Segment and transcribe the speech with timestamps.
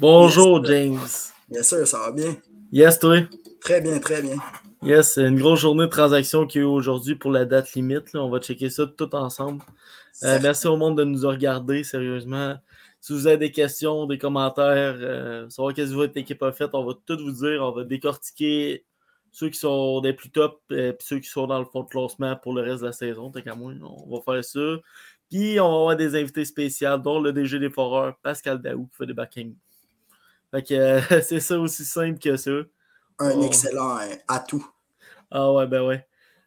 [0.00, 0.98] Bonjour, James.
[1.48, 2.36] Bien sûr, ça va bien?
[2.72, 3.20] Yes, toi?
[3.60, 4.36] Très bien, très bien.
[4.82, 7.72] Yes, c'est une grosse journée de transaction qu'il y a eu aujourd'hui pour la date
[7.74, 8.12] limite.
[8.14, 9.62] On va checker ça tout ensemble.
[10.24, 12.56] Euh, merci au monde de nous regarder, sérieusement.
[13.00, 16.70] Si vous avez des questions, des commentaires, euh, savoir qu'est-ce que votre équipe a fait,
[16.72, 17.62] on va tout vous dire.
[17.62, 18.84] On va décortiquer
[19.30, 21.88] ceux qui sont des plus top et euh, ceux qui sont dans le fond de
[21.88, 23.30] classement pour le reste de la saison.
[23.30, 24.76] qu'à moi, on va faire ça.
[25.30, 28.96] Puis on va avoir des invités spéciaux, dont le DG des Foreurs, Pascal Daou, qui
[28.96, 29.54] fait des backing.
[30.54, 32.52] Fait que euh, c'est ça aussi simple que ça.
[33.18, 34.64] Un excellent euh, atout.
[35.32, 36.06] Ah ouais, ben ouais.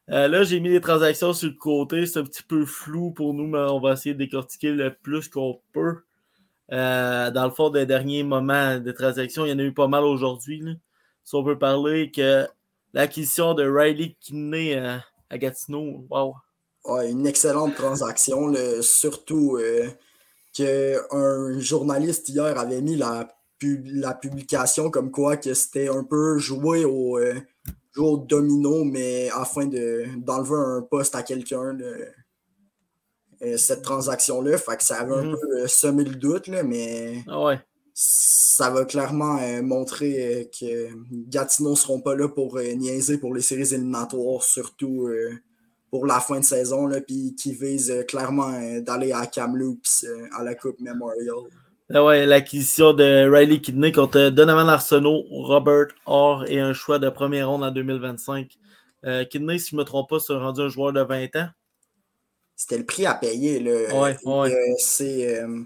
[0.10, 2.06] Euh, là, j'ai mis les transactions sur le côté.
[2.06, 5.28] C'est un petit peu flou pour nous, mais on va essayer de décortiquer le plus
[5.28, 5.98] qu'on peut.
[6.70, 10.06] dans le fond, des derniers moments de transactions, il y en a eu pas mal
[10.06, 10.64] aujourd'hui.
[11.26, 12.48] Si on peut parler que
[12.94, 14.76] l'acquisition de Riley Kinney
[15.30, 16.36] à Gatineau, wow.
[16.86, 19.60] Ouais, une excellente transaction, surtout
[20.54, 26.86] qu'un journaliste hier avait mis la la publication comme quoi que c'était un peu joué
[26.86, 27.40] au, euh,
[27.98, 31.78] au domino, mais afin d'enlever un poste à quelqu'un,
[33.42, 34.58] euh, cette transaction-là.
[34.58, 35.38] Fait que ça avait un mhm.
[35.40, 37.56] peu euh, semé le doute, là, mais ah
[38.00, 40.90] ça va clairement montrer que
[41.30, 45.10] Gatineau ne seront pas là pour niaiser pour les séries éliminatoires, surtout
[45.90, 48.52] pour la fin de saison, puis qui visent clairement
[48.82, 51.50] d'aller à Kamloops à la Coupe Memorial.
[51.94, 57.10] Ah ouais, l'acquisition de Riley Kidney contre Donovan Arsenault, Robert Orr et un choix de
[57.10, 58.58] première ronde en 2025.
[59.06, 61.48] Euh, Kidney, si je ne me trompe pas, c'est rendu un joueur de 20 ans.
[62.58, 63.62] C'était le prix à payer.
[63.94, 64.54] Ouais, ouais.
[64.54, 65.62] Euh, c'est euh,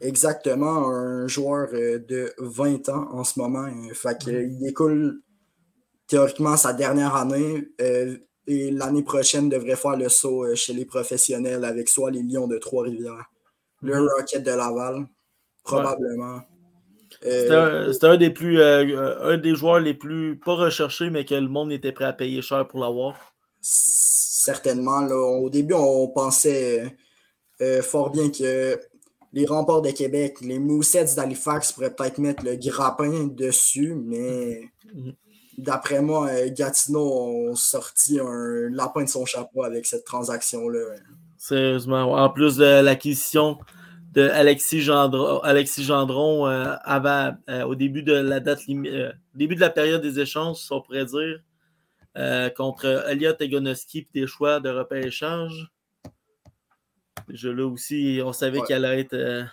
[0.00, 3.68] exactement un joueur de 20 ans en ce moment.
[3.94, 4.66] Fait qu'il mm.
[4.66, 5.22] écoule
[6.08, 7.68] théoriquement sa dernière année.
[7.78, 12.58] et l'année prochaine devrait faire le saut chez les professionnels avec soit les Lions de
[12.58, 13.30] Trois-Rivières,
[13.80, 14.08] le mm-hmm.
[14.18, 15.06] Rocket de Laval
[15.62, 16.40] probablement.
[17.24, 21.34] Euh, c'était un, des plus euh, un des joueurs les plus pas recherchés, mais que
[21.34, 23.14] le monde était prêt à payer cher pour l'avoir.
[23.60, 25.06] Certainement.
[25.06, 26.96] au début, on pensait
[27.60, 28.80] euh, fort bien que
[29.32, 34.62] les remports de Québec, les Moussets d'Halifax pourraient peut-être mettre le grappin dessus, mais
[34.92, 35.12] mhm.
[35.58, 40.96] d'après moi, Gatineau a sorti un lapin de son chapeau avec cette transaction-là.
[41.38, 43.58] Sérieusement, en plus de l'acquisition
[44.12, 49.54] de Alexis Gendron, Alexis Gendron euh, avant, euh, au début de la date euh, début
[49.54, 51.40] de la période des échanges, on pourrait dire,
[52.54, 55.72] contre Elliot Egonoski et des choix de repêchage.
[57.28, 59.46] Je là aussi, on savait qu'elle allait être.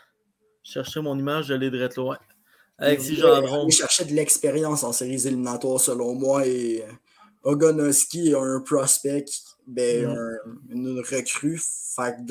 [0.61, 2.17] chercher mon image, je l'ai de loin.
[2.77, 3.65] Alexis Gendron.
[3.67, 6.83] Il cherchait de l'expérience en séries éliminatoires, selon moi, et
[7.43, 9.25] Ogonoski, un prospect,
[9.65, 10.59] ben, mm.
[10.71, 11.61] une recrue.
[11.95, 12.25] Fait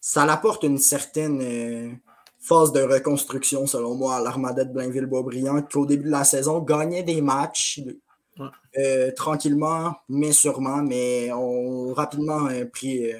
[0.00, 1.92] ça apporte une certaine euh,
[2.38, 6.60] phase de reconstruction, selon moi, à l'Armada de Blainville-Boisbriand, qui au début de la saison
[6.60, 7.82] gagnait des matchs
[8.78, 13.12] euh, tranquillement, mais sûrement, mais ont rapidement euh, pris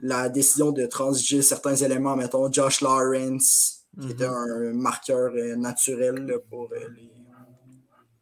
[0.00, 4.34] la décision de transiger certains éléments, mettons Josh Lawrence, qui était mhm.
[4.34, 7.16] un marqueur naturel pour les,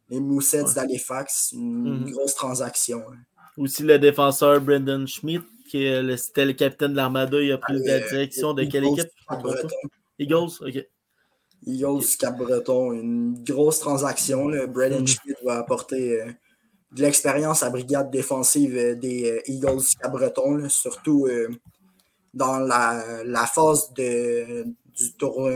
[0.09, 2.11] les Moussets d'Halifax, une mhm.
[2.11, 3.03] grosse transaction.
[3.57, 7.99] Aussi le défenseur Brendan Schmidt, qui c'était le capitaine de l'Armada, il a pris la
[7.99, 9.09] direction de quelle équipe?
[10.17, 10.85] Eagles, ok.
[11.65, 14.47] Eagles Cap-Breton, une grosse transaction.
[14.47, 15.07] Mm.
[15.07, 16.31] Schmidt va apporter euh,
[16.91, 21.27] de l'expérience à brigade défensive euh, des euh, Eagles Cap-Breton, surtout
[22.33, 25.49] dans la, phase de, du tour,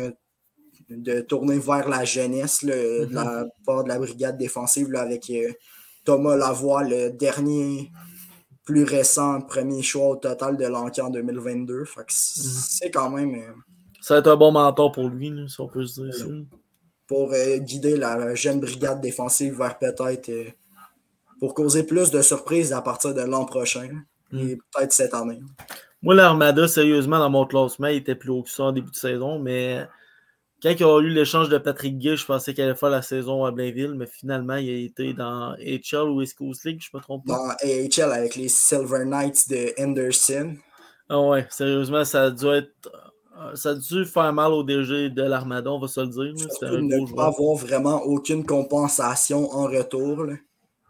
[0.90, 3.50] de tourner vers la jeunesse de la mm-hmm.
[3.66, 5.32] part de la brigade défensive avec
[6.06, 7.92] Thomas Lavoie, le dernier
[8.70, 11.86] plus récent, premier choix au total de l'enquête en 2022.
[11.86, 13.34] Fait que c'est quand même.
[13.34, 13.54] Euh,
[14.00, 16.26] ça va être un bon mentor pour lui, si on peut se dire ça.
[17.08, 20.30] Pour euh, guider la jeune brigade défensive vers peut-être.
[20.30, 20.46] Euh,
[21.40, 23.90] pour causer plus de surprises à partir de l'an prochain.
[24.34, 24.58] Et mm.
[24.72, 25.40] peut-être cette année.
[26.04, 28.96] Moi, l'Armada, sérieusement, dans mon classement, il était plus haut que ça en début de
[28.96, 29.88] saison, mais
[30.62, 33.02] quand il y a eu l'échange de Patrick Gay, je pensais qu'il allait faire la
[33.02, 36.96] saison à Blainville, mais finalement, il a été dans HL ou East Coast League, je
[36.96, 37.38] me trompe pas.
[37.38, 40.56] Dans AHL avec les Silver Knights de Henderson.
[41.08, 42.92] Ah ouais, sérieusement, ça a dû être.
[43.54, 46.34] Ça a dû faire mal au DG de l'Armada, on va se le dire.
[46.38, 50.26] C'était ne pas avoir vraiment aucune compensation en retour.
[50.26, 50.34] Là.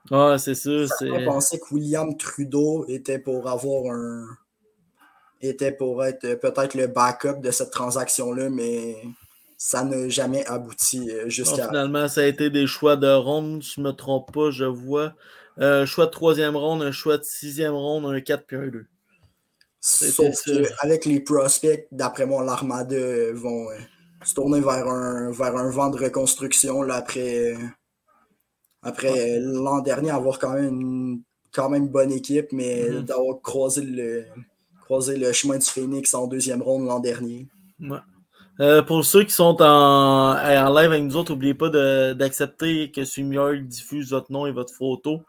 [0.10, 0.88] Ah, c'est sûr.
[1.00, 4.26] Je pensais que William Trudeau était pour avoir un.
[5.42, 8.96] était pour être peut-être le backup de cette transaction-là, mais
[9.60, 11.68] ça n'a jamais abouti euh, jusqu'à.
[11.68, 15.14] Finalement, ça a été des choix de ronde, je ne me trompe pas, je vois.
[15.58, 18.68] Un euh, choix de troisième ronde, un choix de sixième ronde, un 4 puis un
[18.68, 18.86] 2.
[19.82, 22.96] Sauf qu'avec les prospects, d'après moi, l'Armada
[23.34, 23.76] vont, euh,
[24.24, 27.54] se tourner vers un, vers un vent de reconstruction là, après,
[28.82, 31.22] après l'an dernier, avoir quand même une
[31.52, 33.06] quand même bonne équipe, mais mm-hmm.
[33.06, 34.26] d'avoir croisé le,
[34.84, 37.48] croisé le chemin du Phoenix en deuxième ronde l'an dernier.
[38.60, 41.70] Euh, pour ceux qui sont en, en live avec nous autres, n'oubliez pas
[42.14, 45.24] d'accepter que StreamYard diffuse votre nom et votre photo.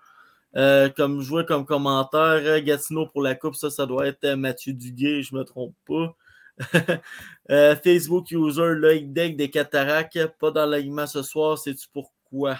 [0.57, 4.73] Euh, comme joueur comme commentaire, euh, Gatineau pour la coupe, ça, ça doit être Mathieu
[4.73, 6.17] Duguay, je me trompe pas.
[7.85, 12.57] Facebook user, l'œil deck des cataractes, pas dans ce soir, sais-tu pourquoi?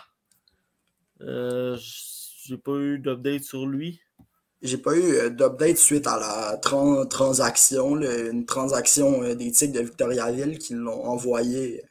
[1.21, 4.01] J'ai pas eu d'update sur lui.
[4.63, 6.57] J'ai pas eu euh, d'update suite à la
[7.07, 11.83] transaction, une transaction euh, des Tigres de Victoriaville qui l'ont envoyé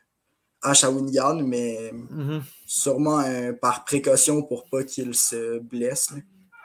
[0.62, 2.42] à Shawinigan, mais mm-hmm.
[2.68, 6.10] sûrement euh, par précaution pour pas qu'il se blesse.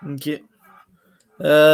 [0.07, 0.43] OK.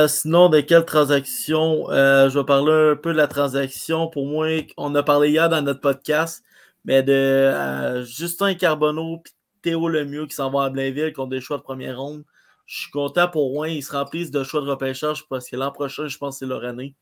[0.09, 1.87] sinon, de quelle transaction?
[1.89, 4.09] Je vais parler un peu de la transaction.
[4.09, 4.47] Pour moi,
[4.77, 6.45] on a parlé hier dans notre podcast,
[6.85, 9.31] mais de Justin Carbonneau et
[9.63, 12.23] Théo Lemieux qui s'en va à Blainville, qui ont des choix de première ronde.
[12.71, 13.65] Je suis content pour Rouen.
[13.65, 16.47] Ils se remplissent de choix de repêchage parce que l'an prochain, je pense que c'est
[16.47, 16.95] leur année.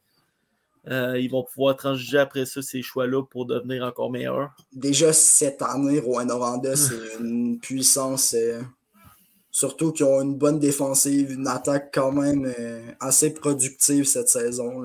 [0.89, 4.57] Euh, ils vont pouvoir transiger après ça ces choix-là pour devenir encore meilleurs.
[4.73, 8.33] Déjà cette année, Rouen Noranda, c'est une puissance.
[8.33, 8.63] Euh,
[9.51, 14.85] surtout qu'ils ont une bonne défensive, une attaque quand même euh, assez productive cette saison.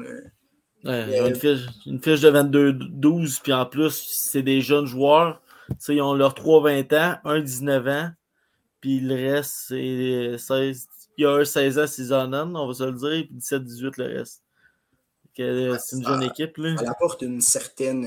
[0.83, 5.41] Ouais, une, fiche, une, fiche, de 22-12, puis en plus, c'est des jeunes joueurs
[5.87, 8.09] ils ont leurs 3-20 ans, un 19 ans,
[8.83, 10.87] puis le reste, c'est 16.
[11.17, 13.93] Il y a un 16 ans, 6 ans, on va se le dire, puis 17-18
[13.95, 14.43] le reste.
[15.39, 16.57] Euh, c'est une jeune équipe.
[16.57, 16.75] Là.
[16.77, 18.05] Elle apporte une certaine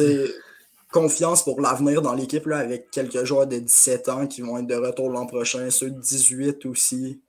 [0.00, 0.26] euh,
[0.90, 4.74] confiance pour l'avenir dans l'équipe avec quelques joueurs de 17 ans qui vont être de
[4.74, 7.22] retour l'an prochain, ceux de 18 aussi.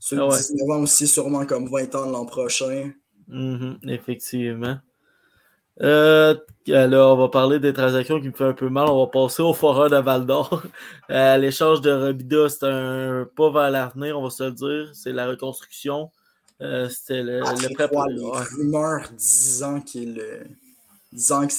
[0.00, 2.90] Ceux de 19 ah ans aussi, sûrement comme 20 ans l'an prochain.
[3.28, 4.78] Mm-hmm, effectivement.
[5.80, 6.34] Euh,
[6.68, 8.88] on va parler des transactions qui me font un peu mal.
[8.88, 10.62] On va passer au forum de Val d'Or.
[11.10, 14.90] Euh, l'échange de Robida, c'est un pas vers l'avenir, on va se le dire.
[14.92, 16.10] C'est la reconstruction.
[16.60, 20.22] Euh, c'était le, ah, le prêt Les rumeurs disant, qu'il,
[21.10, 21.52] disant que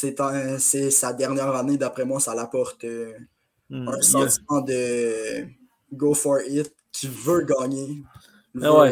[0.60, 2.86] c'est, sa dernière année, d'après moi, ça l'apporte
[3.72, 5.48] hmm, un sentiment de
[5.94, 8.04] go for it, qui veut gagner.
[8.62, 8.86] Ah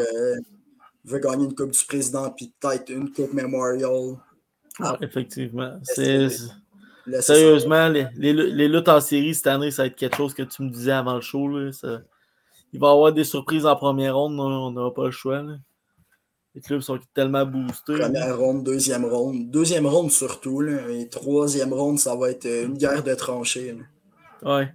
[1.04, 4.18] veut, gagner une Coupe du Président, puis peut-être une Coupe Memorial.
[4.80, 5.80] Ah, effectivement.
[7.20, 10.62] Sérieusement, les, les, luttes en série cette année, ça va être quelque chose que tu
[10.62, 11.50] me disais avant le show.
[12.74, 15.44] Il va y avoir des surprises en première ronde, on n'aura pas le choix.
[16.54, 18.00] Les clubs sont tellement boostés.
[18.00, 19.52] Première ronde, deuxième ronde.
[19.52, 20.64] Deuxième ronde surtout.
[20.64, 23.78] Et troisième ronde, ça va être une guerre de tranchées.
[24.42, 24.74] Ouais.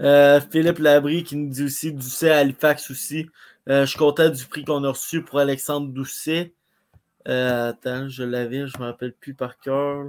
[0.00, 3.26] Euh, Philippe Labry qui nous dit aussi Doucet à Halifax aussi.
[3.68, 6.54] Euh, je suis content du prix qu'on a reçu pour Alexandre Doucet.
[7.26, 10.04] Euh, attends, je l'avais, je ne me rappelle plus par cœur.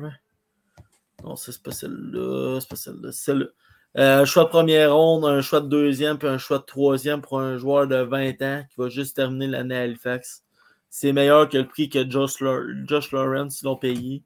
[1.24, 2.60] Non, c'est pas celle-là.
[2.60, 3.12] C'est pas celle-là.
[3.12, 3.50] Celle
[3.98, 7.22] euh, un choix de première ronde, un choix de deuxième, puis un choix de troisième
[7.22, 10.44] pour un joueur de 20 ans qui va juste terminer l'année à Halifax.
[10.90, 12.44] C'est meilleur que le prix que Josh,
[12.86, 14.22] Josh Lawrence l'ont payé.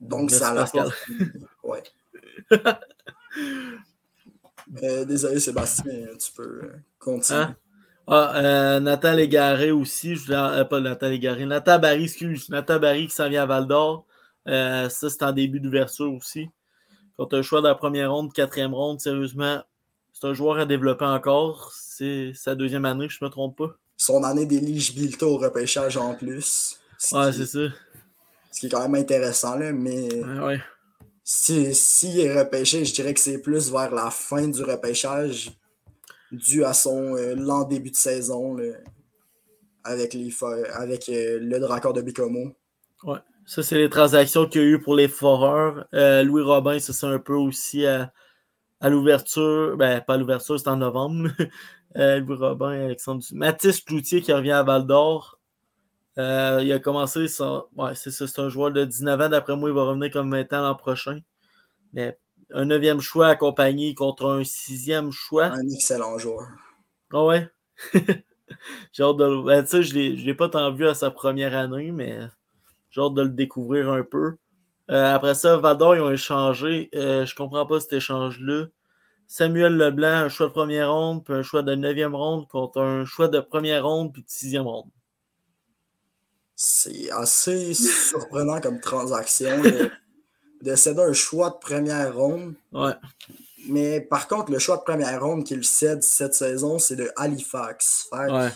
[0.00, 0.66] Donc, ça l'a
[1.62, 1.82] Ouais.
[4.82, 7.40] euh, désolé, Sébastien, tu peux continuer.
[7.40, 7.56] Hein?
[8.10, 10.16] Ah, euh, Nathan Légaré aussi.
[10.16, 11.44] Je voulais, euh, pas Nathan Légaré.
[11.44, 12.48] Nathan Barry, excuse.
[12.48, 14.06] Nathan Barry qui s'en vient à Val d'Or.
[14.48, 16.48] Euh, ça, c'est en début d'ouverture aussi.
[17.18, 19.62] Quand tu as un choix de la première ronde, quatrième ronde, sérieusement,
[20.14, 21.70] c'est un joueur à développer encore.
[21.74, 23.76] C'est sa deuxième année, je ne me trompe pas.
[23.98, 26.78] Son année d'éligibilité au repêchage en plus.
[27.12, 27.58] Ouais, c'est ça.
[28.50, 30.08] Ce qui est quand même intéressant, là, mais.
[30.40, 30.60] Ouais.
[31.24, 35.50] Si, si est repêché, je dirais que c'est plus vers la fin du repêchage
[36.32, 38.56] dû à son euh, lent début de saison
[39.84, 40.30] avec, les,
[40.74, 42.54] avec euh, le Dracor de Bicomo.
[43.04, 43.18] Ouais.
[43.46, 45.86] Ça, c'est les transactions qu'il y a eu pour les foreurs.
[45.94, 48.12] Euh, Louis Robin, ça c'est un peu aussi à,
[48.82, 49.76] l'ouverture.
[49.78, 51.30] Ben, pas à l'ouverture, c'est en novembre.
[51.94, 55.40] Louis Robin, Alexandre Mathis Cloutier qui revient à Val d'Or.
[56.18, 56.22] il
[56.72, 57.64] a commencé son.
[57.74, 59.28] Ouais, c'est c'est un joueur de 19 ans.
[59.30, 61.20] D'après moi, il va revenir comme 20 ans l'an prochain.
[61.94, 62.18] Mais
[62.52, 65.46] un neuvième choix accompagné contre un sixième choix.
[65.46, 66.48] Un excellent joueur.
[67.12, 67.48] Ah ouais?
[68.92, 71.56] j'ai hâte de ben, tu sais, je ne l'ai pas tant vu à sa première
[71.56, 72.18] année, mais
[72.90, 74.36] j'ai hâte de le découvrir un peu.
[74.90, 76.88] Euh, après ça, Vador, ils ont échangé.
[76.94, 78.66] Euh, je comprends pas cet échange-là.
[79.26, 83.04] Samuel Leblanc, un choix de première ronde, puis un choix de neuvième ronde contre un
[83.04, 84.90] choix de première ronde, puis de sixième ronde.
[86.56, 89.62] C'est assez surprenant comme transaction
[90.62, 92.54] de céder un choix de première ronde.
[92.72, 92.92] Ouais.
[93.68, 98.08] Mais par contre, le choix de première ronde qu'il cède cette saison, c'est de Halifax.
[98.12, 98.50] ouais.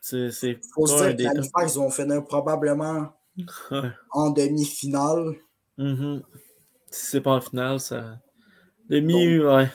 [0.00, 0.58] C'est.
[0.74, 3.12] Faut se dire qu'Halifax vont finir probablement
[4.10, 5.34] en demi-finale.
[5.78, 6.22] Mm-hmm.
[6.90, 8.18] Si c'est pas en finale, ça.
[8.88, 9.68] Demi, ouais.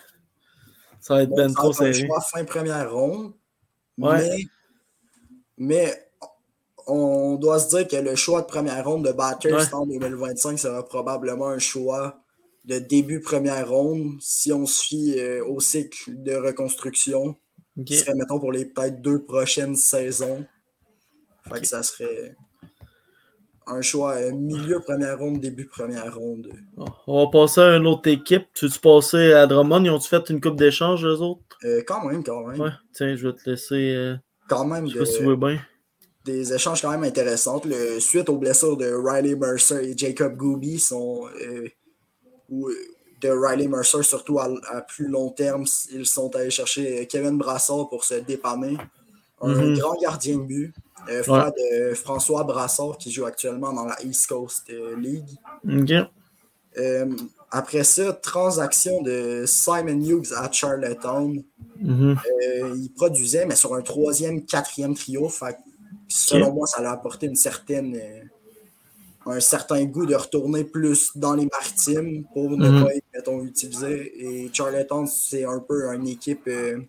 [1.00, 1.94] Ça va être ben trop serré.
[1.94, 3.34] choix fin première ronde.
[3.98, 4.46] Mais,
[5.58, 6.03] mais
[6.88, 10.84] on doit se dire que le choix de première ronde de Batters en 2025 sera
[10.86, 12.20] probablement un choix
[12.66, 17.36] de début première ronde si on se fie euh, au cycle de reconstruction.
[17.86, 20.46] Qui serait, mettons, pour les peut-être deux prochaines saisons.
[21.52, 22.36] Fait que ça serait
[23.66, 26.50] un choix euh, milieu première ronde, début première ronde.
[27.08, 28.46] On va passer à une autre équipe.
[28.54, 29.84] Tu veux passer à Drummond?
[29.84, 31.42] Ils ont-tu fait une coupe d'échange, eux autres?
[31.64, 32.62] Euh, quand même, quand même.
[32.62, 34.16] Ouais, tiens, je vais te laisser.
[34.48, 34.88] quand même.
[34.88, 35.60] Je sais pas si tu veux bien
[36.26, 37.62] des échanges quand même intéressants.
[37.66, 41.68] Le, suite aux blessures de Riley Mercer et Jacob Gooby, sont, euh,
[42.50, 42.70] ou
[43.22, 44.50] de Riley Mercer, surtout à,
[44.88, 48.78] plus long terme, ils sont allés chercher Kevin Brassard pour se dépanner.
[49.42, 49.78] Un mhm.
[49.78, 50.74] grand gardien de but,
[51.10, 55.38] euh, frère de François Brassard qui joue actuellement dans la East Coast euh, League.
[57.52, 61.44] après ça, transaction de Simon Hughes à Charlottetown.
[61.82, 62.18] Mhm.
[62.78, 65.28] il produisait, mais sur un troisième, quatrième trio.
[65.28, 65.58] Fait
[66.14, 71.34] selon moi, ça a apporté une certaine, euh, un certain goût de retourner plus dans
[71.34, 72.84] les maritimes pour ne mhm.
[72.84, 74.14] pas être, mettons, utilisé.
[74.24, 76.80] Et Charlottetown, c'est un peu une équipe, euh,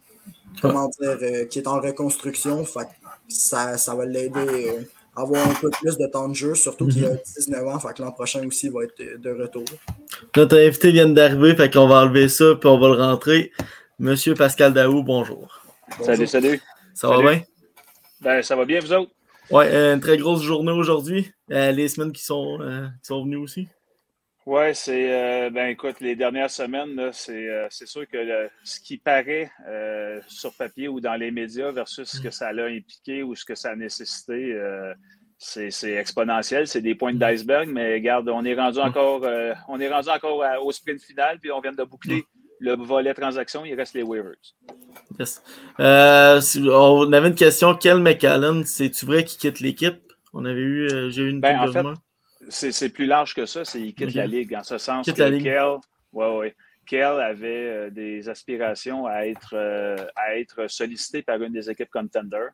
[0.60, 2.64] comment dire, euh, qui est en reconstruction.
[2.64, 2.88] Fait
[3.28, 7.06] ça, ça va l'aider à avoir un peu plus de temps de jeu, surtout qu'il
[7.06, 7.68] a 19 mhm.
[7.68, 7.78] ans.
[7.78, 9.64] Fait que l'an prochain aussi, il va être de retour.
[10.36, 13.52] Notre invité vient d'arriver, fait qu'on va enlever ça, puis on va le rentrer.
[13.98, 15.62] Monsieur Pascal Daou, bonjour.
[16.02, 16.60] Salut, salut.
[16.94, 17.42] Ça va bien?
[18.24, 19.12] Ben, ça va bien, vous autres?
[19.50, 21.30] Oui, euh, une très grosse journée aujourd'hui.
[21.50, 23.68] Euh, les semaines qui sont, euh, qui sont venues aussi.
[24.46, 25.50] Oui, c'est.
[25.50, 29.50] ben écoute, les dernières semaines, c'est sûr que ce qui paraît
[30.26, 33.54] sur papier ou dans les médias versus ce que ça a impliqué ou ce que
[33.54, 34.54] ça a nécessité,
[35.38, 36.66] c'est exponentiel.
[36.66, 39.26] C'est des points d'iceberg, mais regarde, on est rendu encore,
[39.66, 42.26] on est rendu encore au sprint final, puis on vient de boucler
[42.64, 44.32] le volet transaction, il reste les waivers.
[45.80, 47.74] Euh, on avait une question.
[47.74, 50.00] Quel McAllen, c'est-tu vrai qu'il quitte l'équipe?
[50.32, 51.84] On avait eu, euh, j'ai eu une ben, en fait,
[52.48, 53.64] c'est plus large que ça.
[53.64, 55.78] C'est qu'il quitte la ligue, en ce sens quitte que Kel,
[56.12, 59.54] ouais, ouais, avait euh, des aspirations à être,
[60.16, 62.48] à être sollicité par une des équipes contender.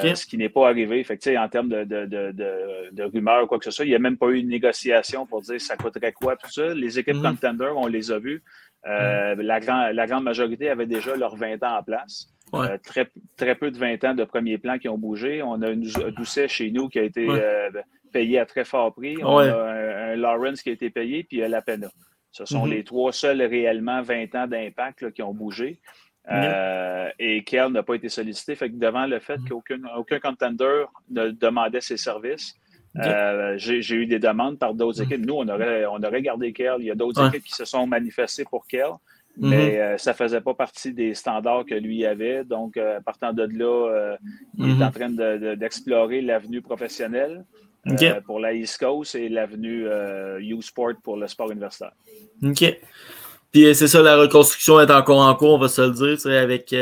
[0.00, 1.02] ce qui n'est pas arrivé.
[1.04, 3.94] Fait en termes de, de, de, de, rumeurs ou quoi que ce soit, il n'y
[3.94, 6.74] a même pas eu une négociation pour dire ça coûterait quoi, tout ça.
[6.74, 7.36] Les équipes mm-hmm.
[7.40, 8.42] contender, on les a vues.
[8.86, 12.28] Euh, la, la, grande majorité avait déjà leurs 20 ans en place.
[12.54, 15.42] Euh, très, très peu de 20 ans de premier plan qui ont bougé.
[15.42, 17.70] On a une Doucet chez nous qui a été euh,
[18.12, 19.16] payé à très fort prix.
[19.22, 21.88] On a un, Lawrence qui a été payé, puis la Pena.
[22.30, 22.70] Ce sont mm-hmm.
[22.70, 25.80] les trois seuls réellement 20 ans d'impact qui ont bougé.
[26.28, 28.54] et Kerr n'a pas été sollicité.
[28.56, 29.48] Fait que devant le fait mm-hmm.
[29.48, 32.54] qu'aucun aucun contender ne demandait ses services,
[33.00, 35.04] euh, j'ai eu des demandes par d'autres mm.
[35.04, 35.26] équipes.
[35.26, 36.80] Nous, on aurait, on aurait gardé Kerl.
[36.80, 39.48] Il y a d'autres équipes qui se sont manifestées pour Kerl, mm-hmm.
[39.48, 42.44] mais euh, ça ne faisait pas partie des standards que lui avait.
[42.44, 44.16] Donc, euh, partant de là,
[44.58, 44.86] il est mm-hmm.
[44.86, 47.44] en train d'explorer l'avenue professionnelle
[48.26, 49.86] pour la East Coast et l'avenue
[50.38, 51.92] U-Sport pour le sport universitaire.
[52.44, 52.78] OK.
[53.50, 56.74] Puis c'est ça, la reconstruction est encore en cours, on va se le dire, avec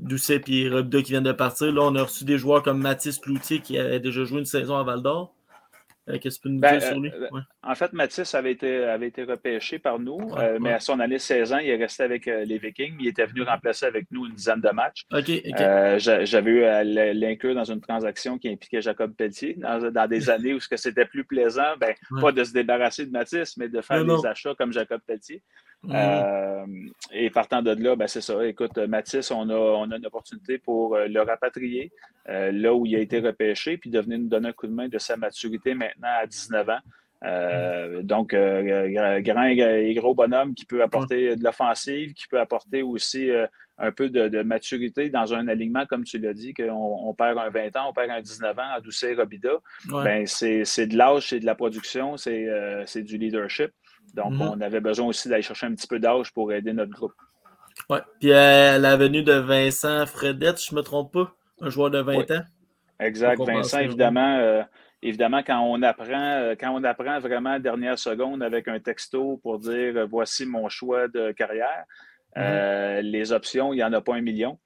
[0.00, 1.72] Doucet et Rubda qui viennent de partir.
[1.72, 4.76] Là, on a reçu des joueurs comme Mathis Cloutier qui avait déjà joué une saison
[4.76, 5.34] à Val d'Or.
[6.08, 7.10] Euh, qu'est-ce que tu peux nous ben, dire sur lui?
[7.10, 11.00] Euh, en fait, Mathis avait été, avait été repêché par nous, euh, mais à son
[11.00, 12.96] année 16 ans, il est resté avec les Vikings.
[13.00, 15.04] Il était venu remplacer avec nous une dizaine de matchs.
[16.24, 20.60] J'avais eu à l'inclure dans une transaction qui impliquait Jacob Pelletier dans, des années où
[20.60, 24.54] c'était plus plaisant, ben, pas de se débarrasser de Mathis, mais de faire des achats
[24.54, 25.42] comme Jacob Pelletier.
[27.12, 28.44] Et partant de là, ben, c'est ça.
[28.46, 31.92] Écoute, Mathis, on a, on a une opportunité pour le rapatrier
[32.26, 34.88] là où il a été repêché, puis de venir nous donner un coup de main
[34.88, 36.80] de sa maturité maintenant à 19 ans.
[37.24, 42.82] Euh, donc, euh, grand et gros bonhomme qui peut apporter de l'offensive, qui peut apporter
[42.82, 43.46] aussi euh,
[43.78, 47.76] un peu de, maturité dans un alignement, comme tu l'as dit, qu'on perd un 20
[47.76, 49.58] ans, on perd un 19 ans à Doucet Robida.
[49.86, 53.70] Ben, c'est de l'âge, c'est de la production, c'est du leadership.
[54.14, 54.52] Donc, mm-hmm.
[54.56, 57.14] on avait besoin aussi d'aller chercher un petit peu d'âge pour aider notre groupe.
[57.90, 57.98] Oui.
[58.20, 62.30] Puis la venue de Vincent Fredette, je ne me trompe pas, un joueur de 20
[62.30, 62.42] ans?
[63.00, 63.40] Exact.
[63.40, 64.64] Vincent, évidemment
[65.04, 69.58] Évidemment, quand on apprend, euh, quand on apprend vraiment dernière seconde avec un texto pour
[69.58, 71.84] dire euh, voici mon choix de carrière,
[72.34, 72.42] mhm.
[72.42, 74.58] euh, les options, il n'y en a pas un million.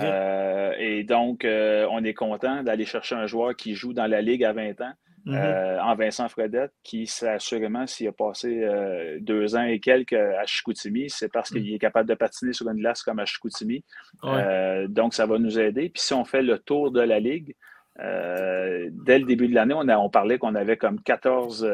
[0.00, 4.52] et donc, on est content d'aller chercher un joueur qui joue dans la Ligue à
[4.52, 4.92] 20 ans,
[5.24, 5.80] mhm.
[5.82, 8.66] en Vincent Fredette, qui sait assurément s'il a passé
[9.20, 11.74] deux ans et quelques à Chicoutimi, c'est parce qu'il mhm.
[11.74, 13.84] est capable de patiner sur une glace comme à Chicoutimi.
[14.88, 15.88] donc, ça va nous aider.
[15.88, 17.54] Puis si on fait le tour de la Ligue,
[17.98, 21.68] dès le début de l'année, on, on parlait qu'on avait comme 14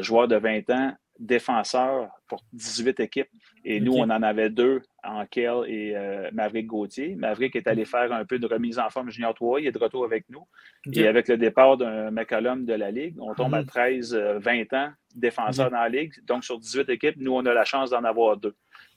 [0.00, 3.28] joueurs de 20 ans défenseurs pour 18 équipes.
[3.64, 7.14] Et nous, on en avait deux, Ankel et euh, Maverick Gauthier.
[7.14, 9.60] Maverick est allé faire un peu de remise en forme junior 3.
[9.60, 10.46] Il est de retour avec nous.
[10.92, 14.38] Et avec le départ d'un McCollum de la Ligue, on tombe à 13, mhm.
[14.38, 16.14] 20 euh, ans défenseurs dans la Ligue.
[16.26, 18.54] Donc, sur 18 équipes, nous, on a la chance d'en avoir deux.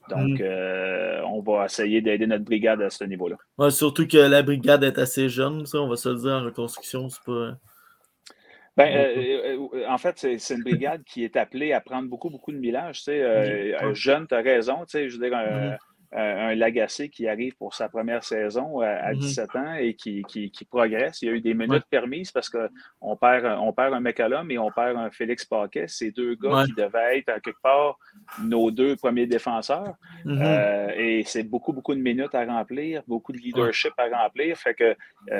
[0.10, 0.42] Donc, mhm.
[0.42, 3.38] euh, on va essayer d'aider notre brigade à ce niveau-là.
[3.70, 7.10] surtout que la brigade est assez jeune, ça, on va se le dire en reconstruction.
[7.10, 7.58] C'est pas.
[8.76, 12.52] Ben, euh, euh, en fait, c'est une brigade qui est appelée à prendre beaucoup, beaucoup
[12.52, 13.00] de millage.
[13.00, 14.80] Tu sais, euh, jeune, tu as raison.
[14.86, 15.78] Tu sais, je veux dire,
[16.16, 16.52] un, mm-hmm.
[16.52, 19.60] un Lagacé qui arrive pour sa première saison à, 17 mm-hmm.
[19.60, 21.22] ans et qui, qui, progresse.
[21.22, 24.58] Il y a eu des minutes permises parce qu'on perd, on perd un McCallum et
[24.58, 25.88] on perd un Félix Paquet.
[25.88, 27.98] Ces deux gars qui devaient être, à quelque part,
[28.42, 29.96] nos deux premiers défenseurs.
[30.26, 30.94] Mm-hmm.
[30.98, 34.58] et c'est beaucoup, beaucoup de minutes à remplir, beaucoup de leadership à remplir.
[34.58, 34.96] Fait que,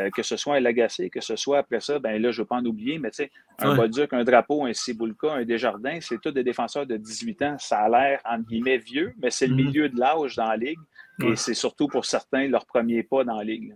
[0.10, 2.48] que ce soit un Lagacé, que ce soit après ça, ben là, je ne veux
[2.48, 4.08] pas en oublier, mais tu sais, un ouais.
[4.12, 7.56] un Drapeau, un Ciboulka, un Desjardins, c'est tous des défenseurs de 18 ans.
[7.60, 9.66] Ça a l'air, entre guillemets, vieux, mais c'est le mhm.
[9.66, 10.80] milieu de l'âge dans la ligue.
[11.24, 13.76] Et c'est surtout pour certains leur premier pas dans la ligue.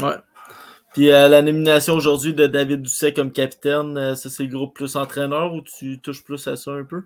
[0.00, 0.16] Ouais.
[0.92, 4.74] Puis euh, la nomination aujourd'hui de David Doucet comme capitaine, euh, ça c'est le groupe
[4.74, 7.02] plus entraîneur ou tu touches plus à ça un peu?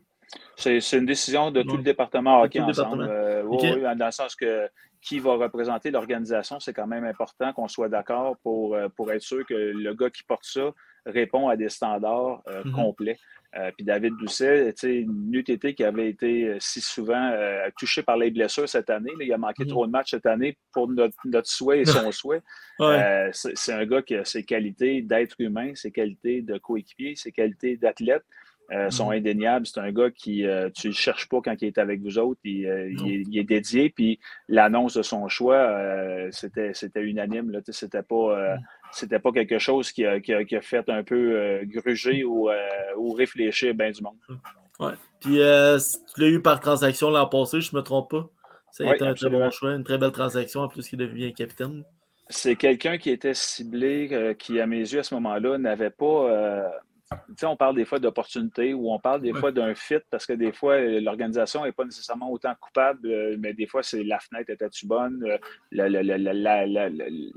[0.57, 3.09] C'est une décision de tout le département hockey ensemble.
[3.11, 4.68] Euh, oui, dans le sens que
[5.03, 9.44] qui va représenter l'organisation, c'est quand même important qu'on soit d'accord pour, pour être sûr
[9.46, 10.73] que le gars qui porte ça
[11.07, 12.73] répond à des standards euh, mhm.
[12.73, 13.19] complets.
[13.57, 17.33] Euh, puis David Doucet, une UTT qui avait été euh, si souvent
[17.77, 19.11] touché par les blessures cette année.
[19.21, 19.71] il a manqué mhm.
[19.71, 22.43] trop de matchs cette année pour notre, souhait et son souhait.
[23.33, 27.77] c'est un gars qui a ses qualités d'être humain, ses qualités de coéquipier, ses qualités
[27.77, 28.25] d'athlète.
[28.91, 29.17] sont mhm.
[29.17, 29.67] indéniables.
[29.67, 30.45] C'est un gars qui,
[30.77, 32.41] tu ne cherches pas quand il est avec vous autres.
[32.45, 33.91] Il, est, dédié.
[33.91, 37.61] Puis l'annonce de son choix, c'était unanime.
[37.69, 38.59] Ce n'était pas,
[38.92, 40.20] c'était pas quelque chose qui a,
[40.61, 42.57] fait un peu euh, gruger ou, euh,
[42.96, 44.16] ou, réfléchir bien du monde.
[44.79, 44.92] Ouais.
[45.20, 45.79] Puis euh,
[46.14, 48.29] tu l'as eu par transaction l'an passé, je ne me trompe pas.
[48.72, 51.33] Ça a été un très bon choix, une très belle transaction en plus qu'il devient
[51.35, 51.85] capitaine.
[52.29, 56.70] C'est quelqu'un qui était ciblé, qui à mes yeux à ce moment-là n'avait pas
[57.42, 60.53] on parle des fois d'opportunité ou on parle des fois d'un fit parce que des
[60.53, 64.51] fois, euh, l'organisation n'est pas nécessairement autant coupable, euh, mais des fois, c'est la fenêtre
[64.51, 65.38] était-tu bonne, euh,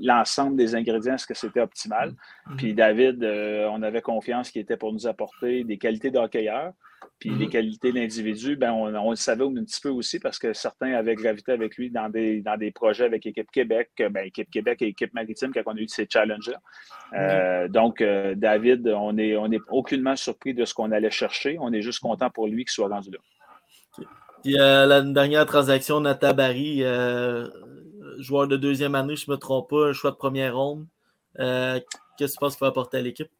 [0.00, 2.10] l'ensemble des ingrédients, est-ce que c'était optimal?
[2.10, 2.56] Mm-hmm.
[2.56, 3.24] Puis David,
[3.70, 6.72] on avait confiance qu'il était pour nous apporter des qualités d'hockeyeur.
[7.18, 7.48] Puis les mm-hmm.
[7.48, 11.52] qualités d'individu, ben, on, le savait un petit peu aussi parce que certains avaient gravité
[11.52, 15.14] avec lui dans des, dans des projets avec Équipe Québec, ben, Équipe Québec et Équipe
[15.14, 16.60] Maritime quand on a eu ces challenges-là.
[17.14, 21.56] Euh, donc, euh, David, on n'est on est aucunement surpris de ce qu'on allait chercher.
[21.60, 23.18] On est juste content pour lui qu'il soit rendu là.
[24.42, 26.80] Puis euh, la dernière transaction, Natabari,
[28.18, 30.86] joueur de deuxième année, je ne me trompe pas, un choix de première ronde.
[31.36, 31.80] Qu'est-ce
[32.18, 33.30] que tu penses qu'il va apporter à l'équipe?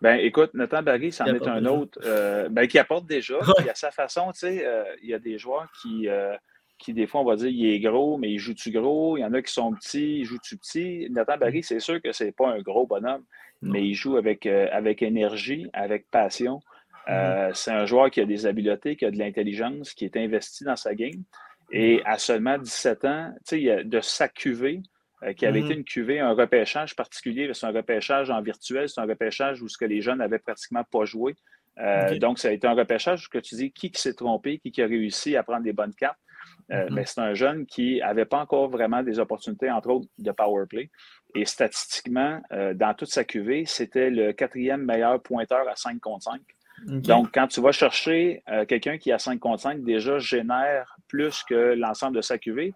[0.00, 3.38] Ben, écoute, Nathan Barry, c'en est un autre euh, ben, qui apporte déjà.
[3.60, 6.36] Il a sa façon, tu sais, euh, il y a des joueurs qui, euh,
[6.78, 9.16] qui, des fois, on va dire, il est gros, mais il joue-tu gros?
[9.16, 11.08] Il y en a qui sont petits, il joue-tu petit?
[11.10, 13.24] Nathan Barry, c'est sûr que c'est pas un gros bonhomme,
[13.62, 16.60] mais il joue avec, avec énergie, avec passion.
[17.08, 17.54] Mm-hmm.
[17.54, 20.76] c'est un joueur qui a des habiletés, qui a de l'intelligence, qui est investi dans
[20.76, 21.22] sa game.
[21.72, 22.02] Et mm-hmm.
[22.06, 24.80] à seulement 17 ans, tu sais, de s'accuver,
[25.22, 25.78] euh, qui avait été mm-hmm.
[25.78, 27.50] une cuvée, un repêchage particulier.
[27.52, 30.82] C'est un repêchage en virtuel, c'est un repêchage où ce que les jeunes n'avaient pratiquement
[30.84, 31.34] pas joué.
[31.78, 34.86] Euh, donc, ça a été un repêchage que tu dis qui, s'est trompé, qui, a
[34.86, 36.18] réussi à prendre des bonnes cartes.
[36.70, 36.92] Euh, mm-hmm.
[36.94, 40.64] Mais c'est un jeune qui n'avait pas encore vraiment des opportunités, entre autres, de power
[40.66, 40.90] play.
[41.34, 46.40] Et statistiquement, dans toute sa cuvée, c'était le quatrième meilleur pointeur à 5 contre 5.
[46.86, 51.74] Donc, quand tu vas chercher quelqu'un qui a 5 contre 5, déjà génère plus que
[51.74, 52.72] l'ensemble de sa cuvée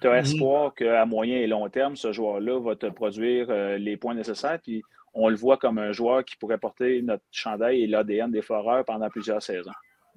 [0.00, 0.18] tu as mhm.
[0.18, 4.58] espoir qu'à moyen et long terme, ce joueur-là va te produire euh, les points nécessaires.
[4.62, 8.42] Puis on le voit comme un joueur qui pourrait porter notre chandail et l'ADN des
[8.42, 9.70] foreurs pendant plusieurs saisons.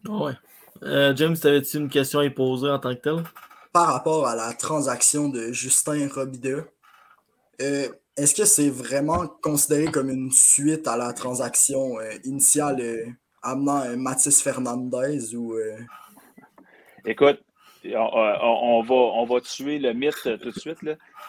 [0.08, 0.34] Ah ouais.
[0.84, 3.24] Euh, James, avais-tu une question à y poser en tant que tel?
[3.74, 6.66] Par rapport à la transaction de Justin Robida,
[7.62, 12.82] euh, est-ce que c'est vraiment considéré comme une suite à la transaction initiale
[13.44, 15.56] amenant Mathis Fernandez ou.
[17.06, 17.40] Écoute,
[17.95, 20.80] on, va, on va tuer le mythe tout de suite.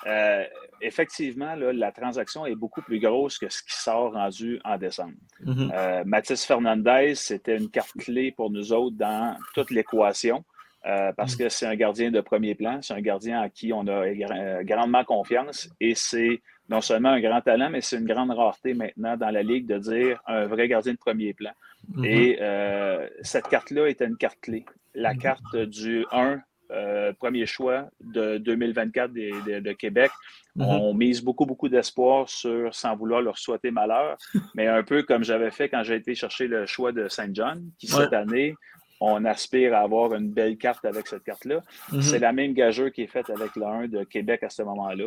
[0.07, 0.44] Euh,
[0.81, 5.14] effectivement, la transaction est beaucoup plus grosse que ce qui sort rendu en décembre.
[5.44, 5.71] Mm-hmm.
[5.73, 10.44] Euh, Mathis Fernandez, c'était une carte clé pour nous autres dans toute l'équation.
[10.87, 11.38] Euh, parce mm.
[11.38, 15.05] que c'est un gardien de premier plan, c'est un gardien à qui on a grandement
[15.05, 19.31] confiance et c'est non seulement un grand talent, mais c'est une grande rareté maintenant dans
[19.31, 21.51] la Ligue de dire un vrai gardien de premier plan.
[21.93, 22.05] Mm-hmm.
[22.05, 24.64] Et cette carte-là était une carte clé.
[24.95, 25.19] La mm-hmm.
[25.19, 30.11] carte du 1 euh, premier choix de 2024 de, Québec.
[30.57, 30.64] Mm-hmm.
[30.64, 34.19] On mise beaucoup, beaucoup d'espoir sur, sans vouloir leur souhaiter malheur,
[34.55, 37.71] mais un peu comme j'avais fait quand j'ai été chercher le choix de Saint John,
[37.79, 38.55] qui cette année,
[39.01, 41.62] on aspire à avoir une belle carte avec cette carte-là.
[42.01, 45.07] C'est la même gageure qui est faite avec le 1 de Québec à ce moment-là.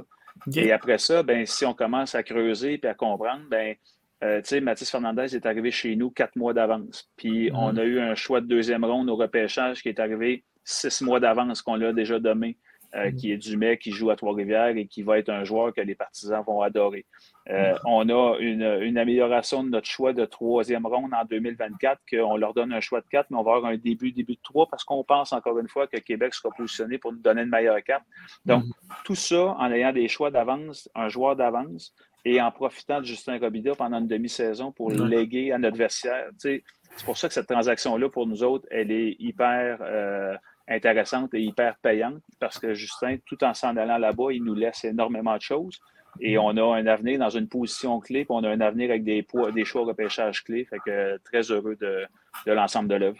[0.56, 3.76] Et après ça, ben, si on commence à creuser et à comprendre, ben,
[4.24, 7.10] euh, Mathis Fernandez est arrivé chez nous quatre mois d'avance.
[7.18, 7.56] Puis mm-hmm.
[7.56, 11.20] on a eu un choix de deuxième ronde au repêchage qui est arrivé six mois
[11.20, 12.58] d'avance qu'on l'a déjà dommé.
[12.94, 13.16] Euh, mm-hmm.
[13.16, 15.96] qui est Dumais, qui joue à Trois-Rivières et qui va être un joueur que les
[15.96, 17.06] partisans vont adorer.
[17.50, 17.80] Euh, mm-hmm.
[17.86, 22.74] On a une, amélioration de notre choix de troisième ronde en 2024, qu'on leur donne
[22.74, 25.06] un choix de quatre, mais on va avoir un début, début de trois, parce qu'on
[25.06, 28.04] pense encore une fois que Québec sera positionné pour nous donner une meilleure carte.
[28.44, 28.66] Donc,
[29.06, 33.40] tout ça en ayant des choix d'avance, un joueur d'avance, et en profitant de Justin
[33.40, 36.30] Robida pendant une demi-saison pour le léguer à notre vestiaire.
[36.38, 36.64] c'est
[37.06, 40.36] pour ça que cette transaction-là, pour nous autres, elle est hyper euh,
[40.68, 44.84] intéressante et hyper payante parce que Justin, tout en s'en allant là-bas, il nous laisse
[44.84, 45.80] énormément de choses.
[46.20, 49.04] Et on a un avenir dans une position clé, puis on a un avenir avec
[49.06, 50.66] des, des choix de repêchage clés.
[50.66, 52.06] Fait que très heureux de,
[52.46, 53.18] l'ensemble de l'œuvre.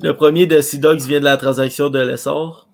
[0.00, 2.68] Le premier de Sea vient de la transaction de l'essor,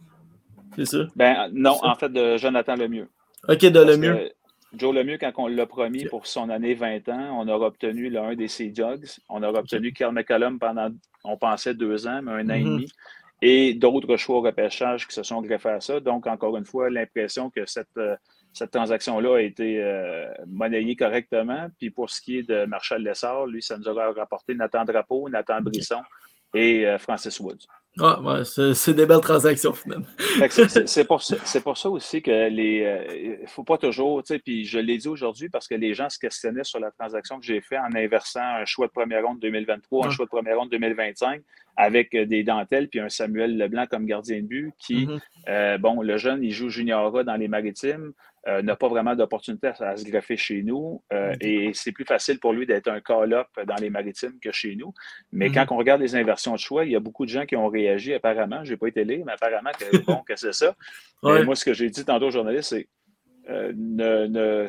[0.76, 0.98] c'est ça?
[1.16, 3.08] Ben non, en fait, de Jonathan Lemieux.
[3.48, 4.30] OK, de Lemieux.
[4.74, 8.34] Joe Lemieux, quand on l'a promis pour son année 20 ans, on aura obtenu l'un
[8.34, 9.06] des Sea Jogs.
[9.28, 10.90] On aura obtenu Carl McCallum pendant,
[11.24, 12.64] on pensait, deux ans, mais un an et mhm.
[12.64, 12.92] demi.
[13.40, 16.00] Et d'autres choix au repêchage qui se sont greffés à ça.
[16.00, 18.16] Donc, encore une fois, l'impression que cette, euh,
[18.52, 21.68] cette transaction-là a été euh, monnayée correctement.
[21.78, 25.28] Puis pour ce qui est de Marshall Lessard, lui, ça nous aura rapporté Nathan Drapeau,
[25.28, 26.02] Nathan Brisson
[26.54, 27.66] et euh, Francis Woods.
[28.00, 30.06] Ah, ouais, c'est des belles transactions, finalement.
[30.86, 31.20] c'est pour,
[31.64, 33.06] pour, ça aussi que les.
[33.14, 35.94] Il ne faut pas toujours, tu sais, puis je l'ai dit aujourd'hui parce que les
[35.94, 39.24] gens se questionnaient sur la transaction que j'ai faite en inversant un choix de première
[39.24, 41.42] ronde 2023, un choix de première ronde 2025
[41.78, 45.20] avec des dentelles, puis un Samuel Leblanc comme gardien de but qui, mm-hmm.
[45.48, 48.12] euh, bon, le jeune, il joue junior dans les maritimes,
[48.48, 52.40] euh, n'a pas vraiment d'opportunité à, se greffer chez nous euh, et c'est plus facile
[52.40, 54.92] pour lui d'être un call-up dans les maritimes que chez nous.
[55.30, 55.66] Mais mm-hmm.
[55.66, 57.68] quand on regarde les inversions de choix, il y a beaucoup de gens qui ont
[57.68, 58.64] réagi apparemment.
[58.64, 60.74] Je n'ai pas été là, mais apparemment que, bon, que c'est ça.
[61.22, 62.88] Moi, ce que j'ai dit tantôt aux journalistes, c'est
[63.48, 64.68] ne, ne,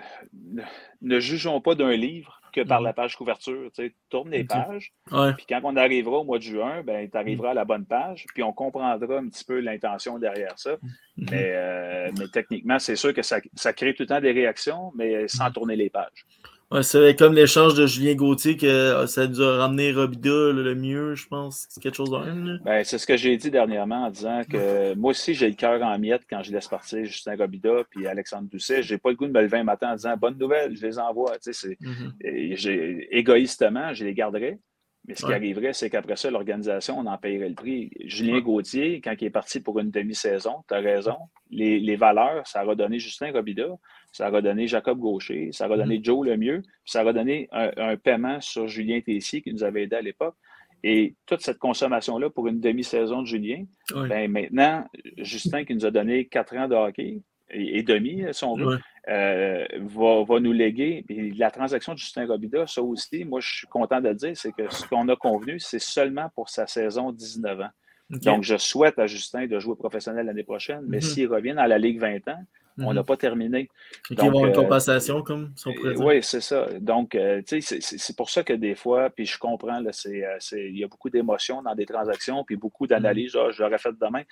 [1.01, 2.95] ne, jugeons pas d'un livre que par la mhm.
[2.95, 3.69] page couverture.
[3.73, 4.91] Tu tourne les pages.
[5.07, 8.25] Puis quand on arrivera au mois de juin, ben, tu arriveras à la bonne page.
[8.33, 10.77] Puis on comprendra un petit peu l'intention derrière ça.
[11.17, 11.27] Mhm.
[11.33, 15.27] Euh, mais, techniquement, c'est sûr que ça, ça, crée tout le temps des réactions, mais
[15.27, 15.53] sans mhm.
[15.53, 16.25] tourner les pages.
[16.71, 21.15] Ouais, c'est comme l'échange de Julien Gauthier que euh, ça a ramené Robida le mieux,
[21.15, 21.65] je pense.
[21.67, 25.11] C'est quelque chose de ben, C'est ce que j'ai dit dernièrement en disant que moi
[25.11, 28.83] aussi, j'ai le cœur en miettes quand je laisse partir Justin Robida puis Alexandre Doucet.
[28.83, 30.99] J'ai pas le goût de me lever un matin en disant bonne nouvelle, je les
[30.99, 31.39] envoie.
[31.39, 33.07] Tu sais, mm-hmm.
[33.09, 34.59] Égoïstement, je les garderai.
[35.07, 37.89] Mais ce qui arriverait, c'est qu'après ça, l'organisation, on en payerait le prix.
[38.05, 41.17] Julien Gauthier, quand il est parti pour une demi-saison, tu as raison,
[41.49, 43.69] les, les, valeurs, ça a donné Justin Robida
[44.11, 46.05] ça va donner Jacob Gaucher, ça va donner mm-hmm.
[46.05, 49.95] Joe Lemieux, puis ça va donner un, paiement sur Julien Tessier qui nous avait aidé
[49.95, 50.35] à l'époque.
[50.81, 54.85] Et toute cette consommation-là pour une demi-saison de Julien, ben maintenant,
[55.17, 59.65] Justin qui nous a donné quatre ans de hockey et, demi, si on veut, euh,
[59.79, 61.03] va, nous léguer.
[61.09, 64.31] Et la transaction de Justin Robida, ça aussi, moi, je suis content de le dire,
[64.35, 67.69] c'est que ce qu'on a convenu, c'est seulement pour sa saison 19 ans.
[68.09, 71.13] Donc, je souhaite à Justin de jouer professionnel l'année prochaine, mais mm-hmm.
[71.13, 72.43] s'il revient dans la Ligue 20 ans,
[72.81, 73.05] on n'a mhm.
[73.05, 73.69] pas terminé.
[74.11, 76.05] Vont une euh, compensation comme son président.
[76.05, 76.67] Oui, c'est ça.
[76.79, 80.37] Donc, euh, tu sais, c'est pour ça que des fois, puis je comprends, là, euh,
[80.51, 83.35] il y a beaucoup d'émotions dans des transactions, puis beaucoup d'analyses.
[83.35, 83.41] Mhm.
[83.45, 84.23] Ah, je l'aurais fait demain.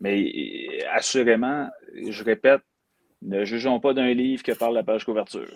[0.00, 2.62] Mais assurément, je répète,
[3.22, 5.48] ne jugeons pas d'un livre que par la page couverture.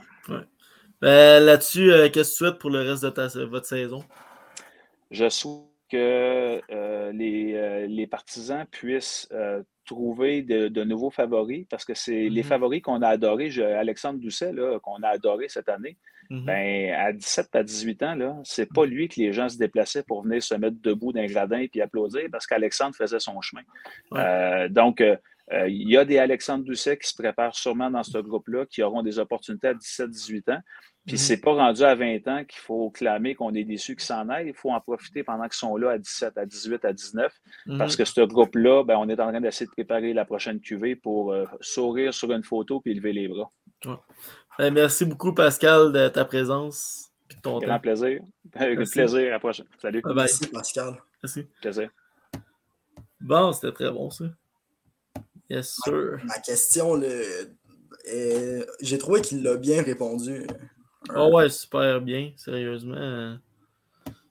[1.01, 4.03] Ben, là-dessus, qu'est-ce que tu souhaites pour le reste de votre saison?
[5.11, 6.61] Je souhaite que
[7.13, 9.29] les, les, partisans puissent
[9.91, 12.45] trouver de, nouveaux favoris parce que c'est les mm-hmm.
[12.45, 13.51] favoris qu'on a adorés.
[13.61, 15.97] Alexandre Doucet, qu'on a adoré cette année,
[16.31, 16.45] mm-hmm.
[16.45, 20.23] ben, à 17 à 18 ans, c'est pas lui que les gens se déplaçaient pour
[20.23, 23.63] venir se mettre debout d'un gradin et applaudir parce qu'Alexandre faisait son chemin.
[24.15, 25.17] Euh, donc, euh,
[25.53, 28.83] euh, il y a des Alexandre Doucet qui se préparent sûrement dans ce groupe-là, qui
[28.85, 30.61] auront des opportunités à 17-18 ans.
[31.07, 31.19] Puis mhm.
[31.19, 34.49] c'est pas rendu à 20 ans qu'il faut clamer qu'on est déçu qu'ils s'en aillent.
[34.49, 37.33] Il faut en profiter pendant qu'ils sont là à 17, à 18, à 19.
[37.67, 37.79] Mhm.
[37.79, 40.97] Parce que ce groupe-là, ben, on est en train d'essayer de préparer la prochaine cuvée
[40.97, 43.51] pour euh, sourire sur une photo puis lever les bras.
[44.59, 47.11] Ben, merci beaucoup, Pascal, de ta présence.
[47.31, 48.21] De ton Grand plaisir.
[48.55, 49.29] Avec plaisir.
[49.29, 49.67] À la prochaine.
[49.81, 50.03] Salut.
[50.15, 50.97] Merci, Pascal.
[51.23, 51.47] Merci.
[51.63, 51.91] Plaisir.
[53.21, 54.25] Bon, c'était très bon, ça.
[55.49, 56.19] Yes, sir.
[56.25, 57.01] Ma, question,
[58.81, 60.47] j'ai trouvé qu'il l'a bien répondu.
[61.15, 63.39] Oh ouais, super bien, sérieusement.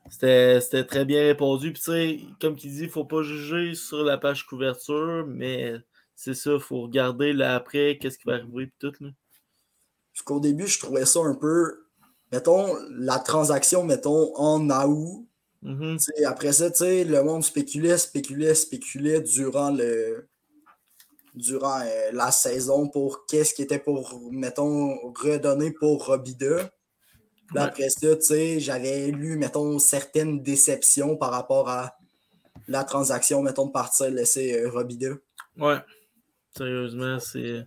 [0.09, 1.73] C'était très bien répondu.
[1.73, 5.25] Puis, tu sais, comme il dit, il ne faut pas juger sur la page couverture,
[5.27, 5.75] mais
[6.15, 8.93] c'est ça, il faut regarder là après, qu'est-ce qui va arriver, puis tout.
[9.03, 9.09] Là.
[10.13, 11.85] Parce qu'au début, je trouvais ça un peu,
[12.31, 15.25] mettons, la transaction, mettons, en août.
[15.63, 16.25] Mm-hmm.
[16.25, 20.28] Après ça, tu sais, le monde spéculait, spéculait, spéculait durant le
[21.39, 26.69] durant euh, la saison pour qu'est-ce qui était pour, mettons, redonner pour Robida.
[27.55, 31.95] Après ça, tu sais, j'avais lu, mettons, certaines déceptions par rapport à
[32.67, 35.15] la transaction, mettons, de partir laisser euh, Robida.
[35.57, 35.77] Ouais.
[36.55, 37.65] Sérieusement, c'est.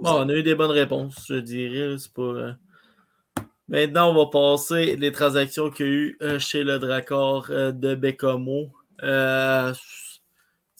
[0.00, 1.96] Bon, on a eu des bonnes réponses, je dirais.
[1.98, 2.22] C'est pas.
[2.22, 2.52] Euh,
[3.68, 7.94] maintenant, on va passer les transactions qu'il y a eu chez le Dracor de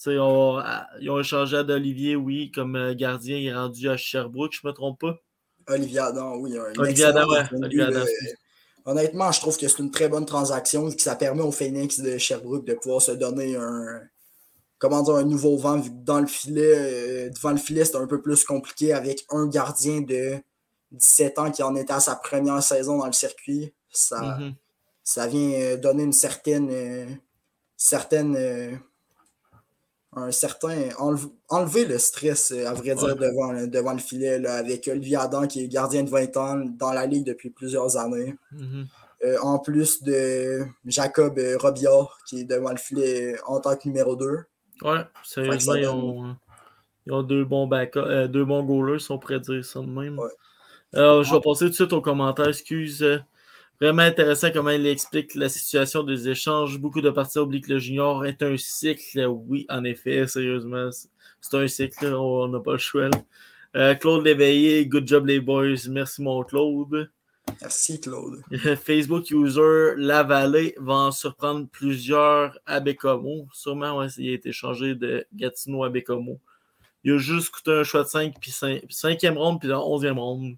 [0.07, 0.61] Bécomo.
[1.01, 3.37] ils ont échangé d'Olivier, oui, comme gardien.
[3.37, 5.17] Il est rendu à Sherbrooke, je ne me trompe pas?
[5.69, 6.57] Olivier Adam, oui.
[6.79, 7.45] Olivier Adam, ouais.
[8.85, 12.17] honnêtement, je trouve que c'est une très bonne transaction que ça permet au Phoenix de
[12.19, 14.01] Sherbrooke de pouvoir se donner un,
[14.79, 17.97] comment dire, un nouveau vent, vu que dans le filet, euh, devant le filet, c'est
[17.97, 20.37] un peu plus compliqué avec un gardien de
[20.93, 23.75] 17 ans qui en était à sa première saison dans le circuit.
[23.91, 24.55] Ça, mm-hmm.
[25.05, 27.07] ça vient euh, donner une certaine, euh,
[27.77, 28.81] certaine
[30.19, 30.89] un certain.
[31.49, 35.69] enlever le stress, à vrai dire, devant, devant le filet, avec Olivier Adam, qui est
[35.69, 38.35] gardien de 20 ans dans la Ligue depuis plusieurs années.
[38.55, 38.85] Mm-hmm.
[39.25, 43.89] Euh, en plus de Jacob euh, Robillard, qui est devant le filet en tant que
[43.89, 44.45] numéro 2.
[44.83, 46.37] Ouais, sérieusement, ils ont,
[47.05, 50.21] ils ont, deux bons euh, deux bons goalers, si on pourrait dire ça de même.
[50.93, 52.47] Alors, je vais passer tout de suite aux commentaires.
[52.47, 53.05] Excuse.
[53.81, 56.79] Vraiment intéressant comment il explique la situation des échanges.
[56.79, 59.25] Beaucoup de parties oublient que le junior est un cycle.
[59.27, 60.91] Oui, en effet, sérieusement,
[61.41, 62.07] c'est un cycle.
[62.07, 63.09] On n'a pas le choix.
[63.77, 65.89] Euh, Claude Léveillé, good job les boys.
[65.91, 67.09] Merci mon Claude.
[67.61, 68.43] Merci Claude.
[68.85, 73.47] Facebook user La Vallée va en surprendre plusieurs à Bécomo.
[73.53, 76.41] Sûrement, ouais, il a été changé de Gatineau à Bécomo.
[77.05, 80.57] Il a juste coûté un choix de 5, puis 5e ronde, puis 11e ronde.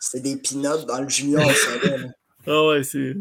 [0.00, 1.70] C'est des peanuts dans le junior, ça.
[2.48, 3.14] Ah ouais, c'est.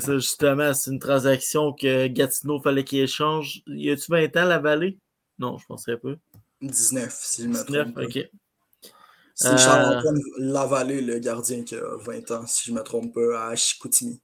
[0.00, 0.74] ça, justement.
[0.74, 3.62] C'est une transaction que Gatineau fallait qu'il échange.
[3.66, 4.98] Y a-tu 20 ans la vallée?
[5.38, 6.12] Non, je penserais pas.
[6.60, 7.98] 19, si je me trompe.
[7.98, 8.30] 19, ok.
[9.34, 13.48] C'est Charles-Antoine euh, Lavallée, le gardien qui a 20 ans, si je me trompe pas,
[13.48, 14.20] à Chicoutimi.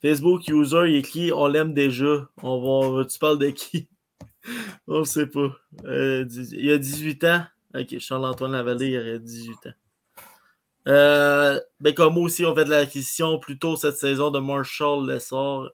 [0.00, 2.30] Facebook user, il écrit On l'aime déjà.
[2.42, 3.88] On va, tu parles de qui?
[4.88, 5.54] On ne sait pas.
[5.84, 7.44] Euh, il y a 18 ans.
[7.74, 9.72] Ok, Charles-Antoine Lavallée, il aurait 18 ans.
[10.88, 15.70] Euh, ben comme aussi, on fait de l'acquisition plus tôt cette saison de Marshall Lessard.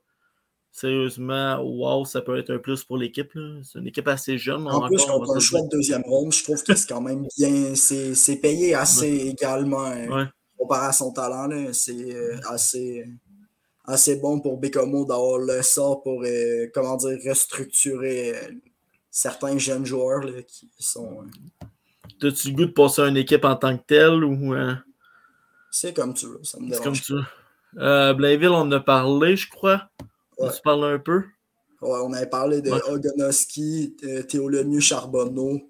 [0.71, 3.33] Sérieusement, wow, ça peut être un plus pour l'équipe.
[3.64, 4.68] C'est une équipe assez jeune.
[4.68, 6.33] En plus, on a un choix de deuxième ronde.
[6.33, 7.75] Je trouve que c'est quand même bien.
[7.75, 10.25] C'est payé assez également euh,
[10.57, 11.49] comparé à son talent.
[11.73, 13.05] C'est euh, assez,
[13.87, 16.23] assez bon pour Bécomo d'avoir le sort pour
[16.73, 18.35] comment dire, restructurer
[19.11, 21.25] certains jeunes joueurs qui sont.
[22.23, 24.55] As-tu le goût de passer à une équipe en tant que telle ou.
[25.70, 26.85] C'est comme tu veux, ça me dérange.
[26.85, 27.24] comme tu veux.
[27.78, 29.88] Euh, Blainville, on en a parlé, je crois.
[30.38, 30.50] Ouais.
[30.54, 31.22] Tu parles un peu?
[31.81, 33.94] Ouais, on avait parlé de Ogonoski,
[34.28, 35.61] Théo Lemieux, Charbonneau.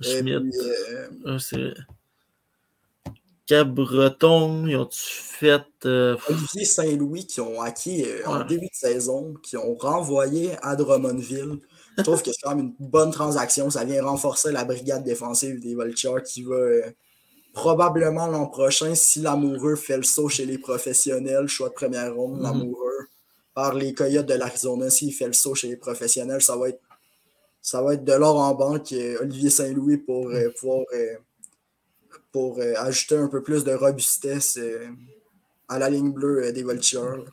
[0.00, 0.50] Schmidt.
[0.58, 1.74] Euh, ah, c'est.
[3.46, 5.62] Cap-Breton, ils ont-tu fait.
[5.84, 11.60] Euh, Olivier Saint-Louis qui ont acquis en début de saison, qui ont renvoyé à Drummondville.
[11.96, 13.70] Je trouve que c'est quand même une bonne transaction.
[13.70, 16.56] Ça vient renforcer la brigade défensive des Vultures qui va
[17.54, 22.38] probablement l'an prochain, si l'amoureux fait le saut chez les professionnels, choix de première ronde,
[22.38, 22.42] mhm.
[22.42, 23.08] l'amoureux,
[23.54, 26.82] par les Coyotes de l'Arizona, s'il fait le saut chez les professionnels, ça va être,
[27.62, 31.14] ça va être de l'or en banque, euh, Olivier Saint-Louis, pour euh, pouvoir euh,
[32.32, 34.58] pour ajouter un peu plus de robustesse
[35.68, 37.24] à la ligne bleue des Vultures.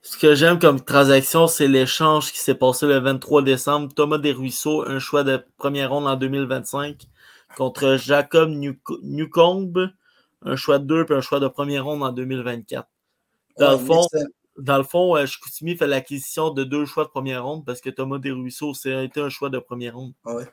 [0.00, 3.92] Ce que j'aime comme transaction, c'est l'échange qui s'est passé le 23 décembre.
[3.94, 7.06] Thomas Desruisseaux, un choix de première ronde en 2025
[7.58, 8.50] contre Jacob
[9.02, 9.90] Newcombe,
[10.42, 12.88] un choix de deux puis un choix de premier ronde en 2024.
[13.58, 14.06] Dans le fond,
[14.56, 18.18] dans le fond, euh, fait l'acquisition de deux choix de première ronde parce que Thomas
[18.18, 20.12] Desruisseaux, c'est été un choix de première ronde.
[20.24, 20.44] Ouais.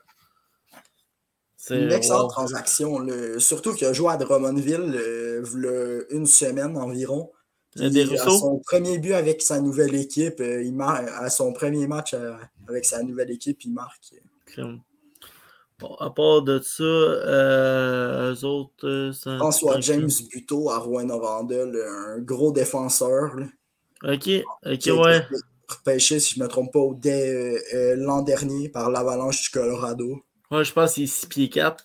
[1.68, 3.08] C'est une excellente transaction.
[3.40, 7.32] Surtout qu'il a joué à Drummondville euh, une semaine environ.
[7.80, 7.90] à
[8.30, 12.36] son premier but avec sa nouvelle équipe, euh, il à son premier match euh,
[12.68, 14.14] avec sa nouvelle équipe, il marque.
[15.80, 18.88] Bon, à part de ça, euh, eux autres.
[18.88, 23.36] Euh, François James Buteau à Rouen-Norandel, un gros défenseur.
[24.04, 24.30] Ok,
[24.66, 25.28] ok, ouais.
[25.68, 30.22] Repêché, si je ne me trompe pas, dès euh, l'an dernier par l'Avalanche du Colorado.
[30.50, 31.84] Ouais, je pense qu'il est 6 pieds 4.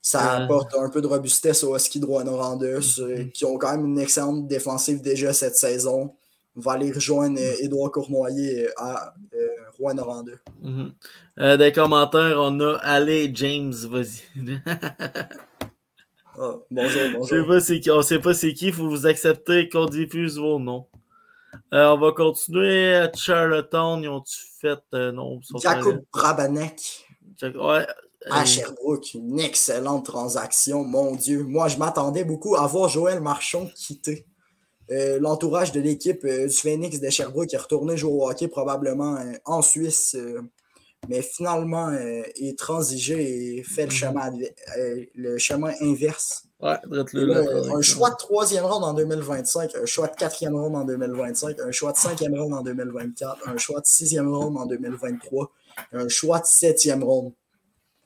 [0.00, 0.36] Ça?
[0.36, 3.32] Apporte un peu de robustesse aux Huskies de Rouen-Norandel, mm-hmm.
[3.32, 6.14] qui ont quand même une excellente défensive déjà cette saison.
[6.54, 9.12] va aller rejoindre Édouard Cournoyer à
[9.80, 10.32] Rouen-Noranda.
[10.62, 10.88] Mm
[11.56, 14.22] des commentaires, on a Allez, James, vas-y.
[16.42, 17.32] Ah, bonjour, bonjour.
[17.32, 20.86] on ne sait pas c'est qui, il faut vous accepter qu'on diffuse vos noms.
[21.74, 24.02] Euh, on va continuer à Charlottetown.
[24.02, 24.78] Ils ont-tu fait.
[24.94, 27.06] Euh, non, Jacob Brabanek.
[27.42, 27.86] Ouais.
[28.30, 31.42] À Sherbrooke, une excellente transaction, mon Dieu.
[31.42, 34.26] Moi, je m'attendais beaucoup à voir Joël Marchand quitter.
[34.90, 39.62] Euh, l'entourage de l'équipe du Phoenix de Sherbrooke est retourné jouer au hockey probablement en
[39.62, 40.16] Suisse
[41.08, 43.92] mais finalement, euh, il transigé et fait le, mhm.
[43.92, 44.32] chemin,
[44.78, 46.44] euh, le chemin inverse.
[46.60, 50.84] Ouais, le, un choix de troisième ronde en 2025, un choix de quatrième ronde en
[50.84, 55.50] 2025, un choix de cinquième ronde en 2024, un choix de sixième ronde en 2023,
[55.94, 57.32] un choix de septième ronde.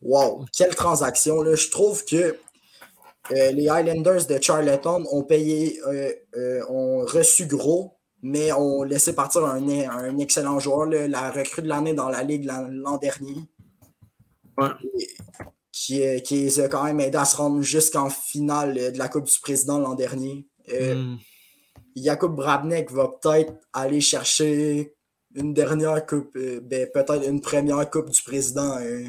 [0.02, 1.42] Wow, quelle transaction!
[1.42, 1.56] Là.
[1.56, 2.36] Je trouve que
[3.32, 5.80] euh, les Highlanders de Charlottetown ont payé,
[6.68, 7.94] ont reçu gros
[8.26, 12.46] mais on laissait partir un, un excellent joueur, la recrue de l'année dans la Ligue
[12.46, 13.37] l'an dernier.
[15.70, 19.24] Qui, qui les a quand même aidé à se rendre jusqu'en finale de la Coupe
[19.24, 20.46] du Président l'an dernier.
[20.72, 21.18] Euh, hmm.
[21.96, 24.94] Jakub Brabnek va peut-être aller chercher
[25.34, 29.04] une dernière coupe, euh, ben, peut-être une première coupe du président euh,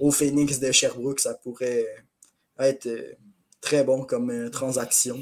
[0.00, 1.20] au Phoenix de Sherbrooke.
[1.20, 1.86] Ça pourrait
[2.58, 2.88] être
[3.64, 5.18] très bon comme transaction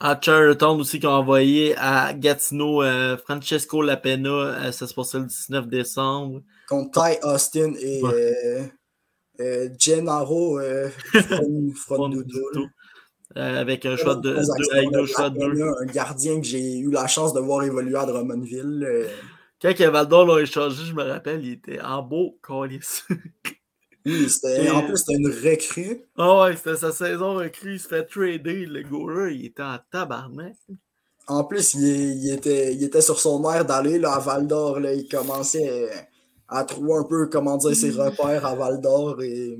[0.00, 4.30] à Charlottetown aussi qui ont envoyé à Gatineau euh, Francesco Lapena.
[4.30, 6.40] Euh, ça se passait le 19 décembre.
[6.68, 8.72] Contre Ty Austin et ouais.
[9.40, 10.58] euh, Gennaro
[13.34, 14.36] avec un choix de,
[14.90, 19.08] deux, choix Un gardien que j'ai eu la chance de voir évoluer à Drummondville.
[19.60, 23.02] Quand Val l'a échangé, je me rappelle, il était en beau colis.
[24.06, 26.02] en plus, c'était une recrue.
[26.16, 27.74] Ah ouais, c'était sa saison recrue.
[27.74, 28.66] Il se fait trader.
[28.66, 30.56] Le gars il était en tabarnak.
[31.26, 34.80] En plus, il, était, il était sur son air d'aller à Val d'Or.
[34.80, 35.90] Il commençait
[36.48, 38.00] à trouver un peu comment dire ses mm.
[38.00, 39.58] repères à Val d'Or et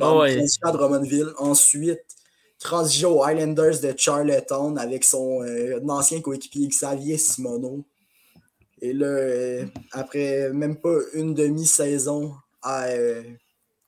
[0.00, 0.44] ah ouais.
[0.62, 1.32] à Drummondville.
[1.38, 2.04] Ensuite,
[2.60, 7.84] transigé aux Highlanders de Charlottetown avec son euh, ancien coéquipier Xavier Simoneau.
[8.80, 13.22] Et là, euh, après même pas une demi-saison à, euh,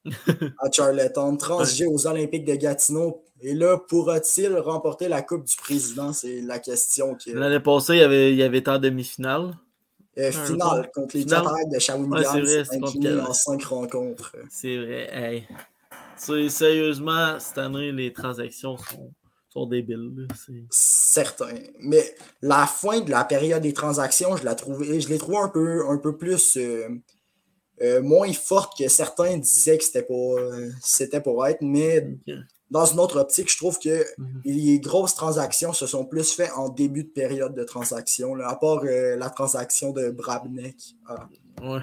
[0.58, 3.24] à Charlottetown, transigé aux Olympiques de Gatineau.
[3.40, 6.12] Et là, pourra-t-il remporter la Coupe du Président?
[6.12, 7.14] C'est la question.
[7.16, 7.32] Qui...
[7.32, 9.54] L'année passée, il y avait, il y avait été en demi-finale.
[10.18, 12.16] Euh, finale contre les Cataractes de Shawinigan.
[12.16, 14.34] Ouais, c'est en cinq rencontres.
[14.48, 15.46] C'est vrai.
[16.16, 19.12] Sérieusement, cette année, les transactions sont,
[19.50, 20.26] sont débiles.
[20.70, 21.54] Certain.
[21.80, 25.86] Mais la fin de la période des transactions, je l'ai trouvé, je trouvé un peu,
[25.86, 26.56] un peu plus.
[26.56, 26.88] Euh,
[27.82, 30.38] euh, moins forte que certains disaient que c'était pour,
[30.80, 32.06] c'était pour être, mais
[32.70, 34.42] dans une autre optique, je trouve que mhm.
[34.44, 38.82] les grosses transactions se sont plus faites en début de période de transaction, à part
[38.84, 40.76] euh, la transaction de Brabnek.
[41.06, 41.28] Ah.
[41.62, 41.80] Ouais.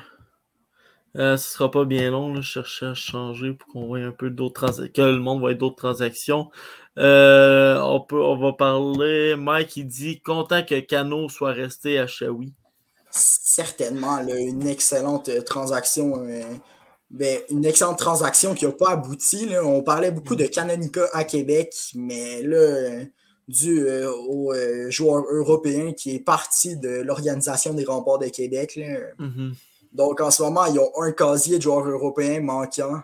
[1.15, 4.31] Euh, ce sera pas bien long, je cherchais à changer pour qu'on voit un peu
[4.31, 6.49] d'autres transactions, que le monde voit d'autres transactions.
[6.97, 9.35] on, peut, on va parler.
[9.37, 12.55] Mike, il dit content que Cano soit resté à Shawi
[13.13, 16.25] certainement une excellente euh, transaction.
[16.25, 16.43] Euh,
[17.09, 19.47] ben, une excellente transaction qui n'a pas abouti.
[19.63, 23.05] On parlait beaucoup de Canonica à Québec, mais là, euh,
[23.47, 23.85] dû
[24.29, 24.51] au
[24.89, 28.79] joueur européen qui est parti de l'Organisation des remports de Québec.
[29.19, 29.53] Mm-hmm.
[29.91, 33.01] Donc en ce moment, ils ont un casier de joueurs européens manquant.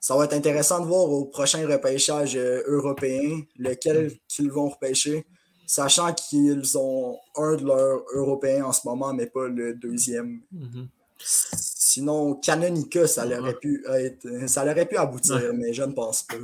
[0.00, 5.26] Ça va être intéressant de voir au prochain repêchage européen lequel qu'ils vont repêcher
[5.72, 10.40] sachant qu'ils ont un de leurs Européens en ce moment, mais pas le deuxième.
[10.52, 10.88] Mhm.
[11.18, 16.34] Sinon, Canonica, ça aurait pu être, ça aurait pu aboutir, mais je ne pense pas.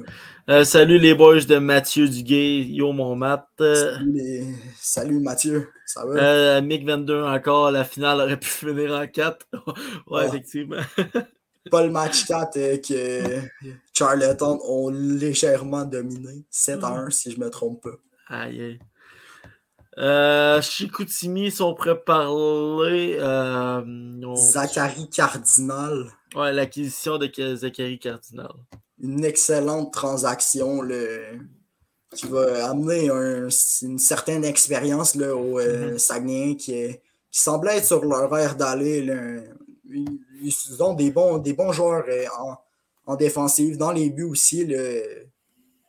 [0.49, 3.47] Euh, salut les boys de Mathieu Duguay, yo mon mat.
[4.81, 6.15] Salut, Mathieu, ça va?
[6.15, 9.47] Euh, Mick 22 encore, la finale aurait pu finir en 4.
[10.07, 10.27] ouais, ah.
[10.27, 10.83] effectivement.
[11.71, 13.41] pas le match 4 euh, que
[13.93, 17.99] Charlottetown ont légèrement dominé, 7 à 1 si je ne me trompe pas.
[18.29, 18.79] Aïe.
[19.99, 23.17] Euh, Chicoutimi sont préparés.
[23.19, 26.07] Euh, Zachary Cardinal.
[26.37, 28.53] Ouais, l'acquisition de Zachary Cardinal.
[29.01, 30.83] Une excellente transaction
[32.15, 35.99] qui va amener une certaine expérience au euh, mm-hmm.
[35.99, 36.87] Saguenay qui,
[37.31, 39.05] qui semblait être sur leur air d'aller.
[39.91, 42.27] Ils, ont des bons, des bons joueurs euh,
[43.07, 44.73] en, défensive, dans les buts aussi,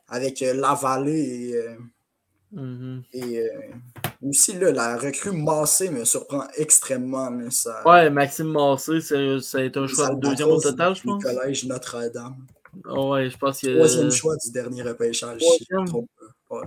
[0.08, 1.76] avec Lavallée et
[2.54, 3.02] Mm-hmm.
[3.12, 3.48] Et euh,
[4.22, 7.30] aussi, là, la recrue Massé me surprend extrêmement.
[7.50, 7.86] ça...
[7.86, 11.22] Ouais, Maxime Massé, ça a été un choix de deuxième au total, je pense.
[11.22, 12.36] collège Notre-Dame.
[12.86, 13.74] ouais, je pense que.
[13.74, 15.42] Troisième choix du dernier repêchage.
[16.50, 16.66] Ouais.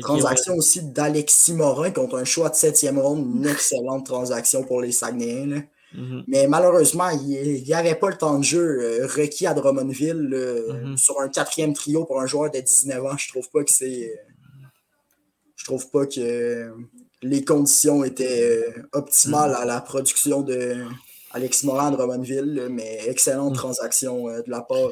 [0.00, 3.36] transaction aussi d'Alexis Morin contre un choix de septième ronde.
[3.36, 5.64] Une excellente transaction pour les Saguenayens.
[5.94, 6.24] Mm-hmm.
[6.26, 10.96] Mais malheureusement, il n'y avait pas le temps de jeu euh, requis à Drummondville mm-hmm.
[10.96, 13.16] sur un quatrième trio pour un joueur de 19 ans.
[13.16, 14.10] Je trouve pas que c'est.
[14.10, 14.66] Euh,
[15.56, 16.72] je trouve pas que
[17.22, 19.62] les conditions étaient euh, optimales mm-hmm.
[19.62, 20.84] à la production de
[21.30, 24.90] Alexis Morin à Drummondville, mais excellente transaction de la part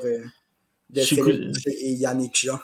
[0.90, 2.59] de Philippe et Yannick Jean.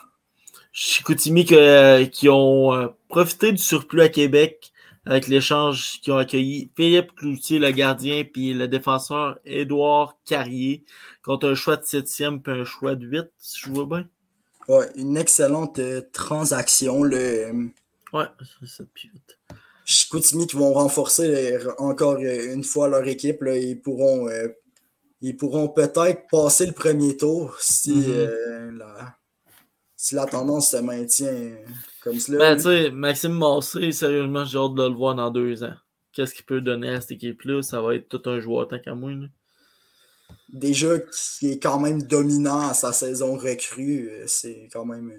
[0.71, 4.71] Chicoutimi qui ont profité du surplus à Québec
[5.09, 10.85] avec l'échange qui ont accueilli Philippe Cloutier, le gardien, puis le défenseur Édouard Carrier,
[11.23, 14.07] contre un choix de septième puis un choix de 8, si je vois bien.
[14.67, 17.01] Ouais, une excellente euh, transaction.
[17.01, 17.71] Le...
[18.13, 18.25] Ouais,
[18.61, 18.83] c'est ça,
[19.83, 23.41] Chicoutimi qui vont renforcer euh, encore euh, une fois leur équipe.
[23.41, 24.29] Là, ils pourront,
[25.21, 28.77] ils pourront peut-être passer le premier tour si mm-hmm.
[28.77, 29.15] la
[29.95, 31.57] si la tendance se maintient
[32.03, 32.37] comme cela.
[32.37, 35.73] Ben, tu sais, Maxime Massé, sérieusement, j'ai hâte de le voir dans deux ans.
[36.13, 37.61] Qu'est-ce qu'il peut donner à cette équipe-là?
[37.61, 39.11] Ça va être tout un joueur tant qu'à moi.
[40.49, 40.99] Déjà
[41.39, 45.11] qui est quand même dominant à sa saison recrue, euh, c'est quand même.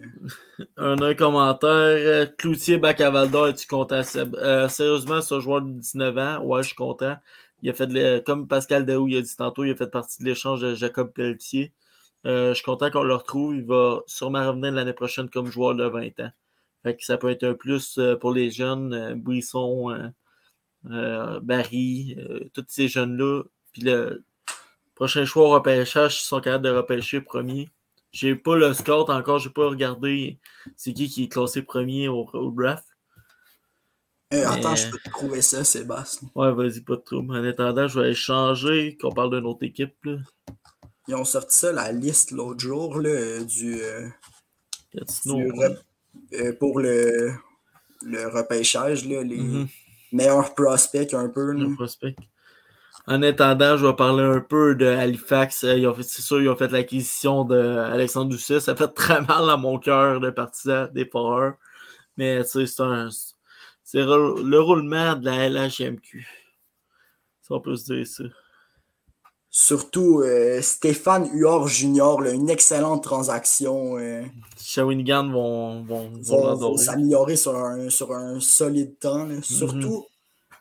[0.79, 1.71] Euh, un, commentaire.
[1.71, 4.03] Euh, Cloutier Bacavaldor, es-tu content?
[4.03, 7.17] sérieusement, ce joueur de 19 ans, ouais, je suis content.
[7.63, 10.29] Il a fait comme Pascal Daou il a dit tantôt, il a fait partie de
[10.29, 11.73] l'échange de Jacob Pelletier.
[12.27, 13.55] Euh, je suis content qu'on le retrouve.
[13.57, 16.31] Il va sûrement revenir l'année prochaine comme joueur de 20 ans.
[16.83, 20.13] Fait que ça peut être un plus euh, pour les jeunes, euh, Buisson,
[20.83, 22.17] Barry,
[22.55, 23.43] tous ces jeunes-là.
[23.73, 24.25] Puis le
[24.95, 27.69] prochain choix au repêchage, ils sont capables de repêcher premier.
[28.13, 30.41] J'ai pas le score encore, j'ai pas regardé
[30.77, 32.85] c'est qui qui est classé premier au, draft.
[34.33, 36.29] attends, je peux te trouver ça, Sébastien.
[36.35, 37.37] Ouais, vas-y, pas de trouble.
[37.37, 39.95] En attendant, je vais échanger, qu'on parle d'une autre équipe.
[40.05, 40.17] Là.
[41.09, 44.09] Ils ont sorti ça, la liste l'autre jour là, du, euh,
[46.35, 47.33] euh, pour le,
[48.03, 49.69] le repêchage, là, les mm-hmm.
[50.13, 51.55] meilleurs prospects un peu.
[53.07, 55.65] En attendant, je vais parler un peu de Halifax.
[55.65, 58.61] Euh, c'est sûr, ils ont fait l'acquisition d'Alexandre Dusset.
[58.61, 61.55] Ça fait très mal à mon cœur de partisan des Foreurs.
[62.17, 66.27] Mais c'est C'est le roulement de la LHMQ.
[67.43, 68.25] Ça, on peut se dire ça.
[69.53, 73.99] Surtout euh, Stéphane Huard Jr., une excellente transaction.
[73.99, 74.23] Euh,
[74.63, 79.27] Shawinigan vont, vont, s'améliorer sur un, sur un solide temps.
[79.27, 79.43] Mhm.
[79.43, 80.07] Surtout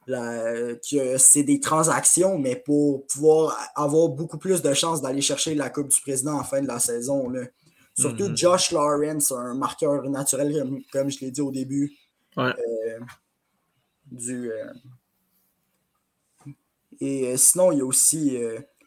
[0.08, 5.70] que c'est des transactions, mais pour pouvoir avoir beaucoup plus de chances d'aller chercher la
[5.70, 7.32] Coupe du Président en fin de la saison.
[7.96, 8.38] Surtout mhm.
[8.38, 11.96] Josh Lawrence, un marqueur naturel, comme, je l'ai dit au début.
[12.40, 12.52] Euh,
[14.12, 14.52] du,
[17.00, 18.40] et sinon, il y a aussi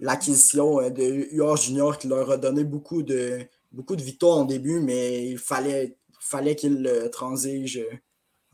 [0.02, 3.38] l'acquisition euh, de UR Junior qui leur a donné beaucoup de,
[3.70, 7.96] beaucoup de victoires en début, mais il fallait, fallait qu'ils transigent euh,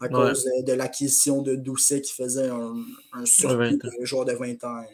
[0.01, 2.77] à cause de, l'acquisition de Doucet qui faisait un,
[3.15, 4.85] un surplus de joueur de 20 ans.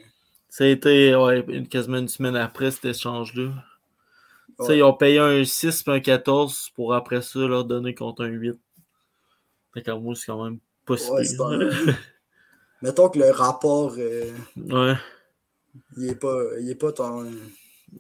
[0.49, 3.51] Ça a été ouais, quasiment une semaine après cet échange-là.
[4.71, 8.29] Ils ont payé un 6 et un 14 pour après ça leur donner contre un
[8.29, 8.55] 8.
[9.75, 11.11] Fait qu'en moi, c'est quand même pas si
[12.83, 13.97] Mettons que le rapport.
[13.99, 14.95] Euh, ouais
[15.97, 17.31] il est pas, il est pas ton.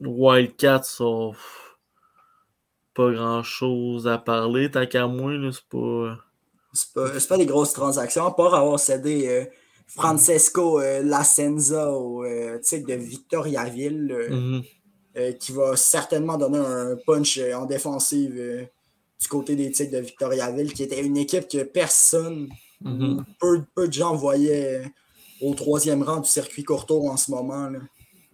[0.01, 1.65] Wildcat, sauf
[2.95, 4.71] pas grand chose à parler.
[4.71, 6.17] Tant qu'à moi, c'est pas.
[6.73, 9.45] C'est pas, pas des grosses transactions, à part avoir cédé euh,
[9.87, 14.63] Francesco euh, Lacenza au euh, de Victoriaville,
[15.17, 15.39] mm-hmm.
[15.39, 18.69] qui va certainement donner un punch en défensive
[19.21, 22.49] du côté des Tigres de Victoriaville, qui était une équipe que personne,
[23.39, 24.83] peu, peu, de gens voyaient
[25.41, 27.69] au troisième rang du circuit Courtois en ce moment.
[27.69, 27.79] Là.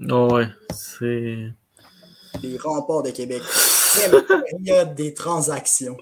[0.09, 1.53] Oh ouais, c'est.
[2.43, 3.43] Les remports de Québec.
[4.61, 5.97] Il a des transactions.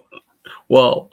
[0.68, 1.08] Wow.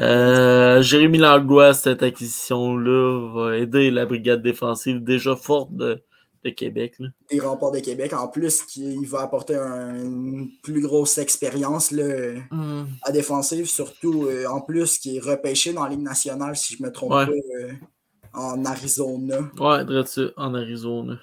[0.00, 6.02] Euh, Jérémy Langlois, cette acquisition-là, va aider la brigade défensive déjà forte de,
[6.44, 6.94] de Québec.
[6.98, 7.08] Là.
[7.30, 8.12] Des remports de Québec.
[8.12, 12.86] En plus, il va apporter une plus grosse expérience là, mm.
[13.02, 16.82] à défensive, surtout euh, en plus qui est repêché dans la Ligue nationale, si je
[16.82, 17.28] ne me trompe pas.
[17.28, 17.72] Euh,
[18.34, 19.38] en Arizona.
[19.58, 21.18] Ouais, direct en Arizona.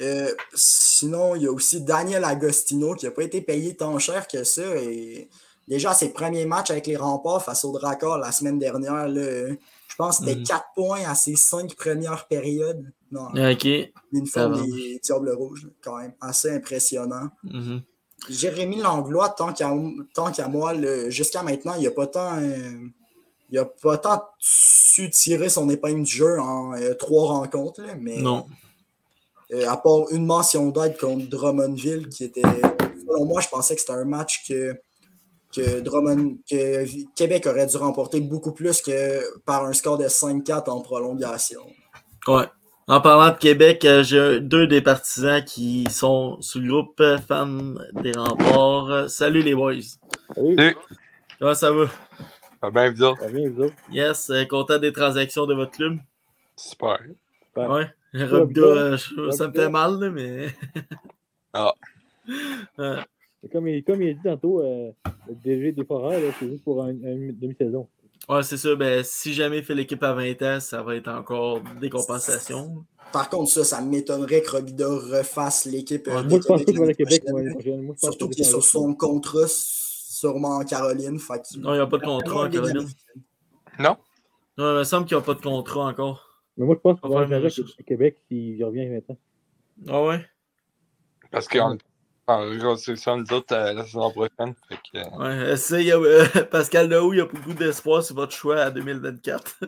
[0.00, 4.26] Euh, sinon, il y a aussi Daniel Agostino qui n'a pas été payé tant cher
[4.26, 4.76] que ça.
[4.76, 5.28] Et
[5.68, 10.18] déjà, ses premiers matchs avec les remparts face au Drakkar la semaine dernière, je pense
[10.18, 10.62] que c'était 4 mhm.
[10.74, 12.90] points à ses 5 premières périodes.
[13.12, 13.68] Non, ok.
[14.12, 16.14] Une forme des Diables Rouges, quand même.
[16.20, 17.28] Assez impressionnant.
[17.44, 17.82] Mhm.
[18.28, 20.72] Jérémy Langlois, tant qu'à moi,
[21.08, 22.38] jusqu'à maintenant, il n'y a pas tant.
[22.38, 22.88] Euh,
[23.54, 28.16] il a pas tant su tirer son épingle du jeu en euh, trois rencontres, mais
[28.16, 28.46] non.
[29.52, 32.42] Euh, à part une mention d'aide contre Drummondville, qui était.
[32.42, 34.74] Selon moi, je pensais que c'était un match que,
[35.54, 36.84] que, Drummond, que
[37.14, 41.62] Québec aurait dû remporter beaucoup plus que par un score de 5-4 en prolongation.
[42.26, 42.46] Ouais.
[42.88, 47.74] En parlant de Québec, euh, j'ai deux des partisans qui sont sous le groupe fans
[48.02, 49.08] des remports.
[49.08, 49.74] Salut les boys.
[50.34, 50.76] Salut.
[51.38, 51.86] Comment ça va?
[52.64, 53.20] Ça va bien, vous autres?
[53.20, 53.74] Ça va bien, vous autres?
[53.92, 55.98] Yes, euh, content des transactions de votre club?
[56.56, 56.98] Super.
[57.48, 57.70] Super.
[57.70, 57.90] Ouais.
[58.14, 58.96] Robida, euh,
[59.32, 60.46] ça me fait mal, là, mais.
[61.52, 61.74] ah.
[63.52, 64.92] Comme, il, comme il a dit tantôt, euh,
[65.28, 67.86] le DG des Foreurs, c'est juste pour une un demi-saison.
[68.30, 68.74] Ouais, c'est ça.
[68.74, 72.82] Ben, si jamais il fait l'équipe à 20 ans, ça va être encore des compensations.
[73.12, 76.06] Par contre, ça, ça m'étonnerait que Robida refasse l'équipe.
[76.06, 77.24] Ouais, moi, je pense Québec.
[77.98, 79.46] Surtout qu'il est sur son contrat,
[80.24, 81.18] sûrement en Caroline.
[81.58, 82.88] non, il n'y a pas de contrat en Caroline.
[83.78, 83.96] Non?
[84.56, 86.42] Non, il me semble qu'il n'y a pas de contrat encore.
[86.56, 89.18] Mais moi, je pense qu'il va à Québec s'il revient à 20 ans.
[89.88, 90.26] Ah ouais?
[91.30, 91.76] Parce qu'on
[92.26, 94.54] en reconstruction, nous autres, euh, la saison prochaine.
[94.68, 95.48] Fait que, euh...
[95.50, 99.60] Ouais, c'est, euh, Pascal Lehoux, il y a beaucoup d'espoir sur votre choix à 2024.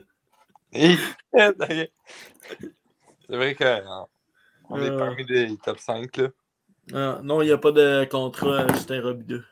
[0.73, 0.97] c'est
[3.29, 6.17] vrai qu'on est parmi les top 5.
[6.17, 6.29] Là.
[6.95, 9.45] Ah, non, il n'y a pas de contrat à Justin Robideux.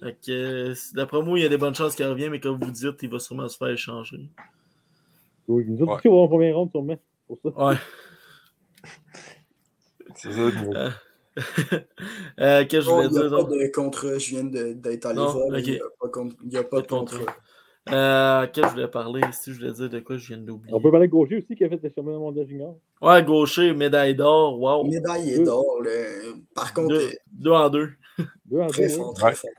[0.00, 2.70] Fait que, d'après moi, il y a des bonnes chances qu'il revienne, mais comme vous
[2.70, 4.28] dites, il va sûrement se faire échanger.
[5.48, 6.10] Oui, nous autres, ouais.
[6.10, 6.98] on va en première ronde, sûrement.
[7.26, 7.48] Pour ça.
[7.66, 7.76] Ouais.
[10.14, 10.40] C'est ça.
[10.40, 10.90] Euh,
[12.40, 13.24] euh, que je voulais dire.
[13.24, 15.36] Il n'y a pas de contrat, je viens d'être allé voir.
[15.48, 15.80] Okay.
[16.42, 17.36] Il n'y a, pas de contrat.
[17.90, 20.74] Euh, que je voulais parler Si je voulais dire de quoi je viens d'oublier.
[20.74, 22.76] On peut parler de Gaucher aussi qui a fait le championnat mondial junior.
[23.00, 24.60] Ouais, Gaucher, médaille d'or.
[24.60, 24.84] Wow.
[24.84, 25.80] Médaille d'or.
[25.82, 26.34] Le...
[26.54, 26.88] Par contre.
[26.88, 27.90] Deux, deux en deux.
[28.46, 28.72] Deux en deux.
[28.72, 29.50] Très fort, très fort.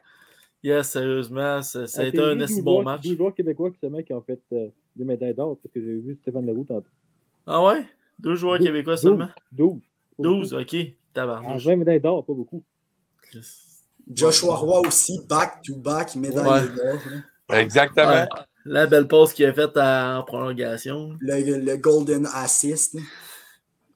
[0.64, 3.02] Yes, sérieusement, ça, a Ah, été c'est un assez bon match.
[3.08, 6.18] Deux joueurs québécois qui, qui ont fait euh, des médailles d'or parce que j'ai vu
[6.22, 6.90] Stéphane Leroux tantôt.
[7.48, 7.86] Ah ouais?
[8.20, 9.30] Deux joueurs québécois seulement?
[9.54, 9.80] 12.
[10.20, 10.76] 12, ok.
[11.14, 11.66] Tabarnouche.
[11.66, 12.64] 20 médailles d'or, pas beaucoup.
[14.14, 16.76] Joshua Roy aussi, back-to-back, médaille Ouais.
[16.76, 17.00] d'or.
[17.50, 17.56] hein.
[17.60, 18.08] Exactement.
[18.10, 18.28] Ouais.
[18.66, 21.16] La belle pause qu'il a faite en prolongation.
[21.22, 22.98] Le, le Golden Assist.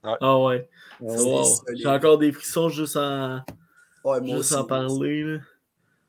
[0.02, 0.70] Ah ouais.
[1.00, 1.46] Solide.
[1.76, 3.42] J'ai encore des frissons juste en,
[4.24, 5.40] juste aussi, en parler.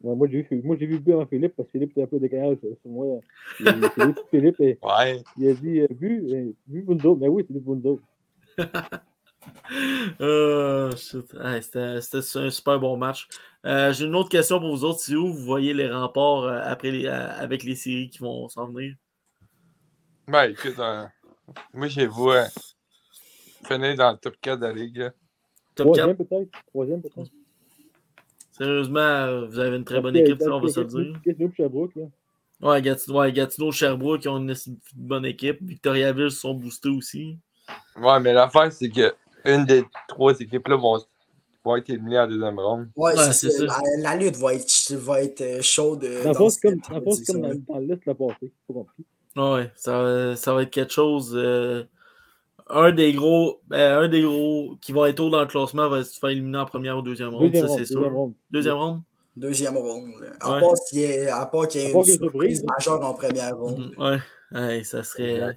[0.04, 2.02] Ouais, moi, j'ai vu, moi, j'ai vu le but avant Philippe parce que Philippe était
[2.02, 3.20] un peu décalé sur sur moi.
[3.58, 5.22] Et Philippe, Philippe et- Ouais.
[5.38, 7.16] il a dit euh, vu, euh, vu Bunzo.
[7.16, 8.00] Mais oui, c'est du Bunzo.
[10.22, 13.28] Euh, C'était c'était un super bon match.
[13.66, 15.00] Euh, J'ai une autre question pour vous autres.
[15.00, 18.48] C'est où vous voyez les remports euh, après les, euh, avec les séries qui vont
[18.48, 18.94] s'en venir?
[20.28, 21.04] Ben, écoute, euh,
[21.74, 22.44] moi, j'ai vu euh,
[23.66, 24.96] finir dans le top 4 de la ligue.
[24.96, 25.10] là.
[25.74, 26.06] Top 4?
[26.06, 26.50] Troisième peut-être?
[26.68, 27.30] Troisième peut-être?
[28.56, 31.20] Sérieusement, vous avez une très bonne équipe, ça, on va se le dire.
[31.26, 32.04] Gatineau Sherbrooke, là.
[32.62, 34.54] Ouais, Gatineau, ouais, Gatineau, Sherbrooke, ils ont une
[34.94, 35.58] bonne équipe.
[35.62, 37.36] Victoriaville se sont boostés aussi.
[38.00, 39.12] Ouais, mais l'affaire, c'est que
[39.44, 40.98] une des trois équipes-là vont,
[41.64, 42.88] vont être éliminées en deuxième ronde.
[42.96, 43.64] Ouais, Ouais, c'est ça.
[43.66, 46.04] La, la lutte va être, va être euh, chaude.
[46.04, 48.36] euh, Dans comme, dans le fond, c'est comme dans, dans le liste l'a passé.
[48.40, 49.04] C'est pas compliqué.
[49.36, 51.32] Ouais, ça, va- ça va être quelque chose.
[51.36, 51.82] euh,
[52.70, 56.02] un des gros, ben, un des gros qui va être haut dans le classement va
[56.04, 57.78] se faire éliminer en première ou deuxième ronde, Deuxième ça ronde.
[57.78, 58.12] c'est Deuxième sûr.
[58.14, 58.32] ronde.
[58.50, 59.02] Deuxième ronde?
[59.36, 60.10] Deuxième ronde.
[60.40, 60.60] À Ouais.
[60.60, 63.56] part qu'il y ait, à part qu'il y ait À une surprise majeure en première
[63.58, 63.92] ronde.
[63.96, 64.18] Mhm, Ouais.
[64.52, 65.56] Ouais, ça serait.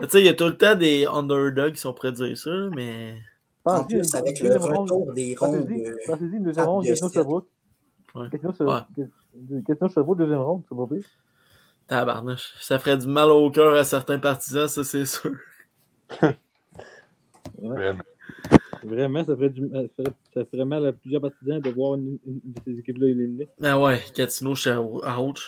[0.00, 2.38] Tu sais, il y a tout le temps des underdogs qui sont prêts de dire
[2.38, 3.14] ça, mais.
[3.66, 5.68] En plus, avec le retour des rondes.
[6.06, 7.46] Pensez-y, une deuxième à ronde, Sherbrooke,
[8.32, 8.52] Gatineau
[9.88, 11.04] Sherbrooke, deuxième ronde, c'est pas pire.
[11.86, 12.54] Tabarnouche.
[12.60, 15.32] Ça ferait du mal au cœur à certains partisans, ça c'est sûr.
[17.58, 18.02] Vraiment.
[18.82, 21.96] Vraiment, ça ferait, du, euh, ça ferait, ça ferait mal à plusieurs partisans de voir
[21.96, 23.48] une, une de ces équipes-là éliminées.
[23.62, 25.46] Ah ouais, Gatineau, Sherbrooke, ouch.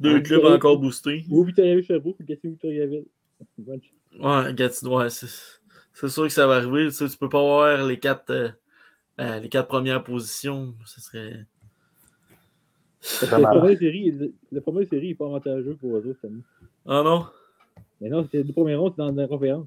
[0.00, 1.24] Deux Ouais, clubs encore boostés.
[1.30, 3.06] Ou Victoriaville Sherbrooke ou Gatineau Victoriaville.
[4.20, 5.28] Ouais, Gatineau, ouais, c'est
[6.08, 6.86] sûr que ça va arriver.
[6.86, 8.48] Tu, sais, tu peux pas avoir les quatre, euh,
[9.20, 10.74] euh, les quatre premières positions.
[10.84, 11.46] Ça serait.
[13.22, 16.26] La première série, la première série est pas avantageux pour eux autres.
[16.86, 17.26] Ah non?
[18.04, 19.66] Mais non, c'est premières rondes, c'est dans la conférence.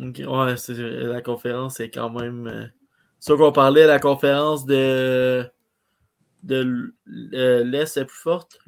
[0.00, 2.46] Ok, Ouais, c'est la conférence est quand même.
[2.46, 2.64] euh,
[3.20, 5.44] C'est ça qu'on parlait, la conférence de.
[6.42, 6.94] de
[7.34, 8.58] euh, l'Est est plus forte.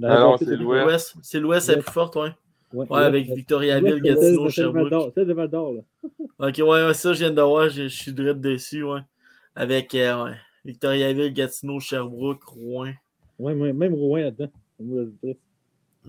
[0.00, 1.16] Ah non, c'est l'Ouest.
[1.22, 2.30] C'est l'Ouest est plus forte, ouais.
[2.72, 5.12] Ouais, Ouais, avec Victoriaville, c'est Gatineau, Sherbrooke.
[5.16, 5.80] Celle de Val d'Or, là.
[6.48, 7.68] Ok, ouais, ouais, ça, je viens de voir.
[7.68, 9.00] Je, je suis direct dessus, ouais.
[9.56, 12.92] Avec euh, ouais, Victoriaville, Gatineau, Sherbrooke, Rouen.
[13.40, 14.52] Ouais, même même Rouen là-dedans.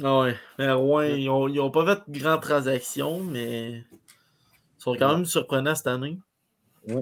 [0.02, 0.36] Ah ouais.
[0.58, 3.84] Mais Rouen, ils ont, ils ont pas fait de grandes transactions, mais ils
[4.78, 6.18] sont quand même surprenants cette année.
[6.88, 6.96] Fait,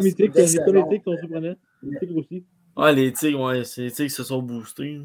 [0.00, 0.82] les Tigres, c'est les.
[0.88, 1.56] Tigres sont surprenants.
[1.82, 2.44] Les Tigres aussi.
[2.76, 5.00] Ouais, les Tigres, ouais, c'est les Tigres se sont boostés.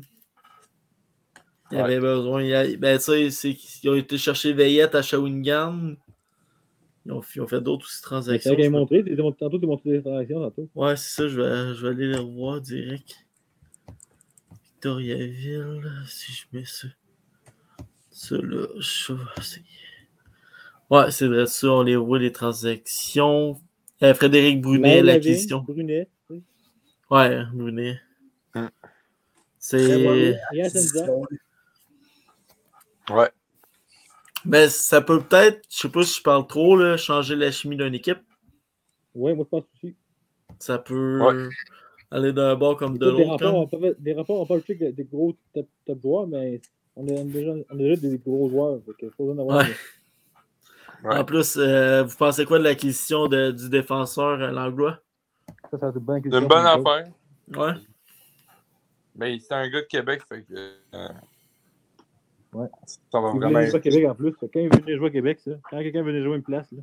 [1.71, 1.83] Il y Ouais.
[1.83, 2.41] avait besoin.
[2.41, 5.93] il y a- ben, tu sais, qu'ils ont été chercher Veillette à Shawinigan.
[7.05, 8.55] Ils ont, ils ont fait d'autres transactions.
[8.55, 9.03] Tu as montré,
[9.37, 10.69] tantôt tu as montré des transactions tantôt.
[10.75, 13.15] Ouais, c'est ça, je vais, je vais aller les revoir direct.
[14.79, 16.87] Victoriaville, si je mets ça.
[18.11, 19.61] Ça là, c'est.
[20.89, 23.59] Ouais, c'est vrai, ça, on les voit les transactions.
[24.01, 25.59] Euh, Frédéric Brunet, l'acquisition.
[25.67, 26.07] Brunet.
[26.29, 26.41] Oui.
[27.11, 27.99] Ouais, Brunet.
[28.55, 28.69] Hum.
[29.57, 30.39] C'est.
[33.09, 33.31] Ouais.
[34.45, 37.75] Mais ça peut peut-être, je sais pas si je parle trop, là, changer la chimie
[37.75, 38.21] d'une équipe.
[39.13, 39.95] Ouais, moi je pense aussi.
[40.57, 41.49] Ça peut ouais.
[42.11, 43.95] Aller d'un bord comme de l'autre.
[43.99, 46.61] Des rapports, on parle plus des gros top, top, joueurs, mais
[46.95, 48.79] on a déjà, on a déjà des gros joueurs.
[49.01, 49.59] Il faut en avoir.
[49.59, 49.73] Ouais.
[51.03, 51.15] Ouais.
[51.15, 54.99] En plus, euh, vous pensez quoi de l'acquisition du défenseur euh, Langlois?
[55.71, 57.07] Ça, c'est une bonne, une bonne affaire.
[57.55, 57.73] Ouais.
[59.15, 60.53] Mais c'est un gars de Québec, fait que.
[60.93, 61.07] Euh,
[62.53, 62.67] ouais.
[63.11, 63.61] Ça va il vraiment.
[63.65, 64.33] jouer à Québec en plus.
[64.33, 65.51] Quand il venait jouer à Québec, ça.
[65.69, 66.81] Quand quelqu'un venait jouer une place, là.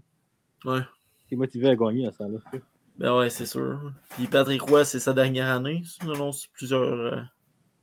[0.65, 0.81] Ouais.
[1.31, 2.39] Il est motivé à gagner à ce temps-là.
[2.99, 3.93] Ben ouais, c'est sûr.
[4.11, 7.21] Puis Patrick Roy, c'est sa dernière année, selon plusieurs euh,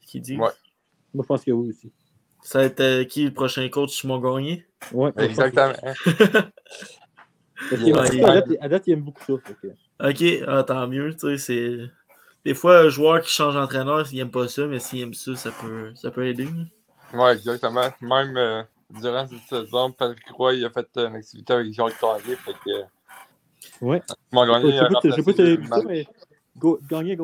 [0.01, 0.39] qui disent.
[0.39, 0.49] Ouais.
[1.13, 1.91] Moi, je pense que oui aussi.
[2.41, 4.65] Ça va être euh, qui le prochain coach, Simon Gagné?
[4.91, 5.11] Ouais.
[5.17, 5.73] Exactement.
[7.69, 9.33] Parce ouais, à, date, à, date, il aime beaucoup ça.
[10.09, 11.13] Ok, ah, tant mieux.
[11.13, 11.77] Tu sais, c'est...
[12.43, 15.33] Des fois, un joueur qui change d'entraîneur, il n'aime pas ça, mais s'il aime ça,
[15.35, 16.49] ça peut, ça peut aider.
[17.13, 17.87] Oui, exactement.
[18.01, 22.35] Même euh, durant cette saison, Patrick Roy il a fait une activité avec Jacques Tanguay.
[22.35, 22.81] Fait que.
[23.81, 24.01] Ouais.
[24.29, 24.71] Simon Gagné.
[24.71, 26.07] Je sais pas si tu as vu ça, mais
[26.89, 27.17] Gagné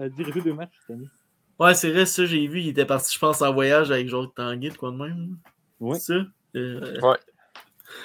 [0.00, 1.08] a dirigé deux matchs cette année.
[1.58, 2.60] Ouais, c'est vrai, ça, j'ai vu.
[2.60, 5.36] Il était parti, je pense, en voyage avec Jacques Tanguay, de quoi de même.
[5.78, 5.98] Ouais.
[5.98, 6.26] C'est ça?
[6.56, 7.00] Euh...
[7.00, 7.16] Ouais.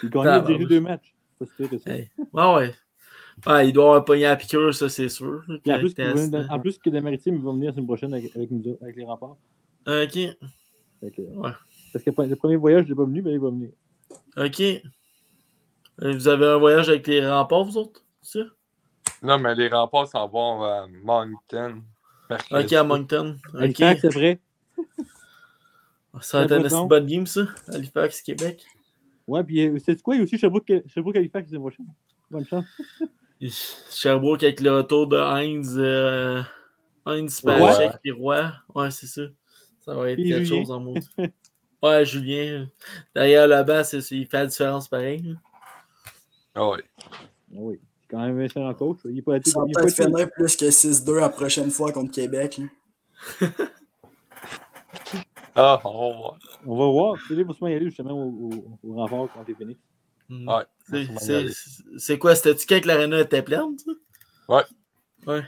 [0.04, 1.16] Il gagnait a dirigé deux matchs.
[1.86, 2.10] Hey.
[2.34, 2.76] Ouais, ouais.
[3.46, 5.44] Ouais, il doit avoir pogné à la piqûre, ça, c'est sûr.
[5.66, 8.14] Et en, plus, de, en plus que des maritimes, ils vont venir la semaine prochaine
[8.14, 9.38] avec, avec, nous, avec les remparts.
[9.86, 10.14] Ok.
[10.14, 11.52] Que, ouais.
[11.94, 13.70] Parce que le premier voyage, il n'est pas venu, mais il va venir.
[14.36, 14.62] Ok.
[16.00, 18.04] Vous avez un voyage avec les remparts, vous autres?
[18.22, 18.45] C'est ça?
[19.24, 21.82] Non, mais les remparts s'en vont à Moncton.
[22.52, 23.38] Ok, à Moncton.
[23.54, 23.76] Ok.
[23.78, 24.39] C'est vrai.
[26.22, 27.41] Ça va être une bonne game, ça.
[27.68, 28.66] Halifax, Québec.
[29.28, 30.16] Ouais, puis c'est quoi?
[30.16, 31.58] Il y a aussi Sherbrooke, Sherbrooke Halifax, c'est.
[32.30, 32.66] Bonne chance.
[33.91, 36.41] Sherbrooke avec le retour de Heinz, euh,
[37.06, 38.52] Heinz Pachek et Roy.
[38.74, 39.24] Ouais, c'est ça.
[39.82, 41.04] Ça va être quelque chose en mode.
[41.84, 42.68] ouais, Julien.
[43.16, 45.36] D'ailleurs, là-bas, il fait la différence pareil.
[46.58, 46.80] Ah oui.
[47.51, 47.80] Oui.
[48.01, 48.97] C'est quand même un excellent coach.
[49.05, 49.47] Il peut être.
[49.47, 52.60] Ça va peut-être finir plus que 6-2 la prochaine fois contre Québec.
[55.55, 56.39] ah, on va voir.
[56.66, 57.18] On va voir.
[57.28, 59.78] Philippe va y aller justement au, au, au renfort quand t'es fini.
[60.30, 60.49] Mm.
[60.49, 60.64] Ouais.
[61.97, 62.36] C'est quoi?
[62.36, 63.78] C'était-tu quand l'arena était pleine?
[63.78, 63.91] Ça?
[64.49, 64.64] Ouais.
[65.28, 65.43] Ouais.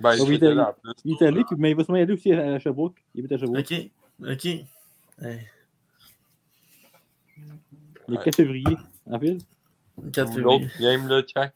[0.00, 0.62] Ben, il, est allé,
[1.04, 3.02] il allé, mais il va se aller aussi à Sherbrooke.
[3.14, 3.72] Il est à Sherbrooke.
[3.72, 3.90] Ok.
[4.28, 4.44] Ok.
[5.22, 5.46] Ouais.
[8.08, 9.38] Le 4 février, en ville.
[10.12, 10.60] 4 février.
[10.60, 11.52] L'autre game, là, check.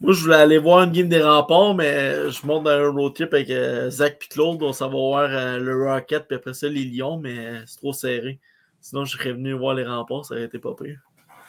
[0.00, 3.14] Moi, je voulais aller voir une game des remparts, mais je monte dans un road
[3.14, 4.62] trip avec euh, Zach et Claude.
[4.62, 7.92] On s'en va voir euh, le Rocket, puis après ça, les Lions, mais c'est trop
[7.92, 8.38] serré.
[8.80, 10.98] Sinon, je serais venu voir les remparts, ça aurait été pas pire.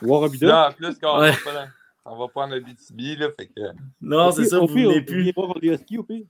[0.02, 0.70] Voir Abida?
[0.70, 1.34] en plus, quand ouais.
[1.46, 1.68] on, va
[2.06, 3.62] on va prendre le BTB, là, fait que...
[4.02, 5.34] Non, c'est ça, vous venez plus.
[5.36, 6.26] On va au pire.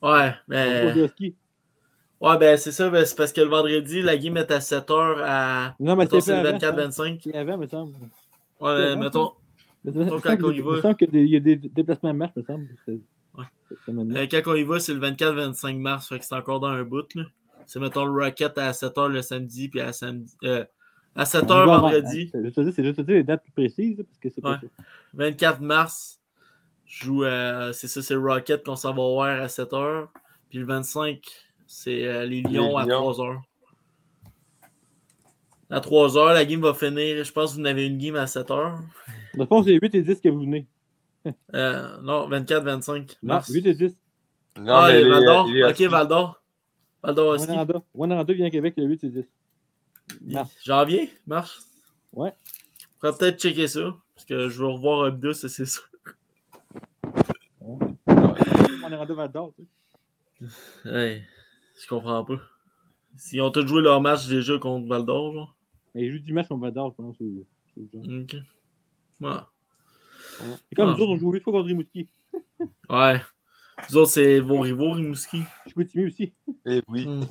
[0.00, 0.94] Ouais, mais...
[2.22, 5.16] Ouais, ben c'est ça, ben, c'est parce que le vendredi, la game est à 7h
[5.24, 5.74] à...
[5.80, 7.20] Non, mais c'est le 24-25.
[7.24, 7.94] C'est avant, me semble.
[8.62, 9.32] Ouais, mettons...
[9.84, 10.94] mettons quand on y va...
[10.94, 12.68] Qu'il y a des déplacements à marche, me semble.
[12.86, 13.44] Ouais.
[13.88, 16.84] Euh, quand on y va, c'est le 24-25 mars, fait que c'est encore dans un
[16.84, 17.24] bout, là.
[17.66, 20.64] C'est, mettons, le Rocket à 7h le samedi, puis à, samedi, euh,
[21.14, 22.30] à 7h vendredi.
[22.34, 24.60] Je te dis, c'est juste te dire les dates plus précises, parce que c'est pas
[24.62, 24.68] ouais.
[25.14, 26.20] 24 mars,
[26.86, 30.08] je joue à, c'est ça, c'est le Rocket qu'on s'en va voir à 7h.
[30.50, 31.20] Puis le 25,
[31.66, 33.40] c'est euh, les Lions à 3h.
[35.72, 37.24] À 3h, la game va finir.
[37.24, 38.76] Je pense que vous en avez une game à 7h.
[39.32, 40.66] Je pense que c'est 8 et 10 que vous venez.
[41.54, 43.48] euh, non, 24-25 mars.
[43.48, 43.96] Non, 8 et 10.
[44.58, 45.46] Non, ah, mais les Valdor.
[45.46, 46.42] les- les- ok, Valdor.
[47.02, 47.48] Valdor aussi.
[47.94, 49.24] Wanaranda vient à Québec le 8 et 10.
[50.26, 50.50] Mars.
[50.62, 51.66] Janvier, mars?
[52.12, 52.34] Ouais.
[52.34, 53.96] On pourrait peut-être checker ça.
[54.14, 55.88] Parce que je veux revoir Abdus, ça c'est sûr.
[58.06, 59.64] Wanaranda Valdor, tu
[60.46, 60.88] sais.
[60.90, 61.22] Hey,
[61.80, 62.40] je comprends pas.
[63.16, 65.56] S'ils ont tous joué leur match déjà contre Valdor, genre.
[65.94, 66.46] Mais jouent du match
[66.90, 67.16] je pense.
[67.20, 68.02] ou- ou genre.
[68.22, 68.36] Ok.
[69.20, 70.58] Ouais.
[70.68, 70.94] C'est comme Ah.
[70.96, 72.08] nous autres, on joue 8 fois contre Rimouski.
[72.88, 73.20] Ouais.
[73.88, 75.42] Vous autres, c'est vos rivaux, Rimouski.
[75.66, 76.32] Je suis Timmy aussi.
[76.66, 77.06] Eh oui.
[77.06, 77.24] Hmm.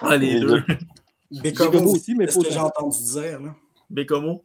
[0.00, 0.62] Ah, les Les deux.
[1.30, 3.40] Bécomo Bécomo aussi, mais ce pas que j'ai entendu dire.
[3.40, 3.54] Là?
[3.90, 4.44] Bécomo.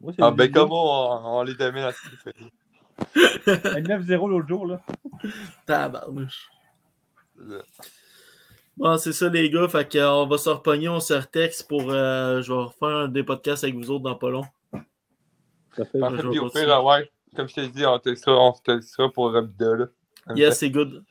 [0.00, 2.34] Moi, c'est Ah, comment on, on les domine à ce qu'il fait.
[3.68, 4.82] Un 9-0 l'autre jour, là.
[5.66, 6.48] Tabarnouche.
[8.76, 9.68] Bon, c'est ça, les gars.
[9.68, 11.90] Fait qu'on va se repogner, on se retexte pour.
[11.90, 14.44] euh, je vais refaire des podcasts avec vous autres dans pas long.
[15.76, 15.98] Parfait.
[15.98, 16.22] Parfait.
[16.30, 19.76] Puis au pire, ouais, comme je t'ai dit, on te sera pour Robida.
[19.76, 19.86] Là.
[20.34, 21.04] Yes, c'est good.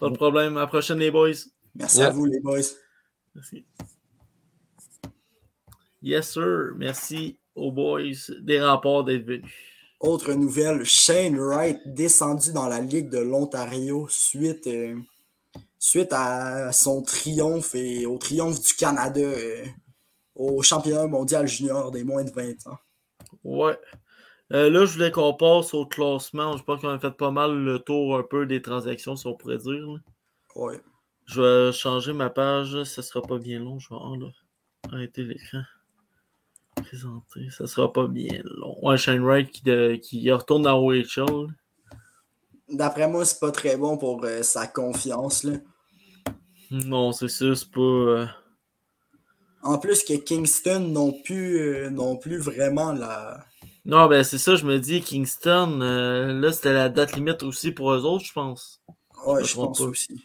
[0.00, 0.56] Pas de problème.
[0.56, 1.30] À la prochaine, les boys.
[1.74, 2.60] Merci à vous, les boys.
[3.34, 3.64] Merci.
[6.02, 6.72] Yes, sir.
[6.76, 8.02] Merci aux boys
[8.40, 9.52] des rapports d'être venus.
[10.00, 14.94] Autre nouvelle, Shane Wright descendu dans la Ligue de l'Ontario suite, euh,
[15.78, 19.64] suite à son triomphe et au triomphe du Canada euh,
[20.34, 22.78] au championnat mondial junior des moins de 20 ans.
[23.44, 23.78] Ouais.
[24.52, 26.56] Euh, là, je voulais qu'on passe au classement.
[26.56, 29.34] Je pense qu'on a fait pas mal le tour un peu des transactions, si on
[29.34, 29.86] pourrait dire.
[30.56, 30.80] Ouais.
[31.26, 32.82] Je vais changer ma page.
[32.84, 33.78] Ça sera pas bien long.
[33.78, 34.32] Je vais
[34.90, 35.60] arrêter l'écran.
[36.76, 37.50] Présenter.
[37.50, 38.78] Ça sera pas bien long.
[38.82, 39.62] Ouais, Shane Wright qui,
[40.00, 41.48] qui retourne dans OHL.
[42.70, 45.44] D'après moi, c'est pas très bon pour euh, sa confiance.
[45.44, 45.54] Là.
[46.70, 47.54] Non, c'est ça.
[47.54, 47.80] C'est pas.
[47.80, 48.26] Euh,
[49.62, 53.44] en plus que Kingston n'ont plus, non plus vraiment la
[53.88, 57.72] non, ben c'est ça, je me dis, Kingston, euh, là, c'était la date limite aussi
[57.72, 58.82] pour eux autres, je pense.
[59.26, 60.22] Ouais, je, pense aussi.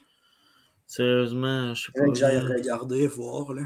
[0.86, 2.06] Sérieusement, je sais pas.
[2.06, 3.62] que j'aille regarder, voir, là.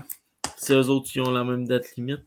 [0.55, 2.21] C'est eux autres qui ont la même date limite.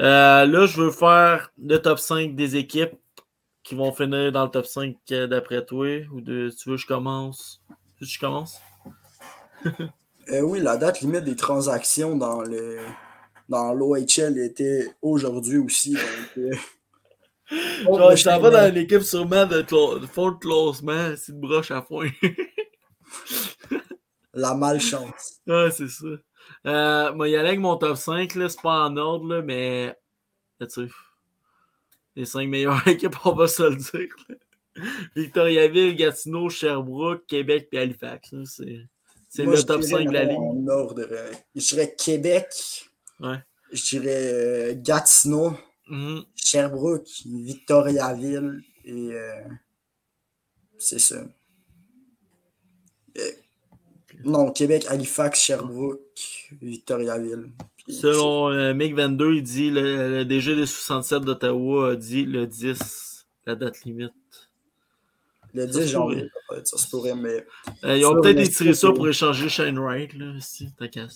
[0.00, 2.96] Euh, là, je veux faire le top 5 des équipes
[3.64, 5.88] qui vont finir dans le top 5 euh, d'après toi.
[6.12, 7.62] Ou de, tu veux que je commence?
[7.68, 8.60] Tu veux que je commence?
[10.42, 12.78] oui, la date limite des transactions dans le
[13.48, 15.92] dans l'OHL était aujourd'hui aussi.
[15.92, 16.54] Donc, euh,
[17.50, 21.82] je t'en vais dans l'équipe sûrement de, de fond de classement, c'est une broche à
[21.82, 22.08] foin.
[24.34, 25.40] La malchance.
[25.46, 26.06] Ouais, c'est ça.
[26.66, 29.96] Euh, moi, y aller avec mon top 5, là, c'est pas en ordre, là, mais
[32.16, 34.14] les 5 meilleures équipes, on va se le dire.
[35.14, 38.34] Victoriaville, Gatineau, Sherbrooke, Québec et Halifax.
[39.28, 40.38] C'est le top 5 de la ligue.
[40.38, 42.88] En ordre, euh, je dirais Québec,
[43.72, 45.52] je dirais euh, Gatineau,
[45.88, 46.20] mm.
[46.34, 49.42] Sherbrooke, Victoriaville et euh,
[50.78, 51.24] c'est ça.
[54.24, 57.52] Non, Québec, Halifax, Sherbrooke, Victoriaville.
[57.88, 63.54] Selon MiG22, il dit le, le DG des 67 d'Ottawa a dit le 10, la
[63.54, 64.12] date limite.
[65.52, 66.28] Le 10 janvier,
[66.64, 67.46] ça se pourrait, mais.
[67.84, 71.06] ils ont peut-être étiré ça pour échanger Shane Wright, là, si, t'as qu'à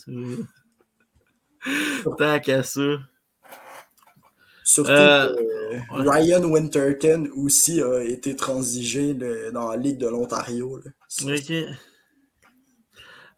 [2.18, 2.98] Tant qu'à ça.
[4.62, 9.14] Surtout euh, que Ryan Winterton aussi a été transigé
[9.52, 10.78] dans la Ligue de l'Ontario.
[11.24, 11.52] Ok.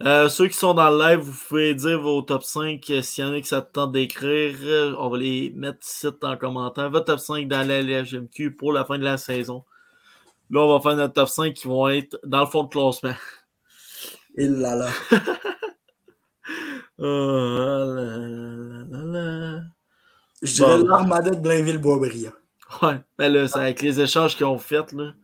[0.03, 3.23] Euh, ceux qui sont dans le live, vous pouvez dire vos top 5 euh, s'il
[3.23, 4.97] y en a qui ça tente d'écrire.
[4.99, 6.89] On va les mettre ici en commentaire.
[6.91, 9.65] Votre top 5 dans la LGMQ pour la fin de la saison.
[10.51, 13.15] Là, on va faire notre top 5 qui vont être dans le fond de classement.
[14.37, 14.89] Il là là.
[17.03, 17.07] Oh,
[20.43, 22.33] Je dirais l'armada de Blainville-Boisbriand.
[22.83, 25.15] Ouais, mais là, c'est avec les échanges qu'ils ont fait, là.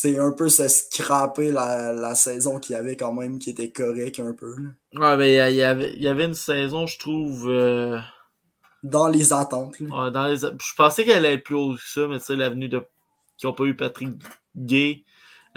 [0.00, 3.72] C'est un peu se scraper la, la saison qu'il y avait quand même, qui était
[3.72, 4.54] correct un peu.
[4.94, 7.50] Ouais, mais il y, avait, il y avait une saison, je trouve.
[7.50, 7.98] Euh,
[8.84, 9.80] dans les attentes.
[9.80, 10.36] Ouais, dans les...
[10.36, 12.80] Je pensais qu'elle allait être plus haut que ça, mais tu sais, l'avenue de.
[13.36, 14.10] qui n'ont pas eu Patrick
[14.56, 15.02] Gay.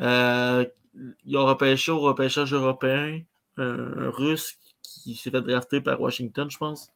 [0.02, 0.66] Euh,
[1.24, 3.22] ils ont repêché au repêchage européen
[3.58, 6.90] un russe qui s'est fait drafter par Washington, je pense.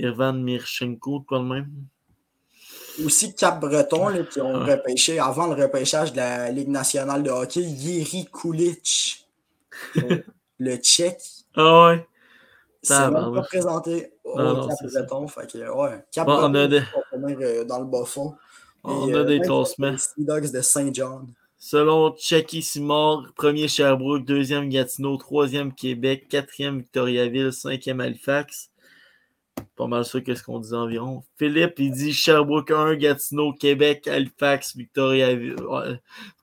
[0.00, 1.70] Irvan Mirchenko, quoi de même.
[3.04, 8.26] Aussi Cap-Breton, qui ont repêché avant le repêchage de la Ligue nationale de hockey, Yeri
[8.32, 9.26] Kulich,
[10.58, 11.22] le Tchèque.
[11.54, 12.06] Ah ouais.
[12.82, 15.26] Ça va pas présenté au Cap-Breton.
[15.26, 18.34] ouais, Cap-Breton, euh, dans le bas fond.
[18.84, 19.96] On a des euh, classements.
[20.16, 21.26] Les Dogs de Saint-John.
[21.58, 28.70] Selon Chucky Simard, premier Sherbrooke, deuxième Gatineau, troisième Québec, quatrième Victoriaville, cinquième Halifax.
[29.76, 31.22] Pas mal ça, qu'est-ce qu'on dit environ.
[31.36, 35.56] Philippe, il dit Sherbrooke 1, Gatineau, Québec, Halifax, Victoriaville.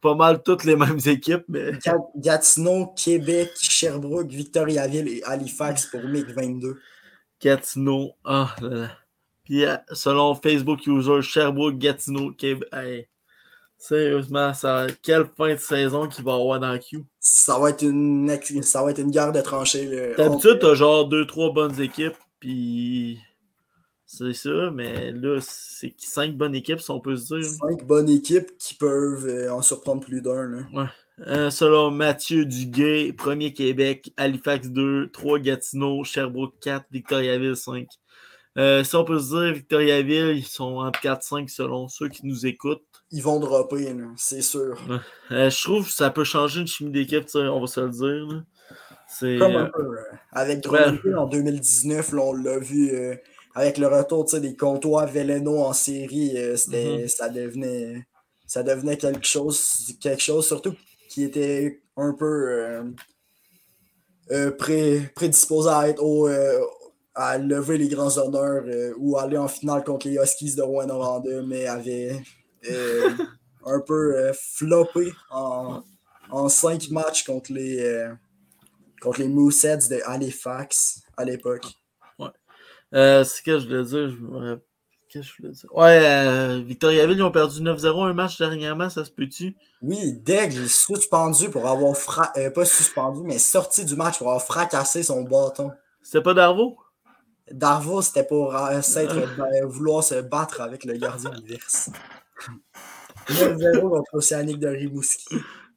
[0.01, 1.72] pas mal toutes les mêmes équipes, mais.
[2.16, 6.80] Gatineau, Québec, Sherbrooke, Victoriaville et Halifax pour MIG 22.
[7.41, 8.89] Gatineau, ah là là.
[9.43, 13.09] Puis euh, selon Facebook User, Sherbrooke, Gatineau, Québec.
[13.78, 17.03] Sérieusement, ça, quelle fin de saison qu'il va avoir dans le Q?
[17.20, 20.14] Ça va être une, ça va être une guerre de tranchées.
[20.18, 23.22] D'habitude, t'as genre deux, trois bonnes équipes, puis
[24.06, 27.46] c'est ça, mais là, c'est cinq bonnes équipes, si on peut se dire.
[27.46, 30.68] Cinq bonnes équipes qui peuvent euh, en surprendre plus d'un.
[30.74, 30.88] Ouais.
[31.26, 37.88] Euh, selon Mathieu Duguay, premier Québec, Halifax 2, 3 Gatineau, Sherbrooke 4, Victoriaville 5.
[38.58, 42.46] Euh, si on peut se dire, Victoriaville, ils sont en 4-5 selon ceux qui nous
[42.46, 42.84] écoutent
[43.16, 44.76] ils vont dropper, c'est sûr.
[45.30, 48.44] Je trouve que ça peut changer une chimie d'équipe, on va se le dire.
[49.08, 49.84] C'est, Comme un euh, peu.
[49.84, 52.91] Euh, avec Grenoble en 2019, on l'a vu
[53.56, 57.08] avec le retour des comptoirs Veleno en série, mm-hmm.
[57.08, 58.06] ça, devenait,
[58.47, 60.76] ça devenait quelque chose, quelque chose surtout
[61.10, 62.84] qui était un peu
[65.16, 66.28] prédisposé à être au,
[67.14, 68.64] à lever les grands honneurs
[68.97, 72.20] ou aller en finale contre les Huskies de Rwanda, mais avait
[73.66, 75.84] un peu floppé en,
[76.34, 78.14] en cinq matchs contre les, euh,
[79.04, 81.68] contre les Mooseheads de Halifax à l'époque.
[82.18, 82.30] Ouais.
[82.93, 84.10] Euh, c'est ce que je voulais dire.
[84.10, 84.58] Je
[85.10, 85.76] Qu'est-ce que je voulais dire?
[85.76, 89.56] Ouais, euh, Victoriaville, ils ont perdu 9-0 un match dernièrement, ça se peut-tu?
[89.84, 92.32] Oui, Daigle suspendu pour avoir fra...
[92.56, 95.72] pas suspendu, mais sorti du match pour avoir fracassé son bâton.
[96.01, 96.78] C'était pas Darvaux?
[97.51, 98.56] Darvaux, c'était pour
[99.66, 101.91] vouloir se battre avec le gardien inverse.
[103.30, 104.70] 9-0 contre Océanique de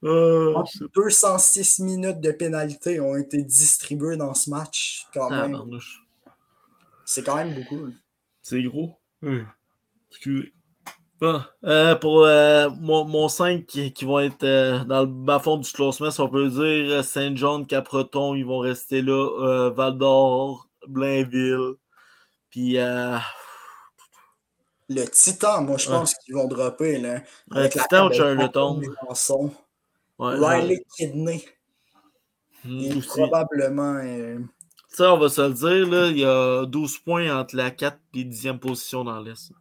[0.02, 0.84] Rimouski.
[0.94, 5.06] 206 minutes de pénalité ont été distribuées dans ce match.
[5.12, 5.58] Quand ah, même.
[7.04, 7.88] C'est quand même beaucoup.
[8.42, 8.98] C'est gros.
[11.64, 16.20] Euh, pour euh, mon, 5 qui, vont être euh, dans le bas-fond du classement, si
[16.20, 19.70] on peut dire Saint-Jean, Capreton, ils vont rester là.
[19.70, 21.74] Val d'Or, Blainville.
[22.50, 22.76] Puis.
[24.88, 26.98] Le Titan, moi, je pense qu'ils vont dropper.
[26.98, 27.20] Là,
[27.50, 28.12] le Titan ou
[30.18, 31.44] Riley Kidney.
[32.64, 33.96] Hmm, probablement.
[34.02, 34.38] Euh,
[34.88, 37.98] ça, on va se le dire, là, il y a 12 points entre la 4
[38.14, 39.52] et 10e position dans l'Est.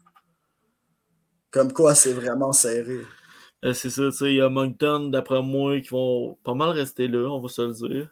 [1.51, 3.01] Comme quoi, c'est vraiment serré.
[3.64, 6.70] Euh, c'est ça, tu sais, il y a Moncton, d'après moi, qui vont pas mal
[6.70, 8.10] rester là, on va se le dire.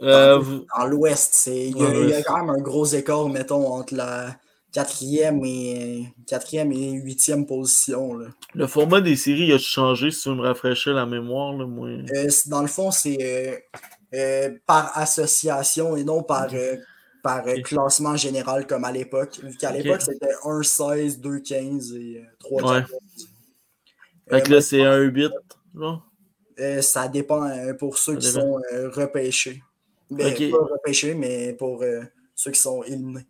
[0.00, 4.36] Euh, dans l'Ouest, il y, a quand même un gros écart, mettons, entre la,
[4.72, 8.14] quatrième et quatrième et huitième position.
[8.14, 8.28] Là.
[8.54, 11.54] Le format des séries a changé si tu me rafraîchis la mémoire?
[11.54, 11.88] Là, moi?
[11.88, 13.56] Euh, dans le fond, c'est euh,
[14.14, 16.48] euh, par association et non par,
[17.22, 19.40] par classement général comme à l'époque.
[19.42, 22.84] Vu qu'à l'époque, c'était 1-16, 2-15 et 3 ouais.
[24.30, 26.82] Fait que là, c'est 1-8.
[26.82, 28.60] ça dépend pour ceux qui sont
[28.92, 29.62] repêchés.
[30.10, 31.84] Ben, pas repêchés, mais pour
[32.34, 33.26] ceux qui sont éliminés.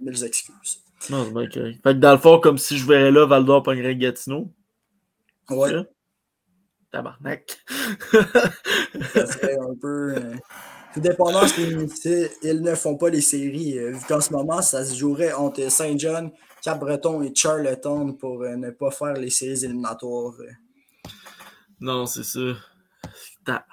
[0.00, 0.82] Mille excuses.
[1.10, 3.96] Non, c'est bien Fait que dans le fond, comme si je verrais là Valdor pognerait
[3.96, 4.52] Gatineau.
[5.50, 5.72] Ouais.
[6.90, 7.58] Tabarnak.
[9.14, 10.14] ça serait un peu.
[10.14, 10.34] Euh,
[10.94, 11.62] tout dépendant si
[12.42, 13.78] ils ne font pas les séries.
[13.78, 16.30] Euh, vu qu'en ce moment, ça se jouerait entre Saint-John,
[16.62, 20.34] Cap-Breton et Charlottetown pour euh, ne pas faire les séries éliminatoires.
[21.80, 22.40] Non, c'est ça.
[23.44, 23.64] Tabarnak.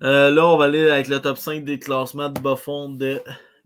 [0.00, 3.22] là, on va aller avec le top 5 des classements de bas fond de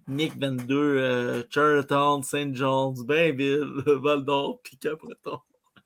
[0.08, 2.54] Nick 22, euh, Charlottetown, St.
[2.54, 5.38] John's, Bainville, Val d'Or, puis Capreton.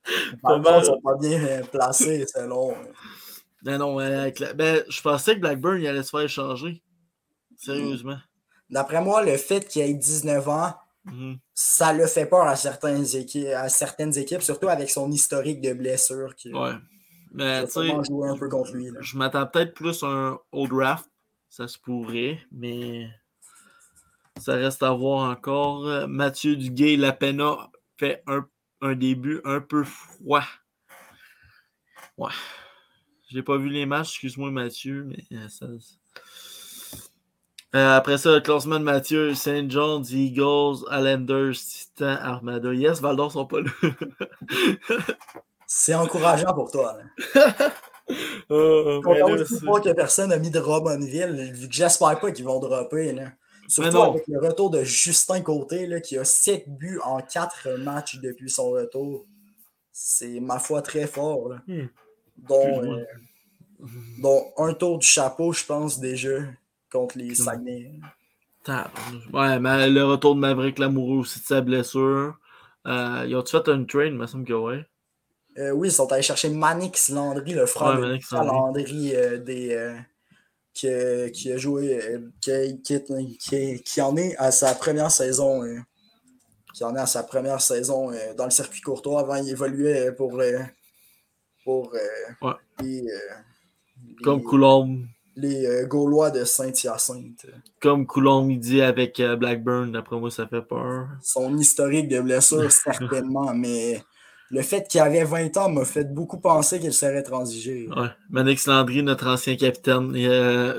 [0.09, 2.75] Ils sont pas bien euh, placés selon.
[3.63, 6.83] Ben non, euh, ben, je pensais que Blackburn il allait se faire échanger.
[7.57, 8.19] Sérieusement.
[8.71, 11.39] D'après moi, le fait qu'il ait 19 ans, mhm.
[11.55, 15.73] ça le fait peur à certaines, équipes, à certaines équipes, surtout avec son historique de
[15.73, 16.35] blessures.
[16.37, 16.75] Qui, ouais.
[17.33, 18.91] Mais tu sais, un peu contre lui.
[19.01, 21.11] Je m'attends peut-être plus à un old draft.
[21.49, 23.09] Ça se pourrait, mais
[24.39, 25.87] ça reste à voir encore.
[25.87, 30.45] Euh, Mathieu Duguay, la Pena fait un, début un peu froid.
[32.17, 32.31] Ouais.
[33.31, 35.67] J'ai pas vu les matchs, excuse-moi Mathieu, mais euh, ça.
[37.75, 39.71] Euh, après ça, le classement de Mathieu, St.
[39.71, 42.73] John's, Eagles, Islanders, Titan, Armada.
[42.73, 43.71] Yes, Valdor sont pas là.
[45.67, 46.97] C'est encourageant pour toi.
[46.97, 47.73] Là.
[48.51, 51.53] oh, pas que personne n'a mis de Robinville.
[51.69, 53.13] J'espère pas qu'ils vont dropper.
[53.13, 53.33] Là.
[53.69, 58.21] Surtout avec le retour de Justin Côté, là, qui a 7 buts en 4 matchs
[58.21, 59.27] depuis son retour.
[59.93, 61.49] C'est, ma foi, très fort.
[61.49, 61.63] Là.
[61.67, 61.87] Hmm.
[62.51, 63.05] Euh,
[64.21, 66.41] dont, un tour du chapeau, je pense, déjà,
[66.91, 67.93] contre les Saguenay.
[69.33, 72.37] Ouais, mais le retour de Maverick Lamoureux aussi de sa blessure.
[72.87, 74.77] Euh, ils ont-tu fait un train, il me semble que oui.
[75.59, 79.15] Euh, oui, ils sont allés chercher Manix Landry, le frère de Landry
[79.45, 79.97] des,
[80.77, 85.63] qui, a joué, euh, qui, qui, en est à sa première saison.
[85.63, 85.79] Euh,
[86.75, 89.21] qui en est à sa première saison euh, dans le circuit courtois.
[89.21, 90.39] Avant, il évoluait pour,
[91.65, 91.93] pour
[92.81, 93.05] les,
[94.23, 95.07] Comme Coulomb.
[95.37, 97.47] Les Gaulois de Saint-Hyacinthe.
[97.81, 101.09] Comme Coulomb, il dit avec Blackburn, d'après moi, ça fait peur.
[101.23, 104.03] Son historique de blessure, certainement, mais
[104.51, 107.89] le fait qu'il avait 20 ans m'a fait beaucoup penser qu'il serait transigé.
[107.89, 108.09] Ouais.
[108.31, 110.13] Manix Landry, notre ancien capitaine.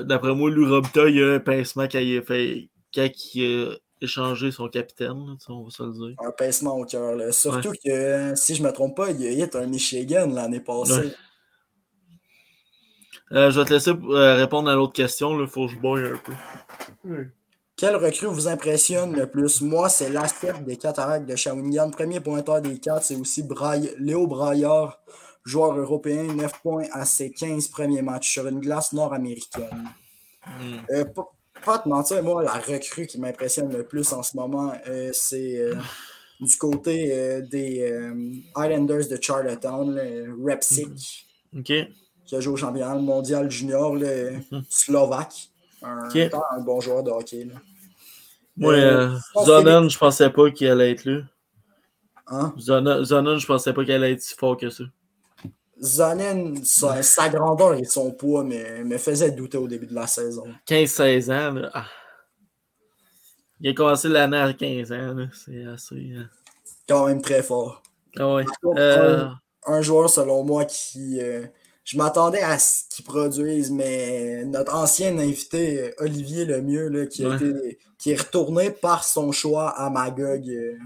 [0.04, 3.44] D'après moi, Lou Robita, il y a un pincement quand il a, fait, quand il
[3.44, 6.16] a échangé son capitaine, on va se le dire.
[6.24, 7.16] Un pincement au cœur.
[7.32, 11.12] Surtout que, si je ne me trompe pas, il y a un Michigan l'année passée.
[13.32, 15.38] Euh, je vais te laisser euh, répondre à l'autre question.
[15.38, 16.18] Il faut que je boive un
[17.04, 17.26] peu.
[17.78, 19.60] Quel recrue vous impressionne le plus?
[19.60, 21.92] Moi, c'est l'aspect des cataractes de Shawinigan.
[21.92, 23.46] Premier pointeur des quatre, c'est aussi
[24.00, 24.98] Léo Braillard,
[25.44, 29.90] joueur européen, 9 points à ses 15 premiers matchs sur une glace nord-américaine.
[30.44, 30.78] Hmm.
[30.90, 31.04] Euh,
[31.64, 35.60] pas, te mentir, moi, la recrue qui m'impressionne le plus en ce moment, euh, c'est
[35.60, 35.76] euh,
[36.40, 37.94] du côté des
[38.56, 40.00] Islanders de Charlottetown,
[40.44, 41.28] Repsik.
[41.52, 41.62] Hmm.
[41.62, 44.62] Qui a joué au championnat mondial junior, le hmm.
[44.68, 45.50] slovaque.
[45.80, 47.44] Un, un, bon joueur de hockey.
[47.44, 47.54] Là.
[48.58, 51.20] Moi, euh, Zonan, je pensais pas qu'il allait être là.
[52.26, 52.54] Hein?
[52.58, 54.84] Zonan, je pensais pas qu'il allait être si fort que ça.
[55.80, 60.44] Zonan, sa, grandeur et son poids me, me faisaient douter au début de la saison.
[60.68, 61.70] 15-16 ans, là.
[61.72, 61.86] Ah.
[63.60, 66.12] Il a commencé l'année à 15 ans, c'est assez.
[66.16, 66.28] Hein.
[66.88, 67.82] Quand même très fort.
[68.16, 68.44] Ah ouais.
[68.76, 69.28] Euh,
[69.66, 71.44] un, joueur, selon moi, qui, euh,
[71.88, 77.24] je m'attendais à ce qu'ils produisent, mais notre ancien invité, Olivier Lemieux, là, qui,
[77.96, 80.50] qui est retourné par son choix à Magog.
[80.50, 80.76] Euh,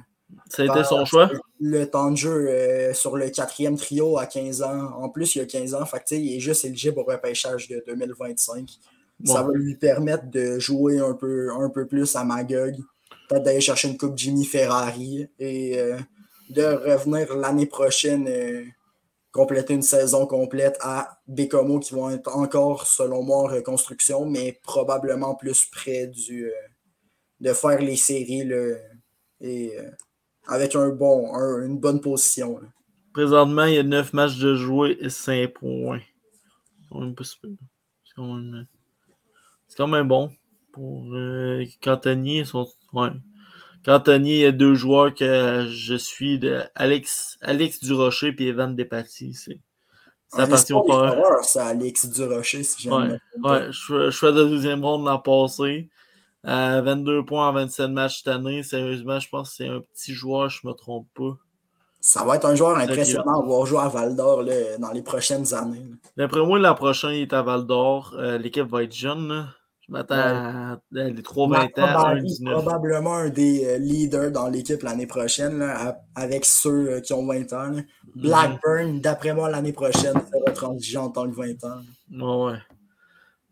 [0.48, 1.28] ça a été son choix?
[1.58, 4.90] Le temps de jeu euh, sur le quatrième trio à 15 ans.
[4.96, 5.84] En plus, il a 15 ans.
[5.86, 8.70] Fait il est juste éligible au repêchage de 2025.
[9.24, 12.76] Ça va lui permettre de jouer un peu, un peu plus à Magog.
[13.28, 15.98] Peut-être d'aller chercher une coupe Jimmy Ferrari et euh,
[16.50, 18.28] de revenir l'année prochaine
[19.32, 24.60] compléter une saison complète à Bécomo qui vont être encore, selon moi, en reconstruction, mais
[24.62, 26.52] probablement plus près du, euh,
[27.40, 28.48] de faire les séries
[29.40, 29.90] et euh,
[30.46, 32.60] avec un bon, une bonne position.
[33.14, 36.00] Présentement, il y a 9 matchs de jouer et 5 points.
[36.90, 38.16] C'est
[39.76, 40.30] quand, même bon.
[40.72, 42.66] Pour euh, Cantoni, son...
[42.92, 43.08] ouais.
[43.84, 48.74] Cantoni, il y a deux joueurs que je suis de Alex, Alex Durocher et Evan
[48.76, 49.34] Despatie.
[49.34, 49.58] C'est
[50.28, 50.86] ça partie au.
[51.42, 55.88] C'est Alex Durocher, si j'aime Ouais, ouais je, je fais de deuxième ronde l'an passé.
[56.44, 58.62] 22 points en 27 matchs cette année.
[58.62, 61.36] Sérieusement, je pense que c'est un petit joueur, je ne me trompe pas.
[62.00, 64.44] Ça va être un joueur impressionnant à voir jouer à Val d'Or
[64.78, 65.84] dans les prochaines années.
[66.16, 68.14] D'après moi, l'an prochain, il est à Val d'Or.
[68.18, 69.28] Euh, l'équipe va être jeune.
[69.28, 69.46] Là.
[69.88, 72.52] Je m'attends à des 3-20 ans.
[72.52, 75.60] Probablement un des euh, leaders dans l'équipe l'année prochaine,
[76.14, 77.70] avec ceux euh, qui ont 20 ans.
[77.70, 77.84] Mhm.
[78.14, 82.46] Blackburn, d'après moi, l'année prochaine, sera transigeant en tant que 20 ans.
[82.46, 82.58] ouais.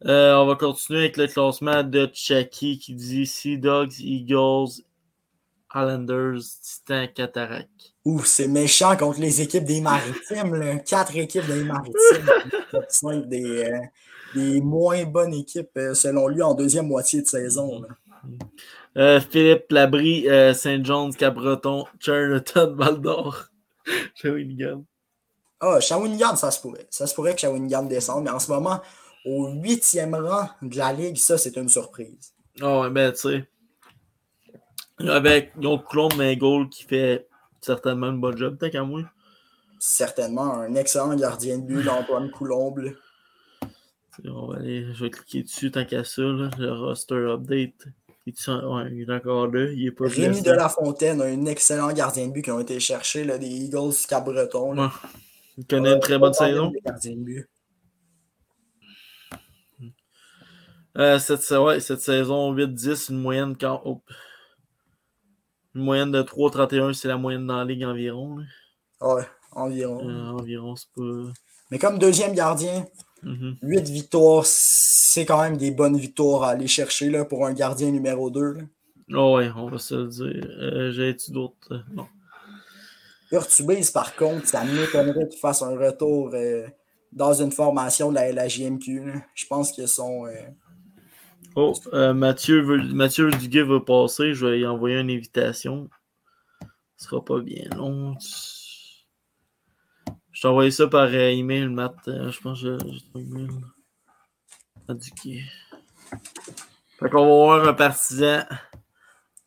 [0.06, 4.82] Euh, on va continuer avec le classement de Chucky qui dit Sea Dogs, Eagles,
[5.74, 7.68] Islanders, Titan, Cataract.
[8.06, 10.80] Ouf, c'est méchant contre les équipes des maritimes.
[10.86, 11.98] Quatre équipes des maritimes.
[13.28, 13.72] des,
[14.34, 17.82] des moins bonnes équipes, euh, selon lui, en deuxième moitié de saison.
[18.96, 23.46] Euh, Philippe Labrie, euh, Saint John's, Cabreton, Charlotte, Val d'Or,
[24.14, 24.84] Shawinigan.
[25.60, 26.86] Ah, Shawinigan, ça se pourrait.
[26.90, 28.80] Ça se pourrait que Shawinigan descende, mais en ce moment,
[29.24, 32.32] au huitième rang de la Ligue, ça, c'est une surprise.
[32.60, 33.48] Ah ouais, ben, tu sais.
[35.06, 37.26] Avec donc Claude Mangold qui fait
[37.60, 39.02] certainement une bonne job, peut-être qu'à moi.
[39.78, 42.92] Certainement, un excellent gardien de but d'Antoine Coulombe.
[44.24, 47.86] On va aller, je vais cliquer dessus tant qu'à ça, le roster update.
[48.26, 48.34] Il
[49.02, 49.70] est encore là.
[49.72, 52.78] Il est pas Rémi de la Fontaine, un excellent gardien de but qui ont été
[52.78, 54.90] cherchés, là, des Eagles Cabreton.
[55.56, 56.72] Il connaît une très bonne saison.
[60.98, 64.02] Euh, cette, cette, saison 8-10, une moyenne quand.
[65.74, 68.38] Une moyenne de 3-31, c'est la moyenne dans la ligue environ.
[69.00, 70.08] Ouais, environ.
[70.08, 71.32] Euh, environ, c'est pas.
[71.70, 72.84] Mais comme deuxième gardien,
[73.22, 73.80] 8 mhm.
[73.84, 78.30] victoires, c'est quand même des bonnes victoires à aller chercher là, pour un gardien numéro
[78.30, 78.58] 2.
[79.12, 80.46] Oh ouais, on va se le dire.
[80.60, 81.72] Euh, J'ai-tu d'autres?
[81.72, 82.06] Euh, non.
[83.32, 86.66] Urtubise, par contre, ça m'étonnerait qu'il fasse un retour euh,
[87.12, 89.22] dans une formation de la, LGMQ.
[89.34, 90.26] Je pense qu'ils sont.
[91.54, 94.34] Oh, Mathieu, veut, Mathieu Duguay veut passer.
[94.34, 95.88] Je vais lui envoyer une invitation.
[96.96, 98.16] Ce sera pas bien long.
[100.40, 102.08] Je t'ai envoyé ça par euh, email, Matt.
[102.08, 103.50] Euh, je pense que j'ai ton email.
[104.88, 105.42] Indiqué.
[106.98, 108.46] Fait qu'on va voir un partisan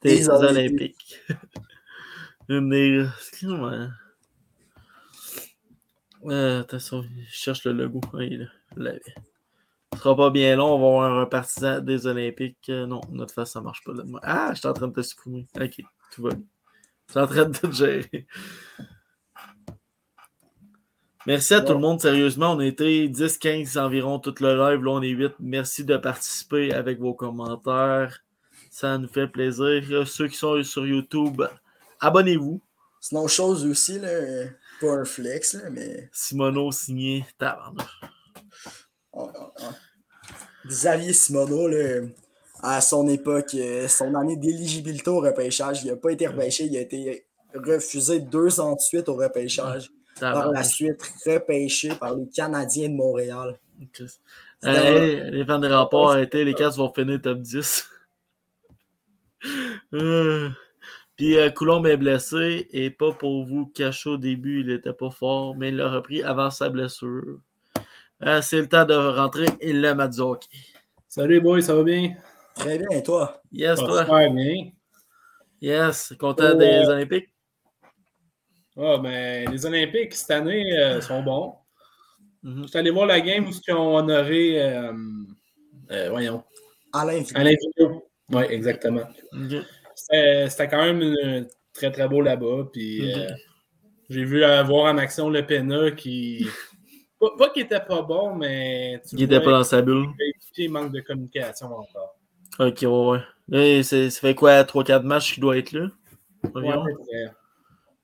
[0.03, 1.19] des Olympiques.
[2.47, 3.07] Une des.
[3.17, 3.87] Excuse-moi.
[6.25, 7.99] Euh, attention, je cherche le logo.
[8.13, 8.37] Oui,
[8.77, 8.91] là.
[9.93, 12.69] Ce sera pas bien long, on va voir un partisan des Olympiques.
[12.69, 13.93] Euh, non, notre face, ça marche pas.
[13.93, 14.03] Là.
[14.21, 15.47] Ah, je suis en train de te supprimer.
[15.59, 15.81] Ok,
[16.11, 16.45] tout va bien.
[17.07, 18.27] Je suis en train de te gérer.
[21.25, 22.51] Merci à tout le monde, sérieusement.
[22.51, 24.83] On a été 10-15 environ tout le live.
[24.83, 25.35] Là, on est 8.
[25.39, 28.19] Merci de participer avec vos commentaires.
[28.69, 30.05] Ça nous fait plaisir.
[30.05, 31.41] Ceux qui sont sur YouTube,
[32.01, 32.59] abonnez-vous.
[32.99, 34.09] Sinon, chose aussi, là,
[34.81, 36.09] pas un flex, là, mais.
[36.11, 37.77] Simono signé Taverne.
[39.13, 40.67] Oh, oh, oh.
[40.67, 42.01] Xavier Simono, là,
[42.61, 45.83] à son époque, euh, son année d'éligibilité au repêchage.
[45.83, 49.89] Il n'a pas été repêché, il a été refusé deux ans de suite au repêchage.
[50.19, 53.59] Par la suite, repêché par les Canadiens de Montréal.
[54.63, 57.89] les fans des rapports arrêtés, les Cats vont finir top 10.
[59.93, 60.49] Euh,
[61.17, 65.09] puis euh, Coulomb est blessé et pas pour vous cacher au début, il était pas
[65.09, 67.39] fort, mais il l'a repris avant sa blessure.
[68.41, 69.47] C'est le temps de rentrer.
[69.61, 70.09] Il l'aime à
[71.09, 72.15] Salut, boy, ça va bien?
[72.55, 73.41] Très bien, et toi?
[73.51, 74.05] Yes, toi?
[74.05, 74.71] Super bien.
[75.61, 77.32] Yes, content des Olympiques?
[78.77, 81.55] Ah, ben, les Olympiques, cette année, euh, sont bons.
[82.43, 82.63] Mm-hmm.
[82.63, 84.91] Je suis allé voir la game où ils ont honoré, euh,
[85.91, 86.43] euh, voyons.
[86.91, 87.53] Alain Alain
[88.29, 89.07] Oui, exactement.
[89.95, 92.69] C'était quand même très, très beau là-bas.
[92.71, 93.13] Puis
[94.09, 96.47] j'ai vu voir en action Le Pena qui.
[97.37, 99.01] Pas, qu'il était pas bon, mais.
[99.13, 100.07] il était pas dans sa bulle.
[100.57, 102.17] Il manque de communication encore.
[102.59, 103.81] Ok, ouais, ouais.
[103.81, 105.87] ça fait quoi, 3-4 matchs qu'il doit être là?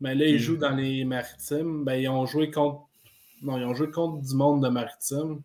[0.01, 1.83] Mais là, ils jouent dans les maritimes.
[1.83, 2.83] Ben, ils ont joué contre.
[3.41, 5.41] Non, ils ont joué contre du monde de maritimes.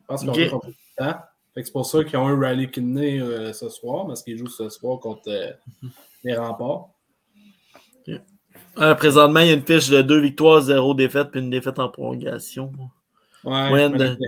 [0.00, 1.18] Je pense qu'ils ont joué contre le temps.
[1.54, 4.68] c'est pour ça qu'ils ont un rally kidney euh, ce soir, parce qu'ils jouent ce
[4.68, 5.50] soir contre euh,
[6.24, 6.90] les remparts.
[8.78, 11.78] Euh, présentement, il y a une fiche de 2 victoires, 0 défaites, puis une défaite
[11.78, 12.72] en prolongation.
[13.44, 14.18] Ouais, moyenne, de,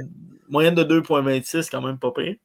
[0.49, 2.37] moyenne de 2,26, quand même pas pire.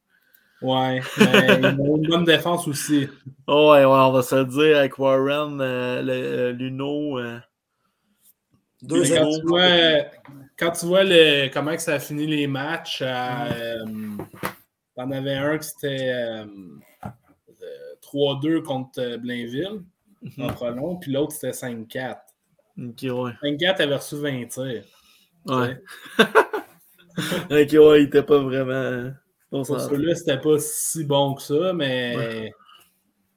[0.63, 3.09] Ouais, mais ils ont une bonne défense aussi.
[3.47, 7.19] Oh, ouais, ouais, on va se le dire avec Warren, euh, le, euh, Luno.
[7.19, 7.37] Euh,
[8.81, 10.05] Deux quand, tu vois,
[10.57, 14.21] quand tu vois le, comment que ça a fini les matchs, mm.
[14.95, 16.45] t'en avais un qui c'était
[18.01, 19.81] 3-2 contre Blainville
[20.23, 20.43] mm-hmm.
[20.43, 22.15] en prolong, puis l'autre c'était 5-4.
[22.77, 23.31] Ok, ouais.
[23.43, 24.83] 5-4 avait reçu 20 tirs.
[25.45, 25.77] Ouais.
[26.19, 29.11] ok, ouais, il était pas vraiment.
[29.61, 32.51] Pour ceux-là, c'était pas si bon que ça, mais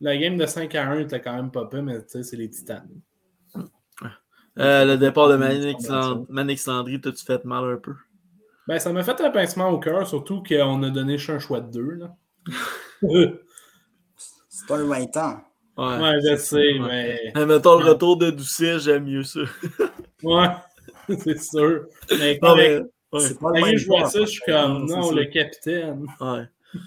[0.01, 2.37] la game de 5 à 1 était quand même pas peu, mais tu sais, c'est
[2.37, 2.89] les titans.
[4.59, 7.93] Euh, le départ de Manix Landry, t'as-tu fait mal un peu?
[8.67, 11.71] Ben, ça m'a fait un pincement au cœur, surtout qu'on a donné un choix de
[11.71, 11.91] deux.
[11.91, 12.17] Là.
[14.49, 15.41] c'est un 20 ans.
[15.77, 17.33] Ouais, ouais je sais, mais.
[17.35, 17.45] mais.
[17.45, 19.41] Mettons le retour de Doucet, j'aime mieux ça.
[20.23, 20.47] ouais,
[21.19, 21.85] c'est sûr.
[22.19, 22.81] Mais, non, mais
[23.19, 26.07] c'est pas le je vois ça, je suis comme, non, le capitaine.
[26.21, 26.49] Ouais.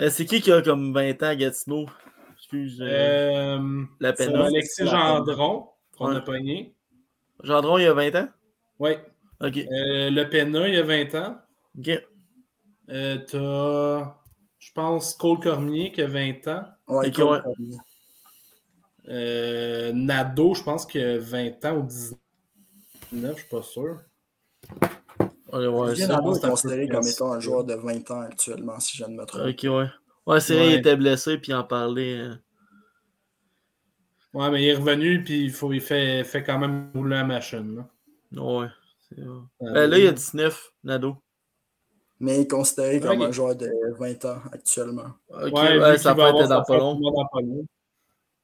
[0.00, 1.86] Euh, c'est qui qui a comme 20 ans à Gatineau?
[2.36, 2.78] Excuse.
[2.80, 4.32] Euh, la peine.
[4.36, 6.72] Alexis Gendron, qu'on a pogné.
[7.42, 8.28] Gendron, il a 20 ans?
[8.78, 8.92] Oui.
[9.40, 9.56] OK.
[9.56, 11.38] Euh, le Pena, il a 20 ans.
[11.78, 11.90] OK.
[12.90, 14.14] Euh, T'as,
[14.58, 16.64] je pense, Cole Cormier qui a 20 ans.
[16.88, 17.42] Ouais, Cole
[19.08, 24.00] euh, Nado, je pense qu'il a 20 ans ou 19, je suis pas sûr.
[25.52, 29.14] Ouais, ouais, est considéré comme étant un joueur de 20 ans actuellement, si je ne
[29.16, 29.46] me trompe.
[29.46, 29.86] Ok, ouais.
[30.26, 32.18] Ouais, c'est vrai, il était blessé, puis en parlait.
[32.18, 32.40] Hein.
[34.34, 37.24] Ouais, mais il est revenu, puis il, faut, il fait, fait quand même rouler la
[37.24, 37.76] machine.
[37.76, 38.42] Là.
[38.42, 38.68] Ouais.
[39.18, 41.16] Euh, ben, là, il y a 19, Nado.
[42.20, 45.12] Mais il est considéré comme un joueur de 20 ans actuellement.
[45.30, 47.00] Ok, ouais, ça peut être dans pas long.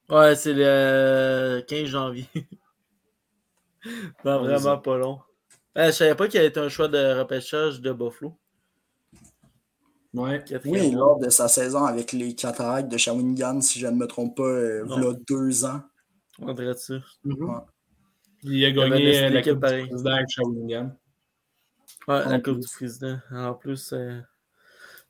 [0.09, 2.25] Ouais, c'est le 15 janvier.
[4.23, 5.19] dans vraiment pas long.
[5.77, 8.37] Euh, je savais pas qu'il y avait un choix de repêchage de Buffalo.
[10.13, 10.41] Ouais.
[10.63, 14.37] Oui, lors de sa saison avec les Cataractes de Shawinigan, si je ne me trompe
[14.37, 15.81] pas, euh, il y a deux ans.
[16.39, 16.95] On dirait ça.
[17.25, 17.63] Mm-hmm.
[18.43, 20.97] Il a gagné la Coupe du Président avec Shawinigan.
[22.07, 23.19] Ouais, la Coupe du Président.
[23.31, 24.21] En plus, euh,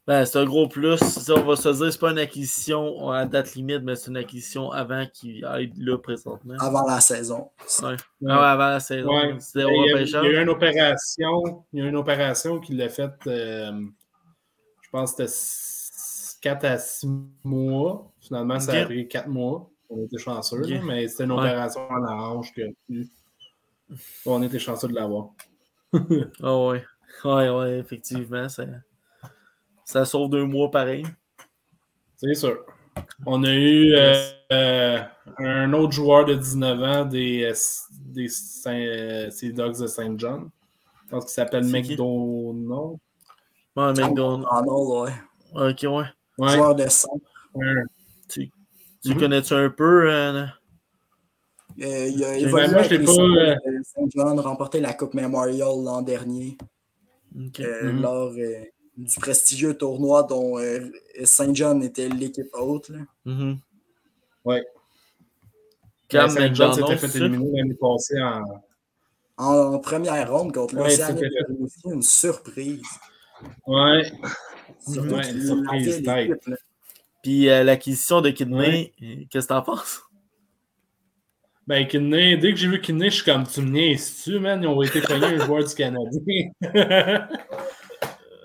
[0.08, 1.02] ben, c'est un gros plus.
[1.30, 4.72] on va se dire, c'est pas une acquisition à date limite, mais c'est une acquisition
[4.72, 6.56] avant qu'il aille là présentement.
[6.60, 7.50] Avant la saison.
[7.82, 7.96] Ouais.
[8.30, 9.10] avant la saison.
[9.10, 9.36] Ouais.
[9.56, 12.74] Il, y a, il, y a, eu une opération, il y a une opération qui
[12.74, 13.72] l'a faite, euh,
[14.82, 17.08] je pense que c'était 4 à 6
[17.44, 18.12] mois.
[18.20, 19.72] Finalement, ça a pris 4 mois.
[19.90, 22.62] On était chanceux, mais c'était une opération à la hanche que
[24.26, 25.30] on était chanceux de l'avoir.
[26.44, 26.84] oh, ouais.
[27.24, 28.50] Ouais, ouais, effectivement.
[28.50, 28.68] C'est.
[29.86, 31.06] Ça sauve deux mois pareil.
[32.18, 32.66] C'est sûr.
[33.26, 35.00] On a eu euh, euh,
[35.38, 37.54] un autre joueur de 19 ans des, euh,
[38.08, 38.28] des
[39.42, 40.50] des Dogs de Saint John.
[41.06, 42.98] Je pense qu'il s'appelle McDonald.
[43.76, 44.48] Ouais, McDonald.
[44.68, 45.12] ouais.
[45.54, 46.06] Ok, ouais.
[46.40, 46.56] ouais.
[46.56, 47.12] Joueur de 5.
[48.28, 48.50] Tu,
[49.04, 49.20] tu mm-hmm.
[49.20, 50.12] connais-tu un peu?
[50.12, 50.46] Euh...
[51.82, 53.12] Euh, il a évolué moi, avec pas,
[53.84, 56.58] Saint John, remporté la Coupe Memorial l'an dernier.
[57.36, 57.60] Ok.
[57.60, 58.02] Mm-hmm.
[58.02, 58.34] Lors
[58.98, 60.90] du prestigieux tournoi dont euh,
[61.24, 62.90] Saint John était l'équipe haute.
[62.90, 63.00] Là.
[63.26, 63.58] Mm-hmm.
[64.46, 64.58] Oui.
[66.08, 68.44] Cam Saint John s'était fait éliminer l'année passée en...
[69.38, 71.16] en première ronde contre l'Océan.
[71.16, 72.82] Ouais, aussi une surprise.
[73.68, 74.04] Ouais.
[74.80, 76.04] Surtout ouais, une surprise
[77.24, 78.94] Puis l'acquisition de Kidney,
[79.30, 80.02] qu'est-ce que t'en penses?
[81.68, 84.62] Ben, Kidney, dès que j'ai vu Kidney, je suis comme, tu me niaises-tu, man?
[84.62, 86.52] Ils ont été pognés un joueur du Canadien.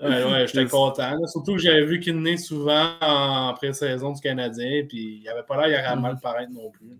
[0.01, 1.17] ouais, ouais, j'étais content.
[1.27, 5.89] Surtout que j'avais vu Kidney souvent en pré-saison du Canadien, puis il avait pas l'air
[5.89, 6.97] à mal paraître non plus.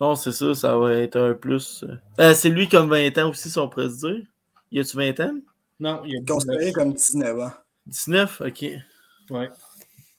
[0.00, 1.84] Non, c'est ça, ça va être un plus.
[2.18, 4.26] Euh, c'est lui comme 20 ans aussi, si on pourrait se dire.
[4.72, 5.34] Y a-tu 20 ans?
[5.80, 7.52] Non, il est considéré comme 19 ans.
[7.86, 8.64] 19, ok.
[9.30, 9.50] Ouais.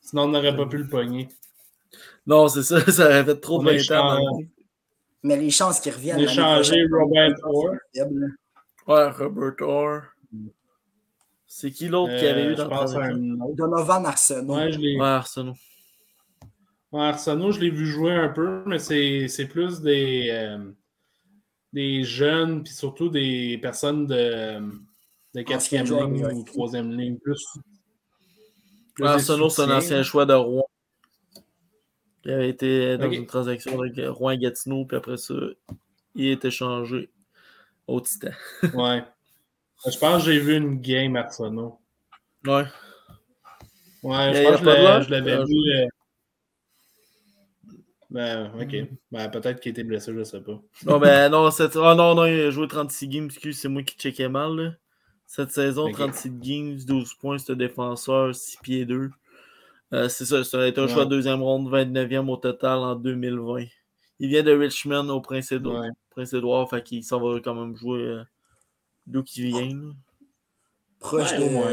[0.02, 1.30] Sinon, on n'aurait pas pu le pogner.
[2.26, 4.40] Non, c'est ça, ça aurait fait trop de 20 ans.
[5.24, 6.20] Mais les chances qu'il revienne.
[6.20, 7.76] Échanger Robert Orr.
[8.88, 10.02] Ouais, Robert Orr.
[11.58, 14.58] C'est qui l'autre qui avait eu dans le Donovan Arsenault.
[14.58, 15.00] Ouais, je l'ai.
[15.00, 15.56] Ouais, Arsenault.
[16.92, 20.70] Ouais, Arsenault, je l'ai vu jouer un peu, mais c'est plus des, euh,
[21.72, 24.60] des jeunes, puis surtout des personnes de,
[25.34, 27.20] de quatrième ligne ou troisième ligne.
[27.20, 27.42] Plus,
[28.94, 30.68] plus Arsenault, c'est un ancien choix de Rouen.
[32.26, 35.36] Il avait été dans une transaction avec Rouen Gatineau, puis après ça,
[36.16, 37.10] il a été changé
[37.88, 38.32] au Titan.
[38.74, 39.06] ouais.
[39.86, 41.80] Je pense que j'ai vu une game Arsenault.
[42.46, 42.66] Ouais.
[44.04, 45.72] Ouais, je pense que je l'avais vu.
[45.74, 45.88] Euh,
[48.10, 48.74] ben, ok.
[48.74, 48.96] Mm.
[49.12, 50.60] Ben, peut-être qu'il était blessé, je ne sais pas.
[50.86, 51.76] Non, ben, non, cette...
[51.76, 54.56] oh, non, non, il a joué 36 games, excuse, c'est moi qui checkais mal.
[54.56, 54.72] Là.
[55.28, 59.10] Cette saison, 36 games, 12 points, c'est un défenseur, 6 pieds 2.
[59.94, 62.96] Euh, c'est ça, ça a été un choix de deuxième ronde, 29e au total en
[62.96, 63.66] 2020.
[64.20, 65.90] Il vient de Richmond au Prince-Édouard, ouais.
[66.12, 66.36] Prince
[66.70, 68.24] fait qu'il s'en va quand même jouer euh,
[69.06, 69.94] d'où qu'il vient.
[71.00, 71.68] Proche de moi,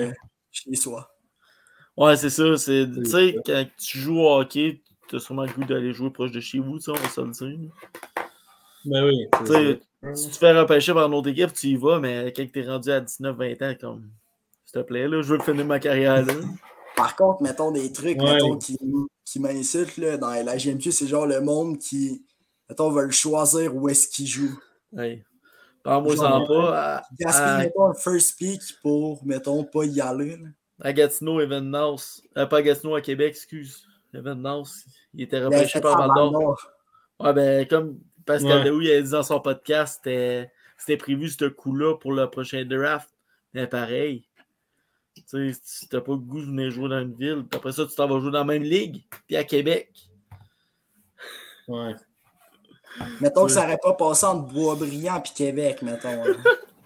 [0.51, 1.09] chez soi.
[1.97, 2.45] Ouais, c'est ça.
[2.57, 6.33] Tu sais, quand tu joues au hockey, tu as sûrement le goût d'aller jouer proche
[6.33, 7.71] de chez vous, on va se le dire.
[8.85, 9.29] Ben oui.
[10.15, 12.61] Si tu te fais repêcher par une autre équipe, tu y vas, mais quand tu
[12.61, 14.11] es rendu à 19-20 ans, comme,
[14.65, 16.35] s'il te plaît, là, je veux finir ma carrière là.
[16.97, 18.79] Par contre, mettons des trucs mettons, qui,
[19.25, 22.25] qui m'insultent dans la GMQ, c'est genre le monde qui,
[22.69, 24.59] mettons, veut le choisir où est-ce qu'il joue.
[24.93, 25.23] Ouais.
[25.83, 27.03] Parle-moi ça pas.
[27.19, 30.39] Gaspille, mettons, un first pick pour, mettons, pas y aller.
[30.81, 32.23] À Gatineau, Evan Nance.
[32.37, 33.87] Euh, pas à Gatineau, à Québec, excuse.
[34.15, 34.85] Evan Nance,
[35.15, 36.29] il était repêché par Val
[37.21, 38.85] Ouais, ben, comme Pascal ouais.
[38.85, 43.09] il a dit dans son podcast, c'était prévu ce coup-là pour le prochain draft.
[43.55, 44.27] Mais pareil.
[45.15, 47.85] Tu sais, si t'as pas le goût de venir jouer dans une ville, après ça,
[47.87, 49.93] tu t'en vas jouer dans la même ligue, puis à Québec.
[51.69, 51.95] Ouais.
[53.20, 56.23] Mettons que ça n'aurait pas passé entre Boisbriand et Québec, mettons.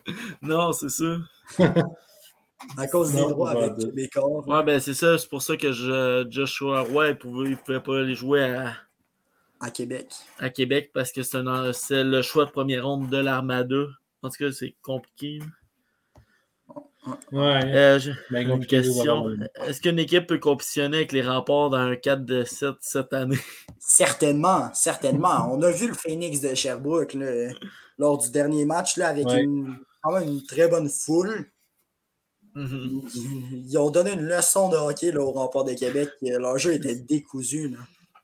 [0.43, 1.17] non, c'est ça.
[2.77, 4.47] à cause des droits avec les corps.
[4.47, 5.19] Ouais, ben c'est ça.
[5.19, 8.75] C'est pour ça que je, Joshua Roy, il pouvait, pouvait pas aller jouer à...
[9.59, 10.13] À Québec.
[10.39, 13.87] À Québec, parce que c'est le choix de première ronde de l'Armada.
[14.23, 15.39] En tout cas, c'est compliqué.
[17.33, 17.61] Ouais.
[17.65, 18.01] Euh,
[18.31, 19.31] ben, une question.
[19.67, 23.39] Est-ce qu'une équipe peut compétitionner avec les remports dans un 4 de 7 cette année?
[23.79, 25.49] Certainement, certainement.
[25.53, 27.17] On a vu le Phoenix de Sherbrooke
[27.99, 31.51] lors du dernier match là, avec une, une très bonne foule.
[32.57, 33.65] Mm-hmm.
[33.69, 36.11] Ils ont donné une leçon de hockey là, au rempart de Québec.
[36.23, 37.69] Leur jeu était décousu.
[37.69, 37.79] Là.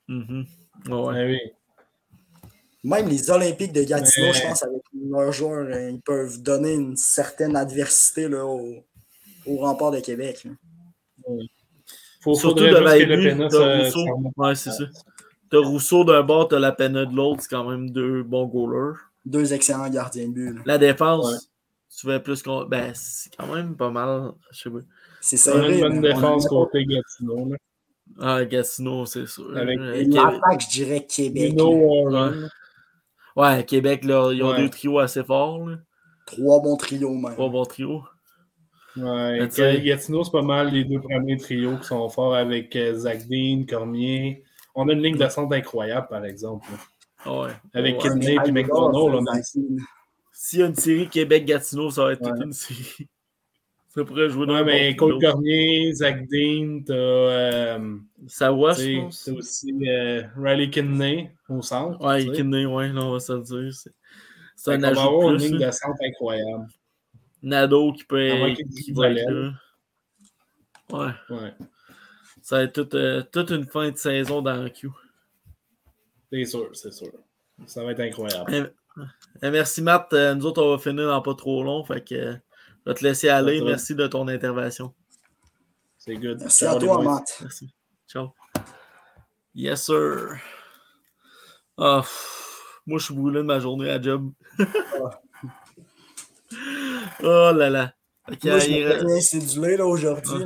[0.09, 0.46] Mm-hmm.
[0.88, 1.26] ouais.
[1.26, 1.52] oui.
[2.84, 6.96] Même les Olympiques de Gatineau, je pense, avec leurs joueurs, euh, ils peuvent donner une
[6.96, 8.84] certaine adversité là, au,
[9.46, 10.46] au rempart de Québec.
[12.20, 14.32] Faut, Surtout de la euh, Rousseau.
[14.36, 14.84] Ouais, c'est ça.
[15.50, 18.96] T'as Rousseau d'un bord, t'as la peine de l'autre, c'est quand même deux bons goalers.
[19.24, 20.59] Deux excellents gardiens de but.
[20.64, 21.50] La défense,
[21.96, 22.64] tu veux plus qu'on.
[22.64, 24.32] Ben, c'est quand même pas mal.
[24.50, 24.78] Je sais pas.
[25.20, 25.54] C'est ça.
[25.68, 27.50] une bonne défense côté Gatineau.
[27.50, 27.56] Là.
[28.18, 29.56] Ah, Gatineau, c'est sûr.
[29.56, 31.54] Avec euh, l'attaque, je dirais Québec.
[33.36, 35.68] Ouais, Québec, là, ils ont deux trios assez forts.
[35.68, 35.76] Là.
[36.26, 37.32] Trois bons trios, même.
[37.32, 38.02] Trois bons trios.
[38.96, 39.48] Ouais,
[39.82, 43.64] Gatineau, c'est pas mal les deux premiers trios qui sont forts avec euh, Zach Dean,
[43.66, 44.44] Cormier.
[44.74, 46.66] On a une ligne de centre incroyable, par exemple.
[47.24, 47.52] Ouais.
[47.72, 49.26] Avec ouais, Kidney et McDonald.
[50.32, 53.09] S'il y a une série Québec-Gatineau, ça va être toute une série.
[53.94, 56.94] Ça pourrait jouer dans Ouais, mais Cole Cormier, Zach Dean, t'as.
[56.94, 57.97] Euh,
[58.27, 59.24] Sawa, je pense.
[59.24, 62.02] T'as aussi euh, Riley Kidney au centre.
[62.02, 63.73] Ouais, Kidney, ouais, non, on va se le dire.
[64.56, 65.01] C'est un ajout.
[65.01, 66.69] On va une ligne de centre incroyable.
[67.43, 68.56] Nado qui peut être.
[68.82, 69.52] Qui va être là.
[70.90, 71.36] Ouais.
[71.36, 71.52] ouais.
[72.40, 74.89] Ça va être toute, euh, toute une fin de saison dans le Q.
[76.32, 77.12] C'est sûr, c'est sûr.
[77.66, 78.73] Ça va être incroyable.
[78.97, 79.02] Eh,
[79.43, 80.12] eh, merci Matt.
[80.14, 81.85] Euh, nous autres, on va finir dans pas trop long.
[81.85, 82.36] Fait que
[82.84, 83.60] je vais te laisser aller.
[83.62, 84.92] Merci de ton intervention.
[85.98, 86.40] C'est good.
[86.40, 87.38] Merci à toi, Matt.
[87.40, 87.72] Merci.
[88.09, 88.30] Ciao.
[89.54, 90.36] Yes, sir.
[91.76, 92.02] Oh,
[92.86, 94.32] moi, je suis brûlé de ma journée à job.
[97.22, 97.92] oh là là.
[98.28, 100.44] Moi, je me cédulé aujourd'hui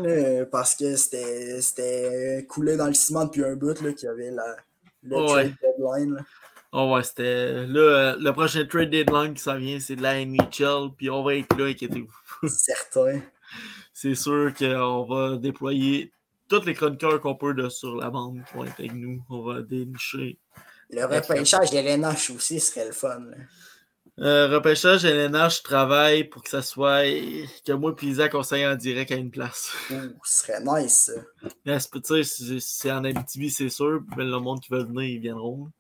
[0.51, 4.57] parce que c'était coulé dans le ciment depuis un bout qu'il y avait la,
[5.03, 6.25] le trade deadline.
[6.79, 7.65] Oh ouais, c'était.
[7.65, 11.37] Là, le prochain trade deadline qui s'en vient, c'est de la NHL, puis on va
[11.37, 12.13] être là, inquiétez-vous.
[12.49, 13.23] Certain.
[13.95, 16.13] c'est sûr qu'on va déployer
[16.51, 19.23] tous les chroniqueurs qu'on peut de sur la bande qui vont être avec nous.
[19.31, 20.39] On va dénicher.
[20.91, 23.23] Le repêchage de LNH aussi serait le fun.
[24.19, 27.05] Euh, repêchage LNH, je travaille pour que ça soit
[27.65, 29.73] que moi et Isaac on en direct à une place.
[29.91, 31.11] Ouh, ce serait nice.
[32.05, 34.03] sais, c'est en Abitibi, c'est sûr.
[34.15, 35.71] Mais le monde qui veut venir, ils viendront.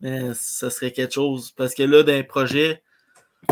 [0.00, 1.50] Mais ça serait quelque chose.
[1.52, 2.82] Parce que là, d'un projet,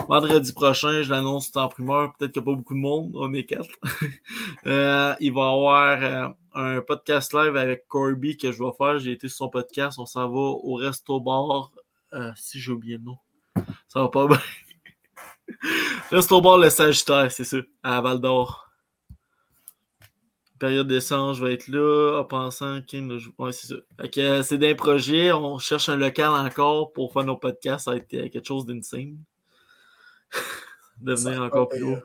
[0.09, 2.15] vendredi prochain, je l'annonce en primeur.
[2.17, 3.13] Peut-être qu'il n'y a pas beaucoup de monde.
[3.15, 3.71] On est quatre.
[4.67, 8.99] Euh, il va y avoir euh, un podcast live avec Corby que je vais faire.
[8.99, 9.97] J'ai été sur son podcast.
[10.01, 11.71] On s'en va au Resto Bar.
[12.35, 13.19] si j'ai oublié le nom.
[13.87, 14.41] Ça va pas bien.
[16.11, 18.66] Reste au bord le Sagittaire, c'est ça, à Val d'Or.
[20.59, 23.43] Période d'essence, je vais être là en pensant que.
[23.43, 23.75] Ouais, c'est ça.
[24.19, 27.85] Euh, c'est d'un projet, on cherche un local encore pour faire nos podcasts.
[27.85, 29.19] Ça être euh, quelque chose d'insane.
[31.01, 31.99] Devenir encore plus gros.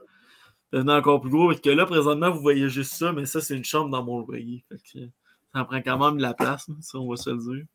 [0.74, 1.48] Devenir encore plus gros.
[1.48, 4.20] Parce que là, présentement, vous voyez juste ça, mais ça, c'est une chambre dans mon
[4.26, 4.64] loyer.
[4.70, 7.66] ça prend quand même de la place, ça, on va se le dire.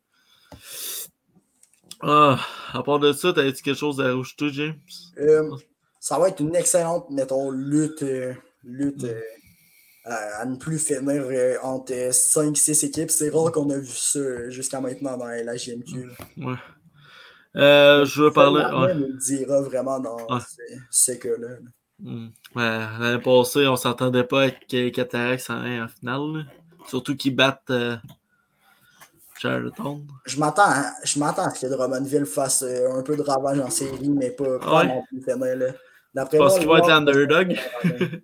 [2.01, 2.39] Ah,
[2.73, 4.79] à part de ça, t'as-tu quelque chose à rajouter, James?
[5.17, 5.55] Euh,
[5.99, 8.33] ça va être une excellente, mettons, lutte, euh,
[8.63, 9.15] lutte mm.
[10.09, 11.23] Euh, à, ne plus finir
[11.63, 13.11] entre 5-6 équipes.
[13.11, 16.09] C'est rare qu'on a vu ça jusqu'à maintenant dans la GMQ.
[16.37, 16.55] Ouais.
[17.55, 18.65] je veux parler.
[18.75, 18.95] Ouais.
[18.95, 20.17] nous dira vraiment dans
[20.91, 21.57] ce, cas-là.
[21.99, 22.27] Mm.
[22.55, 26.45] Ouais, l'année passée, on s'entendait pas avec les Cataractes en, finale.
[26.87, 27.71] Surtout qu'ils battent
[29.43, 33.59] je m'attends à, je m'attends à ce que Drummondville fasse euh, un peu de ravage
[33.59, 35.23] en série, mais pas, pas non plus.
[36.13, 37.55] D'après Parce qu'il va être l'underdog.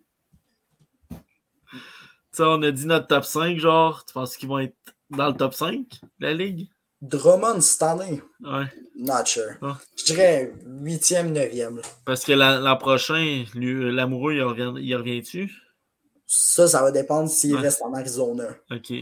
[2.39, 4.75] on a dit notre top 5, genre, tu penses qu'ils vont être
[5.09, 5.85] dans le top 5,
[6.19, 6.69] la ligue?
[7.01, 8.21] Drummond cette année?
[8.41, 8.65] Ouais.
[8.95, 9.55] Not sure.
[9.61, 9.77] Ah.
[9.97, 11.81] Je dirais 8e, 9e.
[12.05, 14.43] Parce que l'an prochain, l'amoureux, il
[14.95, 15.41] revient-tu?
[15.41, 15.49] Revient
[16.35, 18.47] ça, ça va dépendre s'il reste en Arizona.
[18.71, 18.93] OK.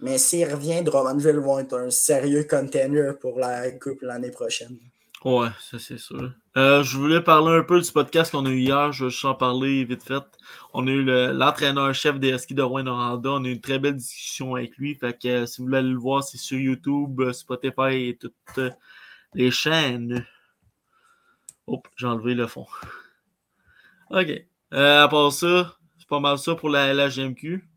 [0.00, 4.78] Mais s'il revient, Drummondville vont être un sérieux contender pour la Coupe l'année prochaine.
[5.24, 6.32] Ouais, ça c'est sûr.
[6.56, 8.90] Euh, je voulais parler un peu du podcast qu'on a eu hier.
[8.90, 10.24] Je vais juste en parler vite fait.
[10.72, 13.30] On a eu l'entraîneur-chef des skis de Rouen-Noranda.
[13.32, 14.94] On a eu une très belle discussion avec lui.
[14.94, 18.18] Fait que euh, si vous voulez aller le voir, c'est sur YouTube, euh, Spotify et
[18.18, 18.74] toutes
[19.34, 20.24] les chaînes.
[21.66, 22.66] Hop, j'ai enlevé le fond.
[24.10, 24.30] OK.
[24.70, 27.68] à part ça, c'est pas mal ça pour la, GMQ.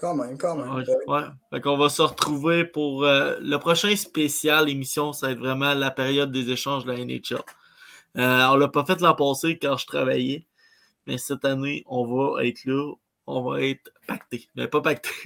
[0.00, 0.82] Quand même, quand même.
[1.06, 1.24] Ouais.
[1.50, 5.12] Fait qu'on va se retrouver pour euh, le prochain spécial émission.
[5.12, 7.42] Ça va être vraiment la période des échanges de la NHL.
[8.16, 10.46] Euh, on l'a pas fait l'an passé quand je travaillais.
[11.06, 12.94] Mais cette année, on va être là.
[13.26, 14.48] On va être pacté.
[14.56, 15.10] Mais pas pacté.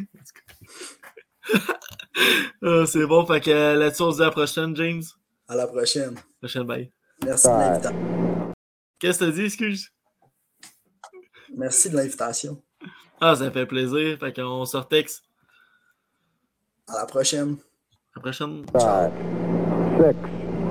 [2.63, 3.27] Ah, c'est bon.
[3.27, 5.03] Fait que euh, là-dessus, on se dit à la prochaine, James.
[5.47, 6.15] À la prochaine.
[6.39, 6.91] Prochaine, bye.
[7.23, 8.55] Merci de l'invitation.
[8.99, 9.93] Qu'est-ce que tu dit, excuse?
[11.55, 12.64] Merci de l'invitation.
[13.27, 14.19] Ah, ça fait plaisir.
[14.21, 15.23] Fait qu'on se retexte.
[16.87, 17.57] À la prochaine.
[18.15, 18.67] À la prochaine.
[18.71, 19.13] 5,
[19.97, 20.17] 6, 5,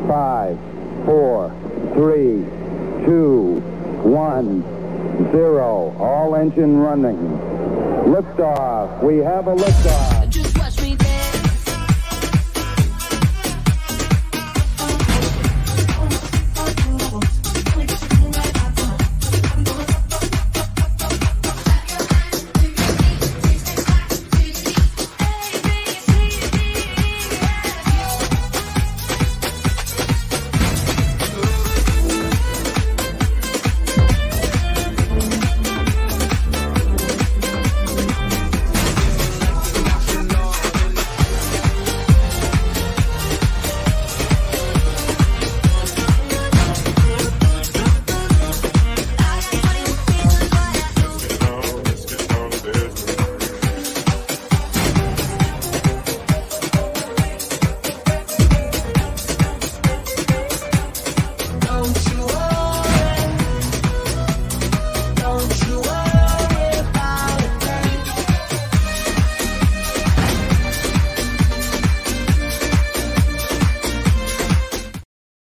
[0.07, 0.57] 4,
[1.03, 1.49] 3,
[3.07, 3.55] 2,
[4.05, 4.61] 1,
[5.31, 5.95] 0.
[5.99, 7.17] All engine running.
[8.05, 9.01] Liftoff.
[9.01, 10.12] We have a liftoff.